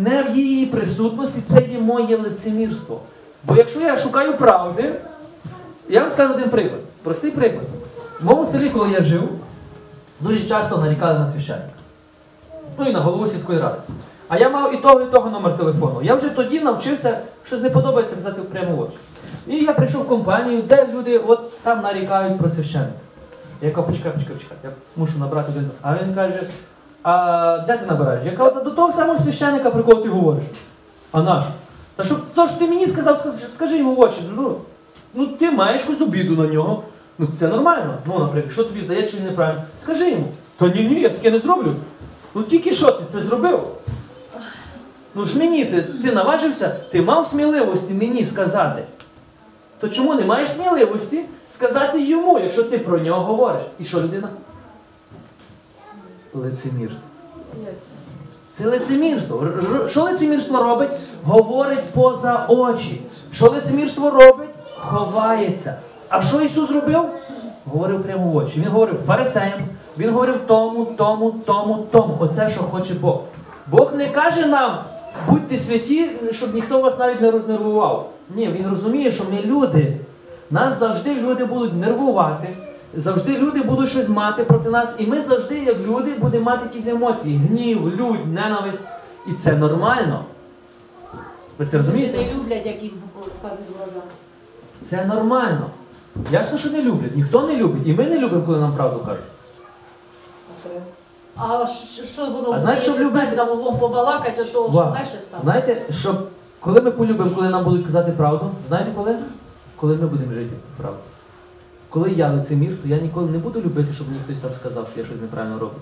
не 0.00 0.22
в 0.22 0.36
її 0.36 0.66
присутності, 0.66 1.40
це 1.46 1.60
є 1.60 1.78
моє 1.78 2.16
лицемірство. 2.16 3.00
Бо 3.44 3.56
якщо 3.56 3.80
я 3.80 3.96
шукаю 3.96 4.36
правди, 4.36 4.94
я 5.88 6.00
вам 6.00 6.10
скажу 6.10 6.34
один 6.34 6.50
приклад. 6.50 6.80
Простий 7.02 7.30
приклад. 7.30 7.66
В 8.20 8.24
моєму 8.24 8.46
селі, 8.46 8.70
коли 8.70 8.90
я 8.90 9.02
жив, 9.02 9.28
дуже 10.20 10.48
часто 10.48 10.78
нарікали 10.78 11.18
на 11.18 11.26
священника. 11.26 11.68
Ну 12.78 12.88
і 12.88 12.92
на 12.92 13.00
голову 13.00 13.26
сільської 13.26 13.58
ради. 13.58 13.78
А 14.28 14.38
я 14.38 14.48
мав 14.48 14.74
і 14.74 14.76
того, 14.76 15.00
і 15.00 15.06
того 15.06 15.30
номер 15.30 15.56
телефону. 15.56 16.00
Я 16.02 16.14
вже 16.14 16.28
тоді 16.28 16.60
навчився, 16.60 17.18
щось 17.46 17.62
не 17.62 17.70
подобається 17.70 18.14
казати 18.14 18.42
прямо 18.42 18.76
в 18.76 18.80
очі. 18.80 18.96
І 19.46 19.56
я 19.64 19.72
прийшов 19.72 20.02
в 20.02 20.08
компанію, 20.08 20.62
де 20.62 20.88
люди 20.94 21.18
от 21.18 21.62
там 21.62 21.82
нарікають 21.82 22.38
про 22.38 22.48
священника. 22.48 22.92
Я 23.60 23.70
кажу, 23.70 23.86
почекай, 23.86 24.12
почекай, 24.12 24.34
почекай, 24.36 24.56
я 24.64 24.70
мушу 24.96 25.18
набрати 25.18 25.52
один. 25.52 25.70
А 25.82 25.94
він 25.94 26.14
каже, 26.14 26.42
а 27.02 27.58
де 27.66 27.76
ти 27.76 27.86
набираєш? 27.86 28.24
Я 28.24 28.32
кажу, 28.32 28.60
до 28.64 28.70
того 28.70 28.92
самого 28.92 29.18
священника, 29.18 29.70
про 29.70 29.84
кого 29.84 30.02
ти 30.02 30.08
говориш. 30.08 30.44
А 31.12 31.22
наш? 31.22 31.44
Та 31.96 32.04
щоб 32.04 32.18
то 32.34 32.46
ж 32.46 32.58
ти 32.58 32.68
мені 32.68 32.86
сказав, 32.86 33.32
скажи 33.48 33.78
йому 33.78 33.94
в 33.94 34.00
очі. 34.00 34.16
Ну, 34.36 34.56
ну 35.14 35.26
ти 35.26 35.50
маєш 35.50 35.82
якусь 35.82 36.00
обіду 36.00 36.42
на 36.42 36.48
нього. 36.48 36.82
Ну 37.18 37.26
це 37.38 37.48
нормально. 37.48 37.94
Ну, 38.06 38.18
наприклад, 38.18 38.52
що 38.52 38.64
тобі 38.64 38.82
здається, 38.82 39.10
що 39.10 39.18
він 39.18 39.26
неправильно? 39.26 39.62
Скажи 39.80 40.10
йому. 40.10 40.28
Та 40.58 40.68
ні, 40.68 40.84
ні, 40.84 41.00
я 41.00 41.08
таке 41.08 41.30
не 41.30 41.38
зроблю. 41.38 41.72
Ну 42.34 42.42
тільки 42.42 42.72
що 42.72 42.92
ти 42.92 43.04
це 43.08 43.20
зробив? 43.20 43.60
Ну 45.14 45.24
ж 45.24 45.38
мені 45.38 45.64
ти, 45.64 45.82
ти 45.82 46.12
наважився, 46.12 46.68
ти 46.68 47.02
мав 47.02 47.26
сміливості 47.26 47.94
мені 47.94 48.24
сказати. 48.24 48.82
То 49.78 49.88
чому 49.88 50.14
не 50.14 50.24
маєш 50.24 50.48
сміливості 50.48 51.24
сказати 51.50 52.00
йому, 52.00 52.38
якщо 52.38 52.62
ти 52.62 52.78
про 52.78 52.98
нього 52.98 53.20
говориш? 53.20 53.62
І 53.78 53.84
що 53.84 54.00
людина? 54.00 54.28
Лицемірство. 56.34 57.08
Це 58.50 58.66
лицемірство. 58.66 59.46
Що 59.88 60.02
лицемірство 60.02 60.62
робить? 60.62 60.90
Говорить 61.24 61.84
поза 61.94 62.46
очі. 62.48 63.02
Що 63.32 63.50
лицемірство 63.50 64.10
робить? 64.10 64.48
Ховається. 64.78 65.78
А 66.08 66.22
що 66.22 66.40
Ісус 66.40 66.70
робив? 66.70 67.04
Говорив 67.66 68.02
прямо 68.02 68.30
в 68.30 68.36
очі. 68.36 68.52
Він 68.56 68.68
говорив 68.68 69.00
фарисеям, 69.06 69.60
він 69.98 70.10
говорив 70.10 70.40
тому, 70.46 70.84
тому, 70.84 71.34
тому, 71.46 71.86
тому. 71.90 72.16
Оце, 72.20 72.48
що 72.48 72.60
хоче 72.62 72.94
Бог. 72.94 73.20
Бог 73.66 73.94
не 73.94 74.08
каже 74.08 74.46
нам, 74.46 74.78
будьте 75.28 75.56
святі, 75.56 76.10
щоб 76.30 76.54
ніхто 76.54 76.80
вас 76.80 76.98
навіть 76.98 77.20
не 77.20 77.30
рознервував. 77.30 78.10
Ні, 78.34 78.48
він 78.48 78.70
розуміє, 78.70 79.12
що 79.12 79.24
ми 79.24 79.42
люди. 79.44 79.96
Нас 80.50 80.78
завжди 80.78 81.14
люди 81.14 81.44
будуть 81.44 81.74
нервувати, 81.74 82.48
завжди 82.94 83.38
люди 83.38 83.62
будуть 83.62 83.88
щось 83.88 84.08
мати 84.08 84.44
проти 84.44 84.70
нас, 84.70 84.94
і 84.98 85.06
ми 85.06 85.20
завжди, 85.20 85.58
як 85.58 85.78
люди, 85.78 86.14
будемо 86.14 86.44
мати 86.44 86.64
якісь 86.64 86.86
емоції: 86.88 87.36
гнів, 87.38 87.86
лють, 88.00 88.26
ненависть. 88.26 88.80
І 89.26 89.32
це 89.32 89.52
нормально. 89.52 90.24
Ви 91.58 91.66
це 91.66 91.76
розумієте? 91.78 92.18
Люди 92.18 92.30
люблять, 92.34 92.66
як 92.66 92.82
їх 92.82 92.92
кажуть 93.42 93.58
глаза. 93.76 94.06
Це 94.82 95.04
нормально. 95.04 95.66
Ясно, 96.30 96.58
що 96.58 96.70
не 96.70 96.82
люблять. 96.82 97.16
Ніхто 97.16 97.42
не 97.42 97.56
любить. 97.56 97.82
І 97.86 97.92
ми 97.92 98.04
не 98.04 98.18
любимо, 98.18 98.42
коли 98.46 98.58
нам 98.58 98.72
правду 98.72 99.00
кажуть. 99.06 99.24
А 101.36 101.66
що, 102.14 102.26
воно 102.26 102.52
А 102.52 102.58
знаєте, 102.58 102.98
любити? 102.98 103.36
за 103.36 103.44
вуглом 103.44 103.78
побалакати, 103.78 104.32
то 104.36 104.44
що 104.44 104.60
легше 104.62 105.18
стане? 105.22 105.42
Знаєте, 105.42 105.82
що 105.90 106.14
коли 106.60 106.80
ми 106.80 106.90
полюбимо, 106.90 107.30
коли 107.34 107.48
нам 107.48 107.64
будуть 107.64 107.86
казати 107.86 108.12
правду, 108.12 108.50
знаєте 108.68 108.90
коли? 108.96 109.16
Коли 109.80 109.96
ми 109.96 110.06
будемо 110.06 110.32
жити 110.32 110.56
правду. 110.76 111.00
Коли 111.88 112.10
я 112.10 112.32
лицемір, 112.32 112.82
то 112.82 112.88
я 112.88 112.98
ніколи 112.98 113.30
не 113.30 113.38
буду 113.38 113.60
любити, 113.60 113.92
щоб 113.92 114.08
мені 114.08 114.20
хтось 114.24 114.38
там 114.38 114.54
сказав, 114.54 114.88
що 114.88 115.00
я 115.00 115.06
щось 115.06 115.20
неправильно 115.20 115.58
роблю. 115.58 115.78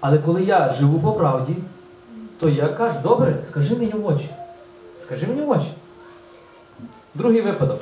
Але 0.00 0.18
коли 0.18 0.42
я 0.42 0.72
живу 0.72 1.00
по 1.00 1.12
правді, 1.12 1.56
то 2.40 2.48
я 2.48 2.68
кажу, 2.68 2.98
добре, 3.02 3.36
скажи 3.48 3.76
мені 3.76 3.92
в 3.92 4.06
очі. 4.06 4.30
Скажи 5.02 5.26
мені 5.26 5.42
в 5.42 5.50
очі. 5.50 5.72
Другий 7.14 7.40
випадок. 7.40 7.80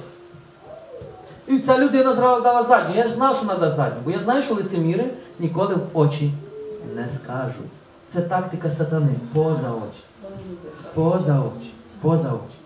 І 1.46 1.58
ця 1.58 1.78
людина 1.78 2.14
дала 2.14 2.62
задню. 2.62 2.94
Я 2.96 3.06
ж 3.06 3.12
знав, 3.12 3.36
що 3.36 3.46
вона 3.46 3.58
дасть 3.58 3.76
задню, 3.76 4.00
бо 4.04 4.10
я 4.10 4.20
знаю, 4.20 4.42
що 4.42 4.54
лицеміри 4.54 5.10
ніколи 5.38 5.74
в 5.74 5.98
очі 5.98 6.32
не 6.96 7.08
скажуть. 7.08 7.70
Це 8.08 8.20
тактика 8.20 8.70
сатани 8.70 9.14
поза 9.34 9.70
очі. 9.70 10.04
Поза 10.94 11.40
очі. 11.40 11.72
Поза 12.00 12.28
очі. 12.28 12.59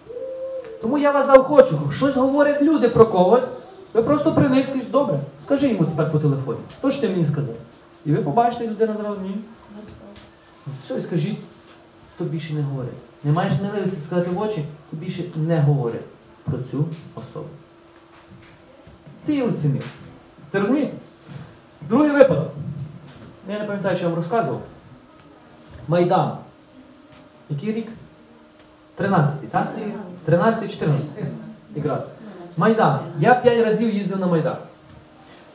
Тому 0.84 0.98
я 0.98 1.12
вас 1.12 1.26
заохочу, 1.26 1.90
щось 1.90 2.16
говорять 2.16 2.62
люди 2.62 2.88
про 2.88 3.06
когось. 3.06 3.48
Ви 3.94 4.02
просто 4.02 4.32
при 4.32 4.48
них 4.48 4.68
скажіть, 4.68 4.90
добре, 4.90 5.20
скажи 5.42 5.68
йому 5.68 5.84
тепер 5.84 6.10
по 6.10 6.18
телефоні. 6.18 6.58
То 6.80 6.90
ж 6.90 7.00
ти 7.00 7.08
мені 7.08 7.24
сказав. 7.24 7.54
І 8.06 8.12
ви 8.12 8.16
побачите, 8.16 8.68
людина 8.68 8.96
зразу 9.00 9.20
ні. 9.20 9.36
Все, 10.84 10.98
і 10.98 11.00
скажіть, 11.00 11.38
то 12.18 12.24
більше 12.24 12.54
не 12.54 12.62
говорить. 12.62 12.92
Не 13.24 13.32
маєш 13.32 13.56
сміливості 13.56 13.96
сказати 13.96 14.30
в 14.30 14.40
очі, 14.40 14.64
то 14.90 14.96
більше 14.96 15.24
не 15.36 15.60
говори 15.60 15.98
про 16.44 16.58
цю 16.58 16.84
особу. 17.14 17.48
Ти 19.24 19.36
є 19.36 19.44
лицемір. 19.44 19.84
Це 20.48 20.60
розумієте? 20.60 20.92
Другий 21.88 22.10
випадок. 22.10 22.50
Я 23.48 23.58
не 23.58 23.64
пам'ятаю, 23.64 23.96
що 23.96 24.04
я 24.04 24.08
вам 24.08 24.16
розказував. 24.16 24.60
Майдан. 25.88 26.36
Який 27.50 27.72
рік? 27.72 27.88
13-й, 28.98 29.46
так? 29.46 29.66
13-14. 30.28 30.88
Якраз. 31.76 32.06
Майдан. 32.56 32.98
Я 33.18 33.34
п'ять 33.34 33.64
разів 33.64 33.94
їздив 33.94 34.20
на 34.20 34.26
Майдан. 34.26 34.56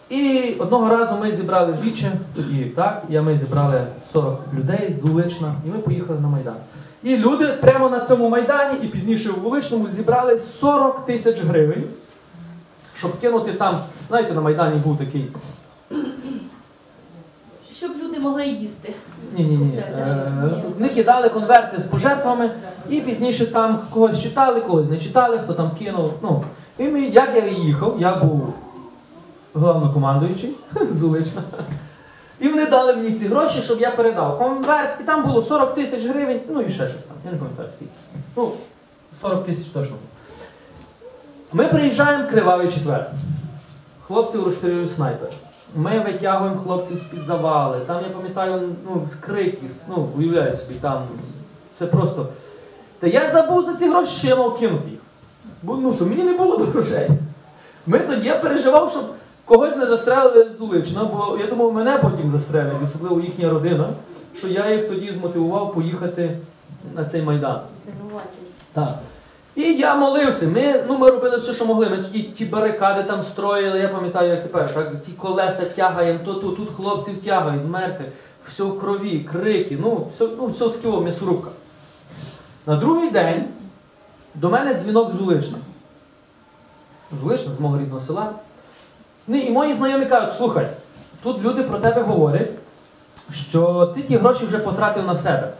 І 0.10 0.54
одного 0.60 0.90
разу 0.90 1.16
ми 1.22 1.32
зібрали 1.32 1.78
віче, 1.84 2.12
тоді 2.36 2.66
так, 2.66 3.04
і 3.10 3.20
ми 3.20 3.36
зібрали 3.36 3.84
40 4.14 4.42
людей 4.54 4.94
з 4.94 5.04
Улична, 5.04 5.56
і 5.66 5.70
ми 5.70 5.78
поїхали 5.78 6.20
на 6.20 6.28
Майдан. 6.28 6.56
І 7.04 7.18
люди 7.18 7.48
прямо 7.48 7.90
на 7.90 8.00
цьому 8.00 8.30
Майдані 8.30 8.78
і 8.84 8.88
пізніше 8.88 9.30
у 9.30 9.40
Вуличному 9.40 9.90
зібрали 9.90 10.40
40 10.40 11.06
тисяч 11.06 11.40
гривень, 11.40 11.84
щоб 12.96 13.20
кинути 13.20 13.54
там, 13.54 13.80
знаєте, 14.08 14.34
на 14.34 14.42
Майдані 14.42 14.80
був 14.80 14.98
такий. 14.98 15.32
Щоб 17.72 17.92
люди 18.04 18.20
могли 18.20 18.48
їсти. 18.48 18.94
Ні, 19.38 19.44
ні, 19.44 19.58
ні. 19.58 19.84
Вони 20.78 20.90
кидали 20.90 21.30
конверти 21.30 21.80
з 21.80 21.84
пожертвами, 21.84 22.52
і 22.90 23.02
пізніше 23.02 23.46
там 23.52 23.80
когось 23.94 24.22
читали, 24.22 24.62
когось 24.62 24.90
не 24.90 24.98
читали, 24.98 25.40
хто 25.44 25.54
там 25.54 25.72
кинув. 25.80 26.14
Ну, 26.22 26.44
і 26.78 26.84
ми, 26.84 27.02
як 27.02 27.30
я 27.36 27.48
їхав, 27.48 27.96
я 28.00 28.16
був 28.16 28.54
головнокомандуючий 29.54 30.56
з 30.92 31.04
Улична. 31.04 31.42
І 32.40 32.48
вони 32.48 32.66
дали 32.66 32.96
мені 32.96 33.12
ці 33.12 33.28
гроші, 33.28 33.62
щоб 33.62 33.82
я 33.82 33.92
передав 33.92 34.38
конверт, 34.38 34.90
і 35.02 35.04
там 35.04 35.24
було 35.24 35.42
40 35.42 35.74
тисяч 35.74 36.06
гривень, 36.06 36.40
ну 36.50 36.62
і 36.62 36.70
ще 36.70 36.88
щось 36.88 37.04
там. 37.04 37.18
Я 37.26 37.32
не 37.32 37.38
пам'ятаю 37.38 37.70
скільки. 37.76 37.92
Ну, 38.36 38.52
40 39.22 39.46
тисяч 39.46 39.66
точно. 39.66 39.96
Ми 41.54 41.68
приїжджаємо 41.68 42.30
кривавий 42.30 42.68
четвер. 42.72 43.12
Хлопців 44.08 44.44
розстрілює 44.44 44.88
снайпер. 44.88 45.30
Ми 45.76 46.00
витягуємо 46.00 46.60
хлопців 46.60 46.98
з-під 46.98 47.24
завали. 47.24 47.78
Там, 47.86 47.98
я 48.08 48.10
пам'ятаю, 48.10 48.76
ну, 48.86 49.08
крики, 49.20 49.70
ну, 49.90 50.08
уявляю 50.18 50.58
собі, 50.58 50.74
там 50.82 51.04
це 51.72 51.86
просто. 51.86 52.28
Та 53.00 53.08
я 53.08 53.30
забув 53.30 53.66
за 53.66 53.76
ці 53.76 53.90
гроші, 53.90 54.12
що 54.12 54.28
я 54.28 54.36
мав 54.36 54.60
кинути 54.60 54.90
їх. 54.90 55.00
Бо 55.64 55.76
ну, 55.76 55.94
то 55.94 56.06
мені 56.06 56.24
не 56.24 56.34
було 56.34 56.58
до 56.58 56.64
грошей. 56.64 57.10
Ми 57.88 58.00
тоді 58.00 58.28
я 58.28 58.36
переживав, 58.36 58.92
щоб 58.92 59.04
когось 59.46 59.78
не 59.78 59.88
застрелили 59.88 60.50
з 60.50 60.62
Улична, 60.62 61.04
бо 61.04 61.38
я 61.40 61.48
думав, 61.48 61.74
мене 61.74 61.98
потім 61.98 62.32
застрелять, 62.32 62.84
особливо 62.84 63.22
їхня 63.22 63.50
родина, 63.50 63.90
що 64.38 64.48
я 64.48 64.74
їх 64.74 64.90
тоді 64.90 65.12
змотивував 65.12 65.74
поїхати 65.74 66.38
на 66.96 67.06
цей 67.06 67.22
майдан. 67.22 67.60
Так. 68.74 68.90
І 69.56 69.74
я 69.74 69.96
молився. 69.96 70.48
Ми, 70.48 70.84
ну, 70.88 70.98
ми 70.98 71.10
робили 71.10 71.38
все, 71.38 71.54
що 71.54 71.66
могли. 71.66 71.90
Ми 71.90 71.98
тоді 71.98 72.24
ті 72.24 72.46
барикади 72.46 73.04
там 73.04 73.24
строїли, 73.24 73.80
я 73.80 73.88
пам'ятаю, 73.88 74.30
як 74.30 74.44
тепер, 74.44 74.74
так? 74.74 75.02
ті 75.02 75.12
колеса 75.12 75.66
тягаємо, 75.66 76.20
то 76.26 76.34
тут, 76.34 76.58
тут 76.58 76.70
хлопців 76.76 77.22
тягають, 77.24 77.66
мерти, 77.66 78.06
все 78.48 78.64
в 78.64 78.80
крові, 78.80 79.20
крики, 79.20 79.78
ну, 79.82 80.08
все, 80.14 80.28
ну, 80.38 80.48
все 80.48 80.70
таке 80.70 80.88
о, 80.88 81.02
м'ясорубка. 81.02 81.50
На 82.66 82.76
другий 82.76 83.12
день 83.12 83.46
до 84.36 84.50
мене 84.50 84.74
дзвінок 84.74 85.14
з 85.14 85.22
Улична. 85.22 85.58
З 87.20 87.24
Улична, 87.24 87.54
з 87.58 87.60
мого 87.60 87.80
рідного 87.80 88.00
села. 88.00 88.32
Ну, 89.28 89.38
і 89.38 89.50
мої 89.50 89.74
знайомі 89.74 90.06
кажуть, 90.06 90.34
слухай, 90.34 90.68
тут 91.24 91.44
люди 91.44 91.64
про 91.64 91.78
тебе 91.78 92.02
говорять, 92.02 92.50
що 93.32 93.86
ти 93.96 94.02
ті 94.02 94.18
гроші 94.18 94.46
вже 94.46 94.58
потратив 94.58 95.06
на 95.06 95.16
себе 95.16 95.54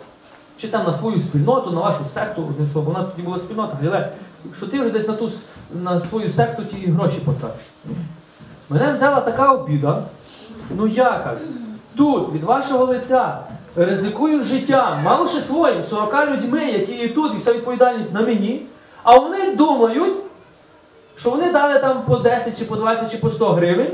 чи 0.62 0.68
там 0.68 0.86
на 0.86 0.94
свою 0.94 1.20
спільноту, 1.20 1.72
на 1.72 1.82
вашу 1.82 2.06
секту, 2.14 2.46
одним 2.50 2.70
словом, 2.72 2.94
у 2.96 2.98
нас 2.98 3.06
тоді 3.06 3.22
була 3.22 3.40
спільнота, 3.40 3.78
але 3.84 4.10
що 4.58 4.68
ти 4.68 4.80
вже 4.80 4.90
десь 4.90 5.08
на 5.08 5.14
ту 5.14 5.32
на 5.84 6.00
свою 6.00 6.30
секту 6.30 6.64
ті 6.64 6.88
гроші 6.88 7.18
потратив. 7.26 7.62
Мене 8.70 8.94
взяла 8.94 9.22
така 9.22 9.54
обіда, 9.54 10.04
ну 10.78 10.88
я 10.88 11.22
кажу, 11.24 11.46
тут 11.96 12.34
від 12.34 12.44
вашого 12.44 12.86
лиця 12.86 13.40
ризикую 13.76 14.44
життям, 14.44 15.04
мало 15.04 15.28
ще 15.28 15.40
своїм, 15.40 15.84
40 15.84 16.28
людьми, 16.32 16.66
які 16.66 16.96
є 16.96 17.10
тут, 17.10 17.34
і 17.34 17.38
вся 17.38 17.54
відповідальність 17.54 18.14
на 18.14 18.22
мені, 18.22 18.62
а 19.04 19.18
вони 19.18 19.56
думають, 19.56 20.16
що 21.16 21.30
вони 21.30 21.52
дали 21.52 21.80
там 21.80 22.04
по 22.04 22.16
10 22.16 22.60
чи 22.60 22.66
по 22.66 22.76
20 22.76 23.12
чи 23.12 23.18
по 23.18 23.30
100 23.30 23.54
гривень, 23.54 23.92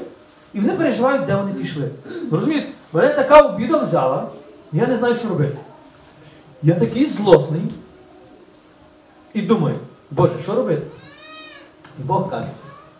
І 0.53 0.59
вони 0.59 0.73
переживають, 0.73 1.25
де 1.25 1.35
вони 1.35 1.53
пішли. 1.53 1.89
Розумієте, 2.31 2.67
мене 2.93 3.13
така 3.13 3.41
обіда 3.41 3.77
взяла, 3.77 4.27
я 4.71 4.87
не 4.87 4.95
знаю, 4.95 5.15
що 5.15 5.27
робити. 5.27 5.57
Я 6.65 6.73
такий 6.73 7.05
злосний. 7.05 7.61
І 9.33 9.41
думаю, 9.41 9.75
Боже, 10.11 10.33
що 10.43 10.55
робити? 10.55 10.81
І 11.99 12.03
Бог 12.03 12.29
каже, 12.29 12.47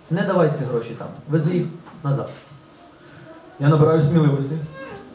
не 0.09 0.21
давай 0.21 0.51
ці 0.57 0.63
гроші 0.63 0.95
там, 0.97 1.07
вези 1.29 1.53
їх 1.53 1.65
назад. 2.03 2.29
Я 3.59 3.69
набираю 3.69 4.01
сміливості. 4.01 4.55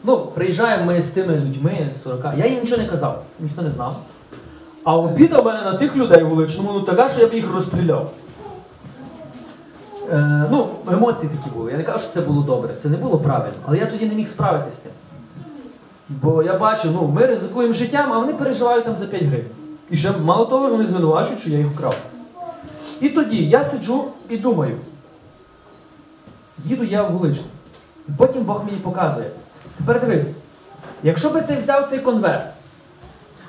Ну, 0.03 0.17
приїжджаємо 0.17 0.85
ми 0.85 1.01
з 1.01 1.09
тими 1.09 1.35
людьми 1.35 1.89
40. 2.03 2.25
Я 2.37 2.47
їм 2.47 2.59
нічого 2.59 2.81
не 2.81 2.87
казав, 2.87 3.23
ніхто 3.39 3.61
не 3.61 3.69
знав. 3.69 3.95
А 4.83 4.97
обіда 4.97 5.41
в 5.41 5.45
мене 5.45 5.61
на 5.61 5.73
тих 5.73 5.95
людей 5.95 6.23
вуличному, 6.23 6.73
ну 6.73 6.81
така, 6.81 7.09
що 7.09 7.21
я 7.21 7.27
б 7.27 7.33
їх 7.33 7.53
розстріляв. 7.53 8.11
Е, 10.11 10.47
ну, 10.51 10.67
емоції 10.91 11.31
такі 11.37 11.55
були. 11.55 11.71
Я 11.71 11.77
не 11.77 11.83
кажу, 11.83 11.99
що 11.99 12.13
це 12.13 12.21
було 12.21 12.41
добре, 12.41 12.73
це 12.77 12.89
не 12.89 12.97
було 12.97 13.19
правильно. 13.19 13.57
Але 13.65 13.77
я 13.77 13.85
тоді 13.85 14.05
не 14.05 14.15
міг 14.15 14.27
справитися 14.27 14.77
з 14.77 14.79
тим. 14.79 14.91
Бо 16.21 16.43
я 16.43 16.57
бачив, 16.57 16.91
ну, 16.91 17.07
ми 17.07 17.25
ризикуємо 17.25 17.73
життям, 17.73 18.13
а 18.13 18.19
вони 18.19 18.33
переживають 18.33 18.85
там 18.85 18.95
за 18.95 19.05
5 19.05 19.23
гривень. 19.23 19.47
І 19.89 19.97
ще 19.97 20.11
мало 20.11 20.45
того, 20.45 20.69
вони 20.69 20.85
звинувачують, 20.85 21.39
що 21.39 21.49
я 21.49 21.57
їх 21.57 21.67
вкрав. 21.67 21.95
І 22.99 23.09
тоді 23.09 23.49
я 23.49 23.63
сиджу 23.63 24.03
і 24.29 24.37
думаю, 24.37 24.77
їду 26.65 26.83
я 26.83 27.03
в 27.03 27.11
вуличний. 27.11 27.45
Потім 28.17 28.43
Бог 28.43 28.65
мені 28.65 28.77
показує. 28.77 29.29
Тепер 29.77 30.01
дивись, 30.01 30.27
якщо 31.03 31.29
би 31.29 31.41
ти 31.41 31.57
взяв 31.57 31.89
цей 31.89 31.99
конверт, 31.99 32.43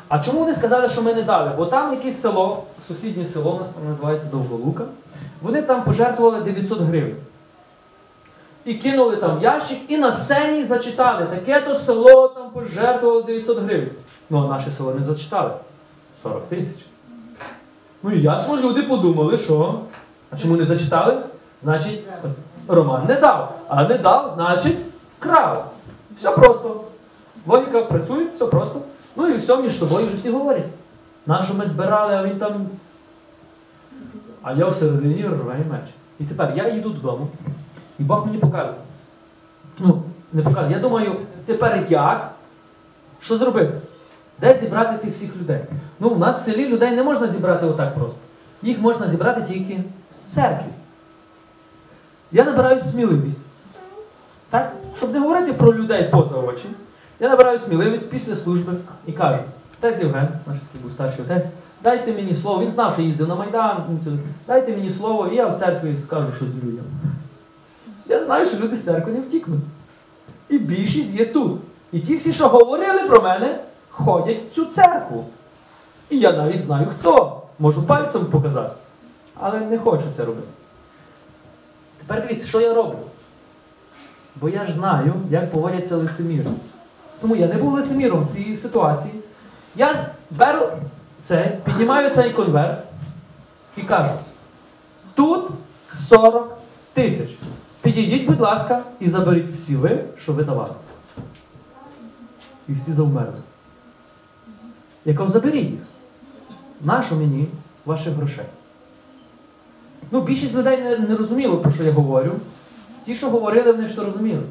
а 0.09 0.19
чому 0.19 0.39
вони 0.41 0.55
сказали, 0.55 0.89
що 0.89 1.03
ми 1.03 1.15
не 1.15 1.23
дали? 1.23 1.51
Бо 1.57 1.67
там 1.67 1.93
якесь 1.93 2.21
село, 2.21 2.65
сусіднє 2.89 3.27
село 3.27 3.57
у 3.57 3.59
нас 3.59 3.69
називається 3.89 4.27
Довголука, 4.31 4.85
вони 5.43 5.63
там 5.63 5.83
пожертвували 5.83 6.41
900 6.41 6.81
гривень. 6.81 7.17
І 8.65 8.75
кинули 8.75 9.17
там 9.17 9.39
ящик, 9.43 9.79
і 9.89 9.99
на 9.99 10.13
сцені 10.13 10.65
зачитали. 10.65 11.27
Таке-то 11.27 11.75
село 11.75 12.29
там 12.29 12.51
пожертвувало 12.51 13.23
900 13.23 13.59
гривень. 13.59 13.91
Ну, 14.31 14.45
а 14.45 14.49
наше 14.49 14.71
село 14.71 14.95
не 14.95 15.03
зачитали. 15.03 15.51
40 16.23 16.49
тисяч. 16.49 16.87
Ну 18.03 18.11
і 18.13 18.23
ясно, 18.23 18.57
люди 18.57 18.83
подумали, 18.83 19.39
що. 19.39 19.81
А 20.31 20.37
чому 20.37 20.57
не 20.57 20.65
зачитали? 20.65 21.23
Значить, 21.63 22.01
Роман 22.69 23.07
не 23.09 23.15
дав. 23.15 23.59
А 23.69 23.89
не 23.89 23.99
дав, 23.99 24.33
значить, 24.35 24.77
вкрав. 25.19 25.73
Все 26.17 26.31
просто. 26.31 26.81
Логіка 27.47 27.83
працює, 27.83 28.27
все 28.35 28.47
просто. 28.47 28.81
Ну 29.17 29.29
і 29.29 29.37
все 29.37 29.57
між 29.57 29.79
собою 29.79 30.07
вже 30.07 30.17
всі 30.17 30.31
говорять. 30.31 30.67
Нащо 31.27 31.55
ми 31.55 31.67
збирали, 31.67 32.15
а 32.15 32.23
він 32.25 32.37
там. 32.37 32.67
А 34.43 34.53
я 34.53 34.69
всередині 34.69 35.25
рваю 35.25 35.65
меч. 35.71 35.85
І 36.21 36.25
тепер 36.25 36.53
я 36.57 36.69
їду 36.69 36.89
додому, 36.89 37.29
і 38.03 38.05
Бог 38.05 38.27
мені 38.27 38.39
показує. 38.39 38.75
Ну, 39.79 40.03
не 40.33 40.43
показує. 40.43 40.73
Я 40.73 40.79
думаю, 40.79 41.13
тепер 41.47 41.87
як? 41.89 42.31
Що 43.21 43.37
зробити? 43.37 43.73
Де 44.41 44.55
зібрати 44.55 44.99
тих 44.99 45.11
всіх 45.11 45.37
людей? 45.37 45.61
Ну, 46.01 46.09
в 46.09 46.19
нас 46.19 46.41
в 46.41 46.45
селі 46.45 46.69
людей 46.69 46.91
не 46.91 47.03
можна 47.03 47.29
зібрати 47.29 47.67
отак 47.67 47.95
просто. 47.95 48.17
Їх 48.63 48.81
можна 48.81 49.07
зібрати 49.07 49.43
тільки 49.43 49.81
в 50.27 50.35
церкві. 50.35 50.71
Я 52.33 52.45
набираю 52.45 52.79
сміливість. 52.79 53.41
Так? 54.51 54.73
Щоб 54.97 55.13
не 55.13 55.19
говорити 55.19 55.53
про 55.53 55.75
людей 55.75 56.09
поза 56.09 56.37
очі, 56.37 56.67
я 57.21 57.29
набираю 57.29 57.59
сміливість 57.59 58.11
після 58.11 58.37
служби 58.37 58.73
і 59.07 59.13
кажу, 59.13 59.39
отець 59.79 60.01
Євген, 60.01 60.29
наш 60.47 60.59
такий 60.59 60.81
був 60.83 60.91
старший 60.91 61.25
отець, 61.25 61.47
дайте 61.83 62.13
мені 62.13 62.35
слово. 62.35 62.63
Він 62.63 62.71
знав, 62.71 62.93
що 62.93 63.03
їздив 63.03 63.29
на 63.29 63.35
Майдан, 63.35 64.01
дайте 64.47 64.73
мені 64.73 64.91
слово, 64.91 65.29
і 65.29 65.37
я 65.37 65.47
в 65.47 65.59
церкві 65.59 65.97
скажу 66.05 66.33
щось 66.33 66.55
людям. 66.65 66.85
Я 68.07 68.25
знаю, 68.25 68.47
що 68.47 68.57
люди 68.57 68.77
з 68.77 68.85
церкви 68.85 69.13
не 69.13 69.21
втікнуть. 69.21 69.61
І 70.49 70.59
більшість 70.59 71.15
є 71.15 71.27
тут. 71.27 71.61
І 71.93 72.01
ті 72.01 72.17
всі, 72.17 72.33
що 72.33 72.49
говорили 72.49 73.03
про 73.03 73.23
мене, 73.23 73.61
ходять 73.91 74.43
в 74.43 74.55
цю 74.55 74.65
церкву. 74.65 75.25
І 76.11 76.19
я 76.19 76.33
навіть 76.33 76.61
знаю 76.61 76.87
хто. 76.99 77.43
Можу 77.59 77.83
пальцем 77.83 78.27
показати. 78.27 78.75
Але 79.35 79.61
не 79.61 79.79
хочу 79.79 80.05
це 80.17 80.25
робити. 80.25 80.49
Тепер 81.99 82.23
дивіться, 82.23 82.47
що 82.47 82.61
я 82.61 82.75
роблю. 82.75 82.99
Бо 84.37 84.49
я 84.49 84.67
ж 84.67 84.73
знаю, 84.73 85.13
як 85.31 85.51
поводяться 85.51 85.97
лицеміри. 85.97 86.51
Тому 87.21 87.37
я 87.37 87.47
не 87.47 87.55
був 87.55 87.73
лицеміром 87.73 88.27
в 88.27 88.33
цій 88.33 88.57
ситуації. 88.57 89.15
Я 89.77 90.07
беру 90.31 90.67
це, 91.23 91.59
піднімаю 91.65 92.11
цей 92.11 92.31
конверт 92.31 92.79
і 93.77 93.83
кажу: 93.83 94.13
тут 95.15 95.51
40 95.89 96.59
тисяч. 96.93 97.29
Підійдіть, 97.83 98.27
будь 98.27 98.41
ласка, 98.41 98.83
і 99.01 99.09
заберіть 99.09 99.49
всі 99.49 99.77
ви, 99.77 100.05
що 100.23 100.33
ви 100.33 100.45
давали. 100.45 100.75
І 102.69 102.73
всі 102.73 102.93
завмерли. 102.93 103.33
Я 105.05 105.15
кажу, 105.15 105.29
заберіть 105.29 105.71
їх. 105.71 105.81
Нащо 106.81 107.15
мені 107.15 107.49
ваших 107.85 108.15
грошей? 108.15 108.45
Ну, 110.11 110.21
більшість 110.21 110.55
людей 110.55 110.83
не, 110.83 110.99
не 110.99 111.17
розуміло, 111.17 111.59
про 111.59 111.73
що 111.73 111.85
я 111.85 111.93
говорю. 111.93 112.33
Ті, 113.05 113.15
що 113.15 113.31
говорили, 113.31 113.73
вони 113.73 113.89
ж 113.89 113.97
то 113.97 114.05
розуміли. 114.05 114.43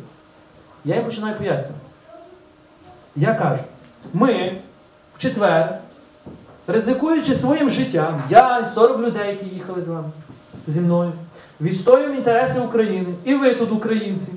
Я 0.85 0.95
їм 0.95 1.03
починаю 1.03 1.35
пояснювати. 1.35 1.79
Я 3.15 3.33
кажу, 3.33 3.63
ми 4.13 4.61
в 5.15 5.17
четвер, 5.17 5.79
ризикуючи 6.67 7.35
своїм 7.35 7.69
життям, 7.69 8.21
я 8.29 8.59
і 8.59 8.67
40 8.67 8.99
людей, 8.99 9.27
які 9.29 9.55
їхали 9.55 9.81
з 9.81 9.87
вами, 9.87 10.09
зі 10.67 10.81
мною, 10.81 11.11
відстоюємо 11.61 12.13
інтереси 12.13 12.59
України, 12.59 13.13
і 13.23 13.35
ви 13.35 13.53
тут, 13.53 13.71
українці, 13.71 14.31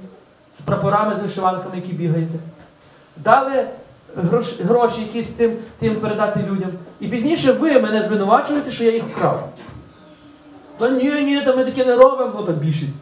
з 0.58 0.60
прапорами, 0.60 1.16
з 1.16 1.20
вишиванками, 1.20 1.76
які 1.76 1.92
бігаєте. 1.92 2.38
Дали 3.16 3.66
гроші 4.60 5.00
якісь 5.00 5.28
тим, 5.28 5.56
тим 5.78 5.96
передати 5.96 6.40
людям. 6.50 6.70
І 7.00 7.08
пізніше 7.08 7.52
ви 7.52 7.80
мене 7.80 8.02
звинувачуєте, 8.02 8.70
що 8.70 8.84
я 8.84 8.90
їх 8.90 9.04
вкрав. 9.04 9.48
Та 10.78 10.90
ні, 10.90 11.24
ні, 11.24 11.40
та 11.40 11.56
ми 11.56 11.64
таке 11.64 11.84
не 11.84 11.96
робимо, 11.96 12.32
ну 12.34 12.42
так 12.42 12.56
більшість. 12.56 12.94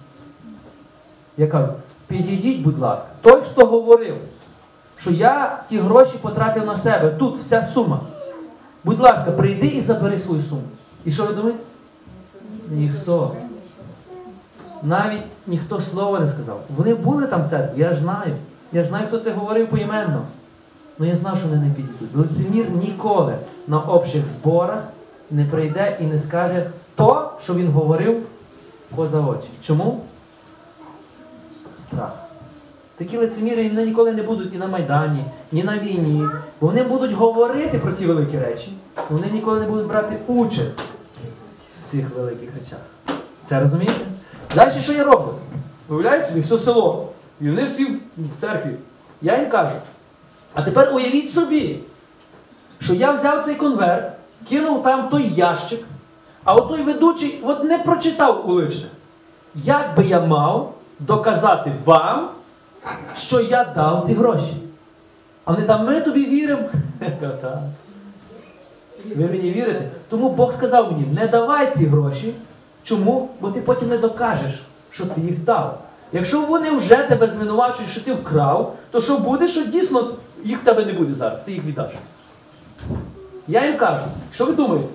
Я 1.37 1.47
кажу, 1.47 1.73
підійдіть, 2.07 2.61
будь 2.61 2.79
ласка, 2.79 3.09
той, 3.23 3.43
хто 3.43 3.67
говорив, 3.67 4.17
що 4.99 5.11
я 5.11 5.63
ті 5.69 5.79
гроші 5.79 6.19
потратив 6.21 6.67
на 6.67 6.77
себе, 6.77 7.11
тут 7.11 7.39
вся 7.39 7.63
сума. 7.63 8.01
Будь 8.85 9.01
ласка, 9.01 9.31
прийди 9.31 9.67
і 9.67 9.81
забери 9.81 10.19
свою 10.19 10.43
суму. 10.43 10.63
І 11.05 11.11
що 11.11 11.27
ви 11.27 11.35
думаєте? 11.35 11.61
Ніхто. 12.71 13.37
Навіть 14.83 15.23
ніхто 15.47 15.81
слова 15.81 16.21
не 16.21 16.29
сказав. 16.29 16.61
Вони 16.77 16.95
були 16.95 17.27
там 17.27 17.45
в 17.45 17.49
церкві, 17.51 17.81
я 17.81 17.93
ж 17.93 18.01
знаю. 18.01 18.37
Я 18.73 18.83
ж 18.83 18.89
знаю, 18.89 19.07
хто 19.09 19.19
це 19.19 19.31
говорив 19.31 19.71
поіменно. 19.71 20.23
Ну 20.99 21.07
я 21.07 21.17
знав, 21.17 21.39
що 21.39 21.49
вони 21.49 21.61
не 21.61 21.75
підійдуть. 21.75 22.17
Лицемір 22.17 22.71
ніколи 22.71 23.35
на 23.67 23.81
общих 23.81 24.27
зборах 24.27 24.83
не 25.31 25.45
прийде 25.45 25.97
і 26.01 26.05
не 26.05 26.19
скаже 26.19 26.71
то, 26.95 27.31
що 27.45 27.55
він 27.55 27.69
говорив 27.69 28.23
поза 28.97 29.21
очі. 29.21 29.49
Чому? 29.61 30.01
Страх. 31.79 32.13
Такі 32.97 33.17
лицеміри 33.17 33.69
вони 33.69 33.87
ніколи 33.87 34.13
не 34.13 34.23
будуть 34.23 34.55
і 34.55 34.57
на 34.57 34.67
Майдані, 34.67 35.25
ні 35.53 35.63
на 35.63 35.79
війні. 35.79 36.25
Вони 36.61 36.83
будуть 36.83 37.13
говорити 37.13 37.79
про 37.79 37.93
ті 37.93 38.07
великі 38.07 38.39
речі, 38.39 38.73
вони 39.11 39.27
ніколи 39.33 39.61
не 39.61 39.67
будуть 39.67 39.87
брати 39.87 40.17
участь 40.27 40.81
в 41.83 41.85
цих 41.85 42.17
великих 42.17 42.55
речах. 42.55 42.79
Це 43.45 43.61
розумієте? 43.61 44.12
Далі 44.55 44.71
що 44.83 44.93
я 44.93 45.05
роблю? 45.05 45.35
Виявляють 45.89 46.27
собі 46.27 46.41
все 46.41 46.59
село. 46.59 47.09
І 47.41 47.51
вони 47.51 47.65
всі 47.65 47.85
в 48.17 48.41
церкві. 48.41 48.71
Я 49.23 49.41
їм 49.41 49.51
кажу, 49.51 49.75
а 50.55 50.63
тепер 50.63 50.95
уявіть 50.95 51.35
собі, 51.35 51.79
що 52.79 52.95
я 52.95 53.13
взяв 53.13 53.45
цей 53.45 53.55
конверт, 53.55 54.13
кинув 54.49 54.83
там 54.83 55.09
той 55.09 55.33
ящик, 55.35 55.85
а 56.45 56.55
отой 56.55 56.83
ведучий 56.83 57.41
от 57.43 57.65
не 57.65 57.79
прочитав 57.79 58.51
уличне. 58.51 58.89
Як 59.55 59.97
би 59.97 60.05
я 60.07 60.21
мав 60.21 60.75
доказати 60.99 61.73
вам, 61.85 62.29
що 63.17 63.41
я 63.41 63.65
дав 63.65 64.05
ці 64.07 64.15
гроші? 64.15 64.57
А 65.45 65.53
вони 65.53 65.67
там, 65.67 65.87
ми 65.87 66.01
тобі 66.01 66.25
віримо. 66.25 66.69
Ви 69.17 69.27
мені 69.27 69.51
вірите? 69.51 69.89
Тому 70.09 70.31
Бог 70.31 70.53
сказав 70.53 70.93
мені, 70.93 71.07
не 71.21 71.27
давай 71.27 71.75
ці 71.75 71.87
гроші. 71.87 72.35
Чому? 72.83 73.29
Бо 73.41 73.51
ти 73.51 73.61
потім 73.61 73.89
не 73.89 73.99
докажеш, 73.99 74.63
що 74.91 75.07
ти 75.07 75.21
їх 75.21 75.45
дав. 75.45 75.79
Якщо 76.13 76.41
вони 76.41 76.71
вже 76.71 76.97
тебе 76.97 77.27
звинувачують, 77.27 77.91
що 77.91 78.01
ти 78.01 78.13
вкрав, 78.13 78.77
то 78.91 79.01
що 79.01 79.19
буде, 79.19 79.47
що 79.47 79.65
дійсно 79.67 80.11
їх 80.45 80.61
в 80.61 80.65
тебе 80.65 80.85
не 80.85 80.93
буде 80.93 81.15
зараз, 81.15 81.41
ти 81.41 81.53
їх 81.53 81.65
віддаш. 81.65 81.91
Я 83.49 83.67
їм 83.67 83.77
кажу, 83.77 84.03
що 84.33 84.45
ви 84.45 84.53
думаєте? 84.53 84.89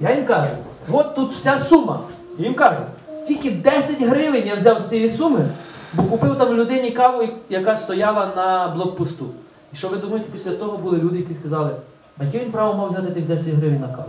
Я 0.00 0.14
їм 0.14 0.24
кажу, 0.24 0.50
от 0.90 1.14
тут 1.14 1.32
вся 1.32 1.58
сума. 1.58 2.00
Я 2.38 2.44
їм 2.44 2.54
кажу, 2.54 2.80
тільки 3.26 3.50
10 3.50 4.02
гривень 4.02 4.46
я 4.46 4.54
взяв 4.54 4.80
з 4.80 4.88
цієї 4.88 5.08
суми, 5.08 5.48
бо 5.92 6.02
купив 6.02 6.38
там 6.38 6.54
людині 6.54 6.90
каву, 6.90 7.28
яка 7.48 7.76
стояла 7.76 8.32
на 8.36 8.68
блокпосту. 8.68 9.26
І 9.72 9.76
що 9.76 9.88
ви 9.88 9.96
думаєте, 9.96 10.28
після 10.32 10.50
того 10.50 10.78
були 10.78 10.98
люди, 10.98 11.18
які 11.18 11.34
сказали, 11.34 11.70
а 12.18 12.24
яке 12.24 12.38
він 12.38 12.50
право 12.50 12.74
мав 12.74 12.90
взяти 12.90 13.10
тих 13.10 13.24
10 13.24 13.48
гривень 13.48 13.80
на 13.80 13.88
каву? 13.88 14.08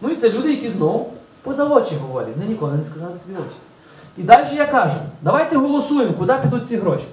Ну 0.00 0.08
і 0.08 0.16
це 0.16 0.30
люди, 0.30 0.50
які 0.50 0.68
знову 0.68 1.12
поза 1.42 1.64
очі 1.64 1.94
говорять, 2.06 2.36
вони 2.36 2.48
ніколи 2.48 2.72
не 2.72 2.84
сказали 2.84 3.12
тобі 3.26 3.38
очі. 3.38 3.56
І 4.18 4.22
далі 4.22 4.46
я 4.56 4.66
кажу, 4.66 4.96
давайте 5.22 5.56
голосуємо, 5.56 6.14
куди 6.18 6.34
підуть 6.42 6.66
ці 6.66 6.76
гроші. 6.76 7.04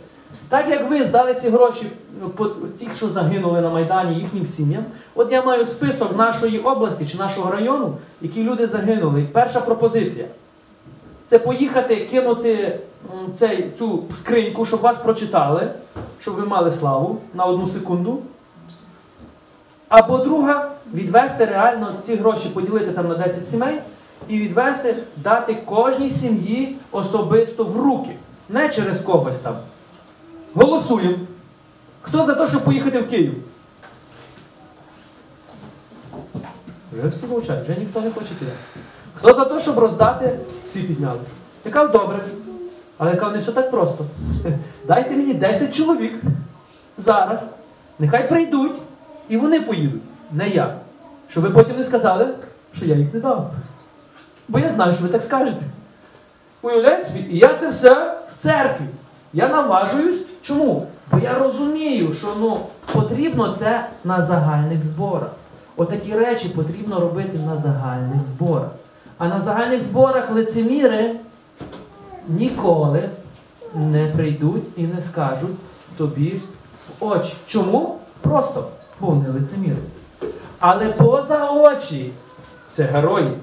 Так 0.49 0.69
як 0.69 0.89
ви 0.89 1.03
здали 1.03 1.33
ці 1.33 1.49
гроші 1.49 1.91
ну, 2.21 2.47
тих, 2.79 2.95
що 2.95 3.09
загинули 3.09 3.61
на 3.61 3.69
Майдані, 3.69 4.15
їхнім 4.15 4.45
сім'ям, 4.45 4.85
от 5.15 5.31
я 5.31 5.43
маю 5.43 5.65
список 5.65 6.17
нашої 6.17 6.59
області 6.59 7.05
чи 7.05 7.17
нашого 7.17 7.51
району, 7.51 7.97
які 8.21 8.43
люди 8.43 8.67
загинули. 8.67 9.21
І 9.21 9.23
перша 9.23 9.61
пропозиція 9.61 10.25
це 11.25 11.39
поїхати 11.39 11.95
кинути 11.95 12.79
цей, 13.33 13.71
цю 13.77 14.03
скриньку, 14.15 14.65
щоб 14.65 14.81
вас 14.81 14.97
прочитали, 14.97 15.67
щоб 16.19 16.35
ви 16.35 16.45
мали 16.45 16.71
славу 16.71 17.17
на 17.33 17.43
одну 17.43 17.67
секунду. 17.67 18.19
Або 19.89 20.17
друга 20.17 20.70
відвести 20.93 21.45
реально 21.45 21.93
ці 22.03 22.15
гроші, 22.15 22.49
поділити 22.49 22.91
там 22.91 23.07
на 23.07 23.15
10 23.15 23.47
сімей 23.47 23.81
і 24.27 24.39
відвести, 24.39 24.95
дати 25.17 25.57
кожній 25.65 26.09
сім'ї 26.09 26.75
особисто 26.91 27.63
в 27.63 27.77
руки, 27.77 28.15
не 28.49 28.69
через 28.69 29.01
когось 29.01 29.37
там. 29.37 29.55
Голосуємо. 30.53 31.17
Хто 32.01 32.25
за 32.25 32.33
те, 32.33 32.47
щоб 32.47 32.63
поїхати 32.63 32.99
в 32.99 33.07
Київ? 33.07 33.33
Вже 36.91 37.07
всі 37.07 37.25
мовчать, 37.25 37.63
вже 37.63 37.79
ніхто 37.79 38.01
не 38.01 38.11
хоче 38.11 38.29
туди. 38.39 38.51
Хто 39.15 39.33
за 39.33 39.45
те, 39.45 39.59
щоб 39.59 39.79
роздати, 39.79 40.39
всі 40.65 40.79
підняли. 40.79 41.19
Я 41.65 41.71
кажу, 41.71 41.91
добре. 41.91 42.19
Але 42.97 43.11
я 43.11 43.17
кажу, 43.17 43.31
не 43.31 43.37
все 43.37 43.51
так 43.51 43.71
просто. 43.71 44.05
Дайте 44.87 45.15
мені 45.15 45.33
10 45.33 45.75
чоловік 45.75 46.13
зараз. 46.97 47.45
Нехай 47.99 48.29
прийдуть 48.29 48.75
і 49.29 49.37
вони 49.37 49.61
поїдуть. 49.61 50.01
Не 50.31 50.49
я. 50.49 50.75
Щоб 51.31 51.43
ви 51.43 51.49
потім 51.49 51.77
не 51.77 51.83
сказали, 51.83 52.27
що 52.75 52.85
я 52.85 52.95
їх 52.95 53.13
не 53.13 53.19
дав. 53.19 53.51
Бо 54.47 54.59
я 54.59 54.69
знаю, 54.69 54.93
що 54.93 55.03
ви 55.03 55.09
так 55.09 55.21
скажете. 55.21 55.61
Уявляєте 56.61 57.05
собі? 57.05 57.19
І 57.19 57.37
я 57.37 57.53
це 57.53 57.69
все 57.69 58.17
в 58.33 58.39
церкві. 58.39 58.85
Я 59.33 59.47
наважуюсь. 59.47 60.21
Чому? 60.41 60.87
Бо 61.11 61.19
я 61.19 61.39
розумію, 61.39 62.13
що 62.13 62.35
ну, 62.39 62.59
потрібно 62.93 63.53
це 63.53 63.87
на 64.03 64.21
загальних 64.21 64.83
зборах. 64.83 65.29
Отакі 65.77 66.13
речі 66.13 66.49
потрібно 66.49 66.99
робити 66.99 67.37
на 67.45 67.57
загальних 67.57 68.25
зборах. 68.25 68.69
А 69.17 69.27
на 69.27 69.39
загальних 69.39 69.81
зборах 69.81 70.31
лицеміри 70.31 71.15
ніколи 72.27 73.09
не 73.75 74.07
прийдуть 74.07 74.63
і 74.77 74.83
не 74.83 75.01
скажуть 75.01 75.57
тобі 75.97 76.41
в 76.99 77.05
очі. 77.05 77.33
Чому? 77.45 77.97
Просто, 78.21 78.67
бо 78.99 79.07
вони 79.07 79.29
лицеміри. 79.29 79.77
Але 80.59 80.85
поза 80.89 81.49
очі 81.49 82.11
це 82.73 82.83
герої. 82.83 83.33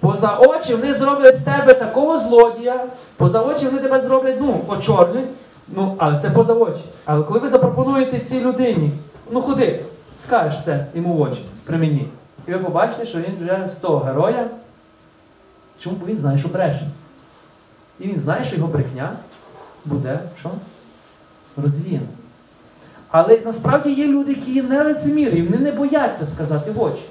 Поза 0.00 0.36
очі 0.38 0.74
вони 0.74 0.94
зроблять 0.94 1.36
з 1.36 1.42
тебе 1.42 1.74
такого 1.74 2.18
злодія, 2.18 2.86
поза 3.16 3.42
очі 3.42 3.66
вони 3.66 3.78
тебе 3.78 4.00
зроблять, 4.00 4.38
ну, 4.40 4.64
очорнять, 4.68 5.28
ну, 5.68 5.94
але 5.98 6.20
це 6.20 6.30
поза 6.30 6.54
очі. 6.54 6.80
Але 7.04 7.24
коли 7.24 7.40
ви 7.40 7.48
запропонуєте 7.48 8.18
цій 8.18 8.40
людині, 8.40 8.90
ну 9.30 9.42
ходи, 9.42 9.84
скажеш 10.16 10.64
це 10.64 10.86
йому 10.94 11.14
в 11.14 11.20
очі 11.20 11.44
при 11.64 11.76
мені. 11.76 12.08
І 12.46 12.52
ви 12.52 12.58
побачите, 12.58 13.04
що 13.04 13.18
він 13.18 13.36
вже 13.36 13.68
з 13.68 13.74
того 13.76 13.98
героя. 13.98 14.46
Чому? 15.78 15.96
Бо 15.96 16.06
він 16.06 16.16
знає, 16.16 16.38
що 16.38 16.48
бреше. 16.48 16.90
І 18.00 18.08
він 18.08 18.16
знає, 18.16 18.44
що 18.44 18.56
його 18.56 18.68
брехня 18.68 19.12
буде 19.84 20.18
що? 20.40 20.50
розвіяна. 21.62 22.06
Але 23.10 23.38
насправді 23.44 23.92
є 23.92 24.06
люди, 24.06 24.32
які 24.32 24.52
є 24.52 24.62
не 24.62 24.82
лицемірі, 24.82 25.38
і 25.38 25.42
вони 25.42 25.58
не 25.58 25.72
бояться 25.72 26.26
сказати 26.26 26.70
в 26.70 26.82
очі. 26.82 27.02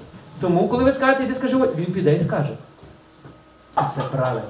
Тому, 0.42 0.68
коли 0.68 0.84
ви 0.84 0.94
скажете, 0.94 1.24
іди 1.24 1.36
скажи 1.36 1.58
він 1.58 1.86
піде 1.86 2.16
і 2.16 2.20
скаже. 2.20 2.58
І 3.78 3.82
це 3.96 4.02
правильно. 4.12 4.42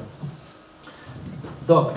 Добре. 1.68 1.94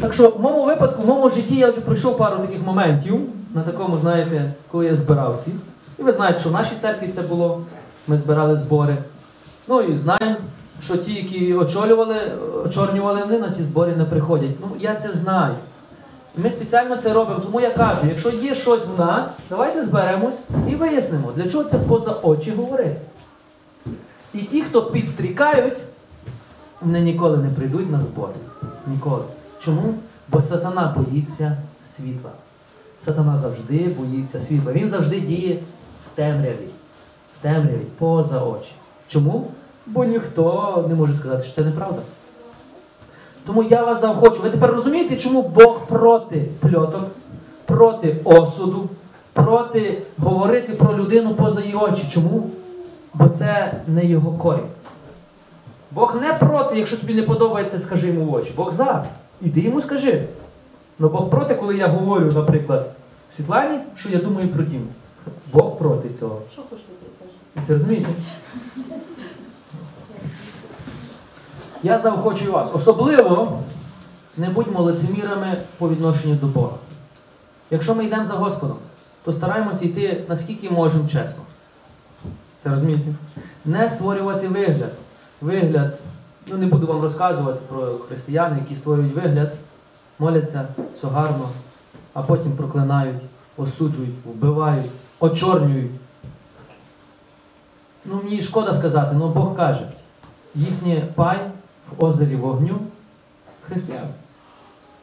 Так 0.00 0.12
що 0.12 0.28
в 0.28 0.40
моєму 0.40 0.64
випадку, 0.64 1.02
в 1.02 1.06
моєму 1.06 1.30
житті 1.30 1.56
я 1.56 1.70
вже 1.70 1.80
пройшов 1.80 2.18
пару 2.18 2.38
таких 2.38 2.62
моментів, 2.66 3.20
на 3.54 3.62
такому, 3.62 3.98
знаєте, 3.98 4.52
коли 4.70 4.86
я 4.86 4.96
збирав 4.96 5.34
всіх. 5.34 5.54
І 5.98 6.02
ви 6.02 6.12
знаєте, 6.12 6.40
що 6.40 6.48
в 6.48 6.52
нашій 6.52 6.76
церкві 6.80 7.08
це 7.08 7.22
було. 7.22 7.62
Ми 8.06 8.18
збирали 8.18 8.56
збори. 8.56 8.96
Ну 9.68 9.80
і 9.80 9.94
знаємо, 9.94 10.36
що 10.82 10.96
ті, 10.96 11.14
які 11.14 11.54
очолювали, 11.54 12.16
очорнювали, 12.66 13.20
вони 13.20 13.38
на 13.38 13.52
ці 13.52 13.62
збори 13.62 13.96
не 13.96 14.04
приходять. 14.04 14.50
Ну, 14.60 14.68
я 14.80 14.94
це 14.94 15.12
знаю. 15.12 15.54
Ми 16.36 16.50
спеціально 16.50 16.96
це 16.96 17.12
робимо. 17.12 17.40
Тому 17.40 17.60
я 17.60 17.70
кажу, 17.70 18.06
якщо 18.06 18.30
є 18.30 18.54
щось 18.54 18.82
в 18.96 19.00
нас, 19.00 19.26
давайте 19.50 19.82
зберемось 19.82 20.40
і 20.68 20.74
вияснимо, 20.74 21.32
для 21.36 21.50
чого 21.50 21.64
це 21.64 21.78
поза 21.78 22.12
очі 22.22 22.50
говорити. 22.50 23.00
І 24.34 24.38
ті, 24.38 24.62
хто 24.62 24.82
підстрікають, 24.82 25.76
вони 26.80 27.00
ніколи 27.00 27.36
не 27.36 27.48
прийдуть 27.48 27.90
на 27.90 28.00
збори. 28.00 28.32
Ніколи. 28.86 29.24
Чому? 29.60 29.94
Бо 30.28 30.40
сатана 30.40 30.94
боїться 30.96 31.56
світла. 31.82 32.30
Сатана 33.04 33.36
завжди 33.36 33.78
боїться 33.98 34.40
світла. 34.40 34.72
Він 34.72 34.88
завжди 34.88 35.20
діє 35.20 35.58
в 36.06 36.16
темряві. 36.16 36.68
В 37.38 37.42
темряві, 37.42 37.86
поза 37.98 38.44
очі. 38.44 38.72
Чому? 39.08 39.50
Бо 39.86 40.04
ніхто 40.04 40.84
не 40.88 40.94
може 40.94 41.14
сказати, 41.14 41.42
що 41.42 41.54
це 41.54 41.64
неправда. 41.64 42.02
Тому 43.48 43.62
я 43.62 43.82
вас 43.82 44.00
заохочу. 44.00 44.42
Ви 44.42 44.50
тепер 44.50 44.70
розумієте, 44.70 45.16
чому 45.16 45.42
Бог 45.42 45.86
проти 45.86 46.44
пльоток, 46.60 47.06
проти 47.64 48.20
осуду, 48.24 48.88
проти 49.32 50.02
говорити 50.18 50.72
про 50.72 50.98
людину 50.98 51.34
поза 51.34 51.60
її 51.60 51.74
очі. 51.74 52.02
Чому? 52.08 52.50
Бо 53.14 53.28
це 53.28 53.74
не 53.86 54.04
його 54.04 54.32
корінь. 54.32 54.66
Бог 55.90 56.16
не 56.20 56.32
проти, 56.32 56.78
якщо 56.78 56.96
тобі 56.96 57.14
не 57.14 57.22
подобається, 57.22 57.78
скажи 57.78 58.06
йому 58.06 58.24
в 58.24 58.34
очі. 58.34 58.52
Бог 58.56 58.72
за. 58.72 59.06
Іди 59.40 59.60
йому 59.60 59.80
скажи. 59.80 60.24
Но 60.98 61.08
Бог 61.08 61.30
проти, 61.30 61.54
коли 61.54 61.76
я 61.76 61.86
говорю, 61.86 62.32
наприклад, 62.32 62.90
Світлані, 63.36 63.78
що 63.96 64.08
я 64.08 64.18
думаю 64.18 64.48
про 64.48 64.64
Діму. 64.64 64.86
Бог 65.52 65.78
проти 65.78 66.08
цього. 66.08 66.42
Що 66.52 66.62
хочете 66.70 66.92
це 67.66 67.72
розумієте? 67.72 68.08
Я 71.82 71.98
заохочую 71.98 72.52
вас. 72.52 72.70
Особливо 72.72 73.62
не 74.36 74.48
будьмо 74.48 74.82
лицемірами 74.82 75.56
по 75.78 75.88
відношенню 75.88 76.34
до 76.34 76.46
Бога. 76.46 76.76
Якщо 77.70 77.94
ми 77.94 78.04
йдемо 78.04 78.24
за 78.24 78.34
Господом, 78.34 78.76
то 79.24 79.32
стараємося 79.32 79.84
йти 79.84 80.24
наскільки 80.28 80.70
можемо 80.70 81.08
чесно. 81.08 81.42
Це 82.58 82.70
розумієте? 82.70 83.14
Не 83.64 83.88
створювати 83.88 84.48
вигляд. 84.48 84.92
Вигляд, 85.40 85.98
ну 86.46 86.56
не 86.56 86.66
буду 86.66 86.86
вам 86.86 87.02
розказувати 87.02 87.60
про 87.68 87.94
християн, 87.94 88.56
які 88.60 88.74
створюють 88.74 89.14
вигляд, 89.14 89.52
моляться, 90.18 90.68
все 90.94 91.06
гарно, 91.06 91.48
а 92.14 92.22
потім 92.22 92.52
проклинають, 92.52 93.22
осуджують, 93.56 94.14
вбивають, 94.24 94.90
очорнюють. 95.20 95.90
Ну, 98.04 98.20
мені 98.24 98.42
шкода 98.42 98.72
сказати, 98.72 99.16
але 99.20 99.26
Бог 99.26 99.56
каже, 99.56 99.88
їхнє 100.54 101.02
пай 101.14 101.38
в 101.96 102.04
озері 102.04 102.36
вогню 102.36 102.78
християн. 103.66 104.06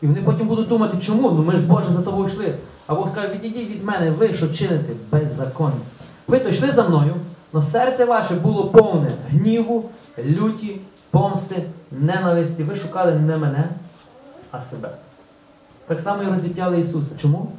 І 0.01 0.07
вони 0.07 0.21
потім 0.21 0.47
будуть 0.47 0.67
думати, 0.67 0.97
чому? 0.97 1.31
Ну 1.31 1.43
ми 1.43 1.53
ж 1.53 1.67
Боже 1.67 1.93
за 1.93 2.01
тобою 2.01 2.27
йшли. 2.27 2.53
А 2.87 2.95
Бог 2.95 3.09
скаже, 3.09 3.33
відійдіть 3.33 3.69
від 3.69 3.83
мене, 3.83 4.11
ви 4.11 4.33
що 4.33 4.47
чините 4.47 4.93
беззаконно. 5.11 5.77
Ви 6.27 6.39
то 6.39 6.49
йшли 6.49 6.71
за 6.71 6.87
мною, 6.87 7.15
але 7.53 7.63
серце 7.63 8.05
ваше 8.05 8.35
було 8.35 8.67
повне 8.67 9.11
гніву, 9.29 9.89
люті, 10.25 10.77
помсти, 11.11 11.63
ненависті. 11.91 12.63
Ви 12.63 12.75
шукали 12.75 13.11
не 13.11 13.37
мене, 13.37 13.69
а 14.51 14.61
себе. 14.61 14.89
Так 15.87 15.99
само 15.99 16.23
і 16.23 16.27
розіп'яли 16.27 16.79
Ісуса. 16.79 17.11
Чому? 17.17 17.51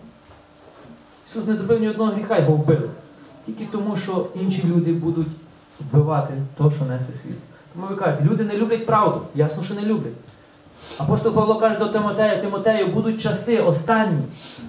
Ісус 1.29 1.47
не 1.47 1.57
зробив 1.57 1.81
ні 1.81 1.89
одного 1.89 2.13
гріха, 2.13 2.39
його 2.39 2.53
вбили. 2.53 2.91
Тільки 3.47 3.67
тому, 3.73 3.97
що 3.97 4.27
інші 4.35 4.65
люди 4.65 4.93
будуть 4.93 5.29
вбивати 5.81 6.35
то, 6.57 6.71
що 6.71 6.85
несе 6.85 7.13
світ. 7.13 7.37
Тому 7.77 7.89
ви 7.89 7.97
кажете, 7.97 8.25
люди 8.25 8.45
не 8.45 8.57
люблять 8.57 8.87
правду. 8.87 9.21
Ясно, 9.35 9.63
що 9.63 9.75
не 9.75 9.83
люблять. 9.83 10.13
Апостол 10.99 11.33
Павло 11.33 11.59
каже 11.59 11.79
до 11.79 11.89
Тимотея, 11.89 12.37
Тимотею, 12.37 12.87
будуть 12.87 13.21
часи 13.21 13.59
останні, 13.59 14.23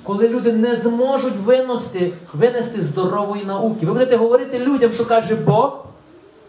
коли 0.03 0.29
люди 0.29 0.53
не 0.53 0.75
зможуть 0.75 1.35
винести, 1.45 2.13
винести 2.33 2.81
здорової 2.81 3.45
науки. 3.45 3.85
Ви 3.85 3.93
будете 3.93 4.17
говорити 4.17 4.59
людям, 4.59 4.91
що 4.91 5.05
каже 5.05 5.35
Бог, 5.35 5.85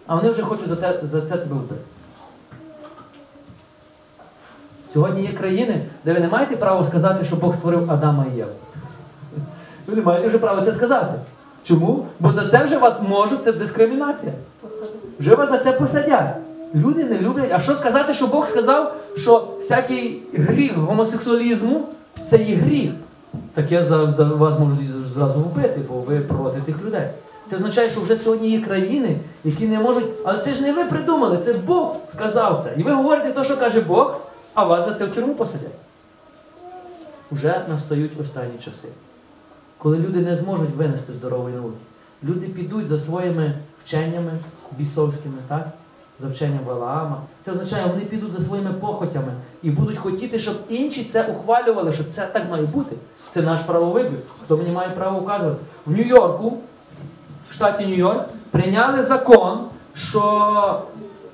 а 0.07 0.17
вони 0.17 0.31
вже 0.31 0.43
хочуть 0.43 0.69
за, 0.69 0.77
те, 0.77 1.01
за 1.03 1.23
це 1.23 1.37
тебе 1.37 1.55
вбити. 1.55 1.81
Сьогодні 4.93 5.23
є 5.23 5.33
країни, 5.33 5.81
де 6.05 6.15
ви 6.15 6.21
не 6.21 6.29
маєте 6.29 6.57
права 6.57 6.85
сказати, 6.85 7.25
що 7.25 7.37
Бог 7.37 7.55
створив 7.55 7.91
Адама 7.91 8.27
і 8.35 8.37
Єву. 8.37 8.53
Ви 9.87 9.97
не 9.97 10.03
маєте 10.03 10.29
вже 10.29 10.39
права 10.39 10.63
це 10.63 10.73
сказати. 10.73 11.15
Чому? 11.63 12.07
Бо 12.21 12.33
за 12.33 12.49
це 12.49 12.65
вже 12.65 12.79
вас 12.79 13.03
можуть, 13.03 13.43
це 13.43 13.53
дискримінація. 13.53 14.33
Вже 15.19 15.35
вас 15.35 15.49
за 15.49 15.59
це 15.59 15.73
посадять. 15.73 16.37
Люди 16.75 17.05
не 17.05 17.19
люблять. 17.19 17.51
А 17.53 17.61
що 17.61 17.75
сказати, 17.75 18.13
що 18.13 18.27
Бог 18.27 18.47
сказав, 18.47 18.97
що 19.17 19.49
всякий 19.59 20.23
гріх 20.33 20.77
гомосексуалізму 20.77 21.87
це 22.25 22.37
є 22.37 22.55
гріх. 22.55 22.91
Так 23.55 23.73
я 23.73 23.83
за, 23.83 24.11
за 24.11 24.25
вас 24.25 24.59
можу 24.59 24.77
зразу 25.15 25.41
вбити, 25.41 25.81
бо 25.89 25.95
ви 25.95 26.21
проти 26.21 26.61
тих 26.61 26.85
людей. 26.85 27.09
Це 27.47 27.57
означає, 27.57 27.91
що 27.91 28.01
вже 28.01 28.17
сьогодні 28.17 28.51
є 28.51 28.61
країни, 28.61 29.17
які 29.45 29.67
не 29.67 29.79
можуть. 29.79 30.05
Але 30.25 30.39
це 30.39 30.55
ж 30.55 30.63
не 30.63 30.73
ви 30.73 30.85
придумали, 30.85 31.39
це 31.39 31.53
Бог 31.53 31.97
сказав 32.09 32.63
це. 32.63 32.75
І 32.77 32.83
ви 32.83 32.93
говорите 32.93 33.33
те, 33.33 33.45
що 33.45 33.57
каже 33.57 33.81
Бог, 33.81 34.21
а 34.55 34.65
вас 34.65 34.85
за 34.85 34.95
це 34.95 35.05
в 35.05 35.15
тюрму 35.15 35.35
посадять. 35.35 35.71
Уже 37.31 37.65
настають 37.69 38.21
останні 38.21 38.59
часи. 38.65 38.89
Коли 39.79 39.99
люди 39.99 40.21
не 40.21 40.37
зможуть 40.37 40.77
винести 40.77 41.13
здорової 41.13 41.55
науки. 41.55 41.77
Люди 42.25 42.47
підуть 42.47 42.87
за 42.87 42.99
своїми 42.99 43.53
вченнями 43.85 44.33
бісовськими, 44.79 45.39
так? 45.49 45.69
За 46.21 46.29
вченням 46.29 46.61
Валаама. 46.67 47.21
Це 47.43 47.53
означає, 47.53 47.87
вони 47.87 48.01
підуть 48.05 48.33
за 48.33 48.39
своїми 48.41 48.73
похотями 48.73 49.33
і 49.63 49.71
будуть 49.71 49.99
хотіти, 49.99 50.39
щоб 50.39 50.55
інші 50.69 51.05
це 51.05 51.23
ухвалювали, 51.25 51.93
що 51.93 52.05
це 52.05 52.27
так 52.27 52.51
має 52.51 52.63
бути. 52.63 52.97
Це 53.31 53.43
наш 53.43 53.61
правовибір. 53.61 54.19
Хто 54.45 54.57
мені 54.57 54.71
має 54.71 54.91
право 54.91 55.19
указувати? 55.19 55.59
В 55.87 55.91
Нью-Йорку, 55.93 56.53
в 57.51 57.55
штаті 57.55 57.85
Нью-Йорк, 57.87 58.23
прийняли 58.51 59.03
закон, 59.03 59.65
що 59.95 60.83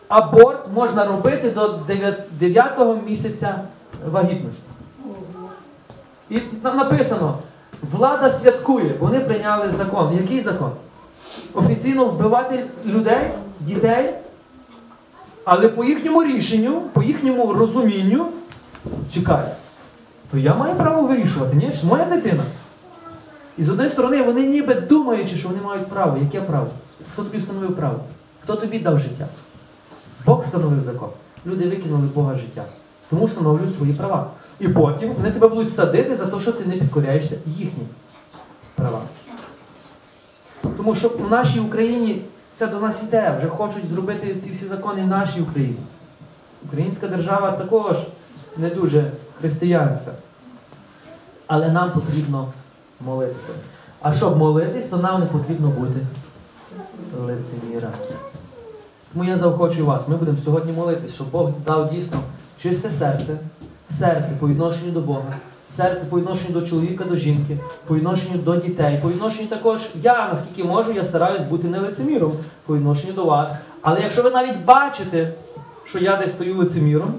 аборт 0.08 0.58
можна 0.74 1.04
робити 1.04 1.50
до 1.50 1.78
9-го 2.40 2.98
місяця 3.08 3.60
вагітності. 4.10 4.60
І 6.30 6.38
на- 6.62 6.74
написано, 6.74 7.38
влада 7.82 8.30
святкує, 8.30 8.94
вони 9.00 9.20
прийняли 9.20 9.70
закон. 9.70 10.16
Який 10.20 10.40
закон? 10.40 10.70
Офіційно 11.54 12.04
вбивати 12.04 12.64
людей, 12.86 13.30
дітей, 13.60 14.14
але 15.44 15.68
по 15.68 15.84
їхньому 15.84 16.24
рішенню, 16.24 16.80
по 16.92 17.02
їхньому 17.02 17.52
розумінню, 17.52 18.26
чекай, 19.10 19.44
то 20.30 20.38
я 20.38 20.54
маю 20.54 20.74
право 20.74 21.08
вирішувати, 21.08 21.56
ні? 21.56 21.72
Ж 21.72 21.86
моя 21.86 22.04
дитина. 22.04 22.42
І 23.58 23.62
з 23.62 23.68
однієї 23.68 23.88
сторони, 23.88 24.22
вони 24.22 24.46
ніби 24.46 24.74
думаючи, 24.74 25.36
що 25.36 25.48
вони 25.48 25.60
мають 25.62 25.88
право. 25.88 26.18
Яке 26.22 26.40
право? 26.40 26.66
Хто 27.12 27.22
тобі 27.22 27.38
встановив 27.38 27.76
право? 27.76 28.00
Хто 28.42 28.56
тобі 28.56 28.78
дав 28.78 28.98
життя? 28.98 29.26
Бог 30.26 30.42
встановив 30.42 30.80
закон. 30.80 31.08
Люди 31.46 31.68
викинули 31.68 32.08
Бога 32.14 32.34
життя. 32.34 32.64
Тому 33.10 33.24
встановлюють 33.24 33.74
свої 33.74 33.92
права. 33.92 34.30
І 34.60 34.68
потім 34.68 35.12
вони 35.12 35.30
тебе 35.30 35.48
будуть 35.48 35.72
садити 35.72 36.16
за 36.16 36.26
те, 36.26 36.40
що 36.40 36.52
ти 36.52 36.64
не 36.64 36.76
підкоряєшся 36.76 37.36
їхнім 37.46 37.86
правам. 38.74 39.02
Тому 40.76 40.94
що 40.94 41.08
в 41.08 41.30
нашій 41.30 41.60
Україні 41.60 42.22
це 42.54 42.66
до 42.66 42.80
нас 42.80 43.02
іде. 43.02 43.34
Вже 43.38 43.48
хочуть 43.48 43.86
зробити 43.86 44.34
ці 44.34 44.50
всі 44.50 44.66
закони 44.66 45.02
в 45.02 45.06
нашій 45.06 45.40
Україні. 45.40 45.78
Українська 46.66 47.08
держава 47.08 47.52
також 47.52 47.96
не 48.56 48.70
дуже 48.70 49.10
християнська. 49.40 50.10
Але 51.46 51.68
нам 51.68 51.90
потрібно 51.90 52.52
молитися. 53.00 53.52
А 54.02 54.12
щоб 54.12 54.36
молитись, 54.36 54.86
то 54.86 54.96
нам 54.96 55.20
не 55.20 55.26
потрібно 55.26 55.68
бути 55.68 56.00
лицемірами. 57.26 57.94
Тому 59.12 59.24
я 59.24 59.36
заохочую 59.36 59.86
вас. 59.86 60.08
Ми 60.08 60.16
будемо 60.16 60.38
сьогодні 60.38 60.72
молитись, 60.72 61.14
щоб 61.14 61.30
Бог 61.30 61.50
дав 61.66 61.90
дійсно 61.90 62.20
чисте 62.58 62.90
серце, 62.90 63.38
серце 63.90 64.32
по 64.40 64.48
відношенню 64.48 64.92
до 64.92 65.00
Бога, 65.00 65.34
серце 65.70 66.06
по 66.06 66.18
відношенню 66.18 66.60
до 66.60 66.66
чоловіка, 66.66 67.04
до 67.04 67.16
жінки, 67.16 67.58
по 67.86 67.96
відношенню 67.96 68.38
до 68.38 68.56
дітей, 68.56 68.98
по 69.02 69.08
відношенню 69.08 69.48
також 69.48 69.80
я, 69.94 70.28
наскільки 70.28 70.64
можу, 70.64 70.92
я 70.92 71.04
стараюсь 71.04 71.40
бути 71.40 71.68
не 71.68 71.78
лицеміром 71.78 72.32
по 72.66 72.76
відношенню 72.76 73.12
до 73.12 73.24
вас. 73.24 73.50
Але 73.82 74.00
якщо 74.00 74.22
ви 74.22 74.30
навіть 74.30 74.64
бачите, 74.64 75.32
що 75.84 75.98
я 75.98 76.16
десь 76.16 76.32
стою 76.32 76.56
лицеміром, 76.56 77.14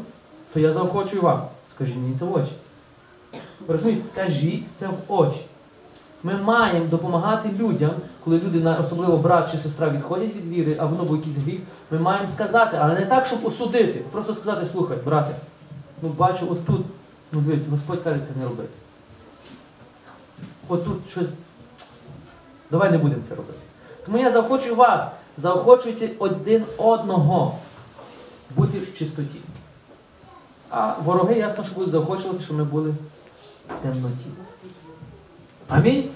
то 0.53 0.59
я 0.59 0.71
заохочую 0.71 1.21
вам. 1.21 1.41
Скажіть 1.75 1.95
мені 1.95 2.15
це 2.15 2.25
в 2.25 2.35
очі. 2.35 2.51
Розумієте, 3.67 4.07
скажіть 4.07 4.65
це 4.73 4.87
в 4.87 5.13
очі. 5.13 5.45
Ми 6.23 6.33
маємо 6.33 6.85
допомагати 6.85 7.49
людям, 7.59 7.91
коли 8.23 8.37
люди, 8.37 8.75
особливо 8.81 9.17
брат 9.17 9.51
чи 9.51 9.57
сестра, 9.57 9.89
відходять 9.89 10.35
від 10.35 10.47
віри, 10.47 10.75
а 10.79 10.85
воно 10.85 11.03
був 11.03 11.17
якийсь 11.17 11.37
гріх. 11.37 11.59
Ми 11.91 11.99
маємо 11.99 12.27
сказати, 12.27 12.77
але 12.81 12.93
не 12.93 13.05
так, 13.05 13.25
щоб 13.25 13.45
осудити. 13.45 14.01
Просто 14.11 14.33
сказати, 14.33 14.65
слухай, 14.71 14.97
брате, 15.05 15.35
ну 16.01 16.09
бачу, 16.09 16.47
от 16.51 16.65
тут, 16.65 16.81
ну 17.31 17.41
дивись, 17.41 17.67
Господь 17.67 18.03
каже, 18.03 18.19
це 18.19 18.39
не 18.39 18.43
робити. 18.43 18.69
От 20.67 20.85
тут 20.85 21.09
щось. 21.09 21.29
Давай 22.71 22.91
не 22.91 22.97
будемо 22.97 23.23
це 23.23 23.35
робити. 23.35 23.59
Тому 24.05 24.17
я 24.17 24.31
заохочую 24.31 24.75
вас, 24.75 25.07
заохочуйте 25.37 26.09
один 26.19 26.65
одного 26.77 27.59
бути 28.55 28.79
в 28.79 28.97
чистоті. 28.97 29.39
А 30.69 30.93
вороги 31.03 31.35
ясно, 31.35 31.63
що 31.63 31.75
будуть 31.75 31.89
заохочувати, 31.89 32.43
щоб 32.43 32.57
ми 32.57 32.63
були 32.63 32.89
в 32.89 33.81
темноті. 33.81 34.25
Амінь. 35.67 36.09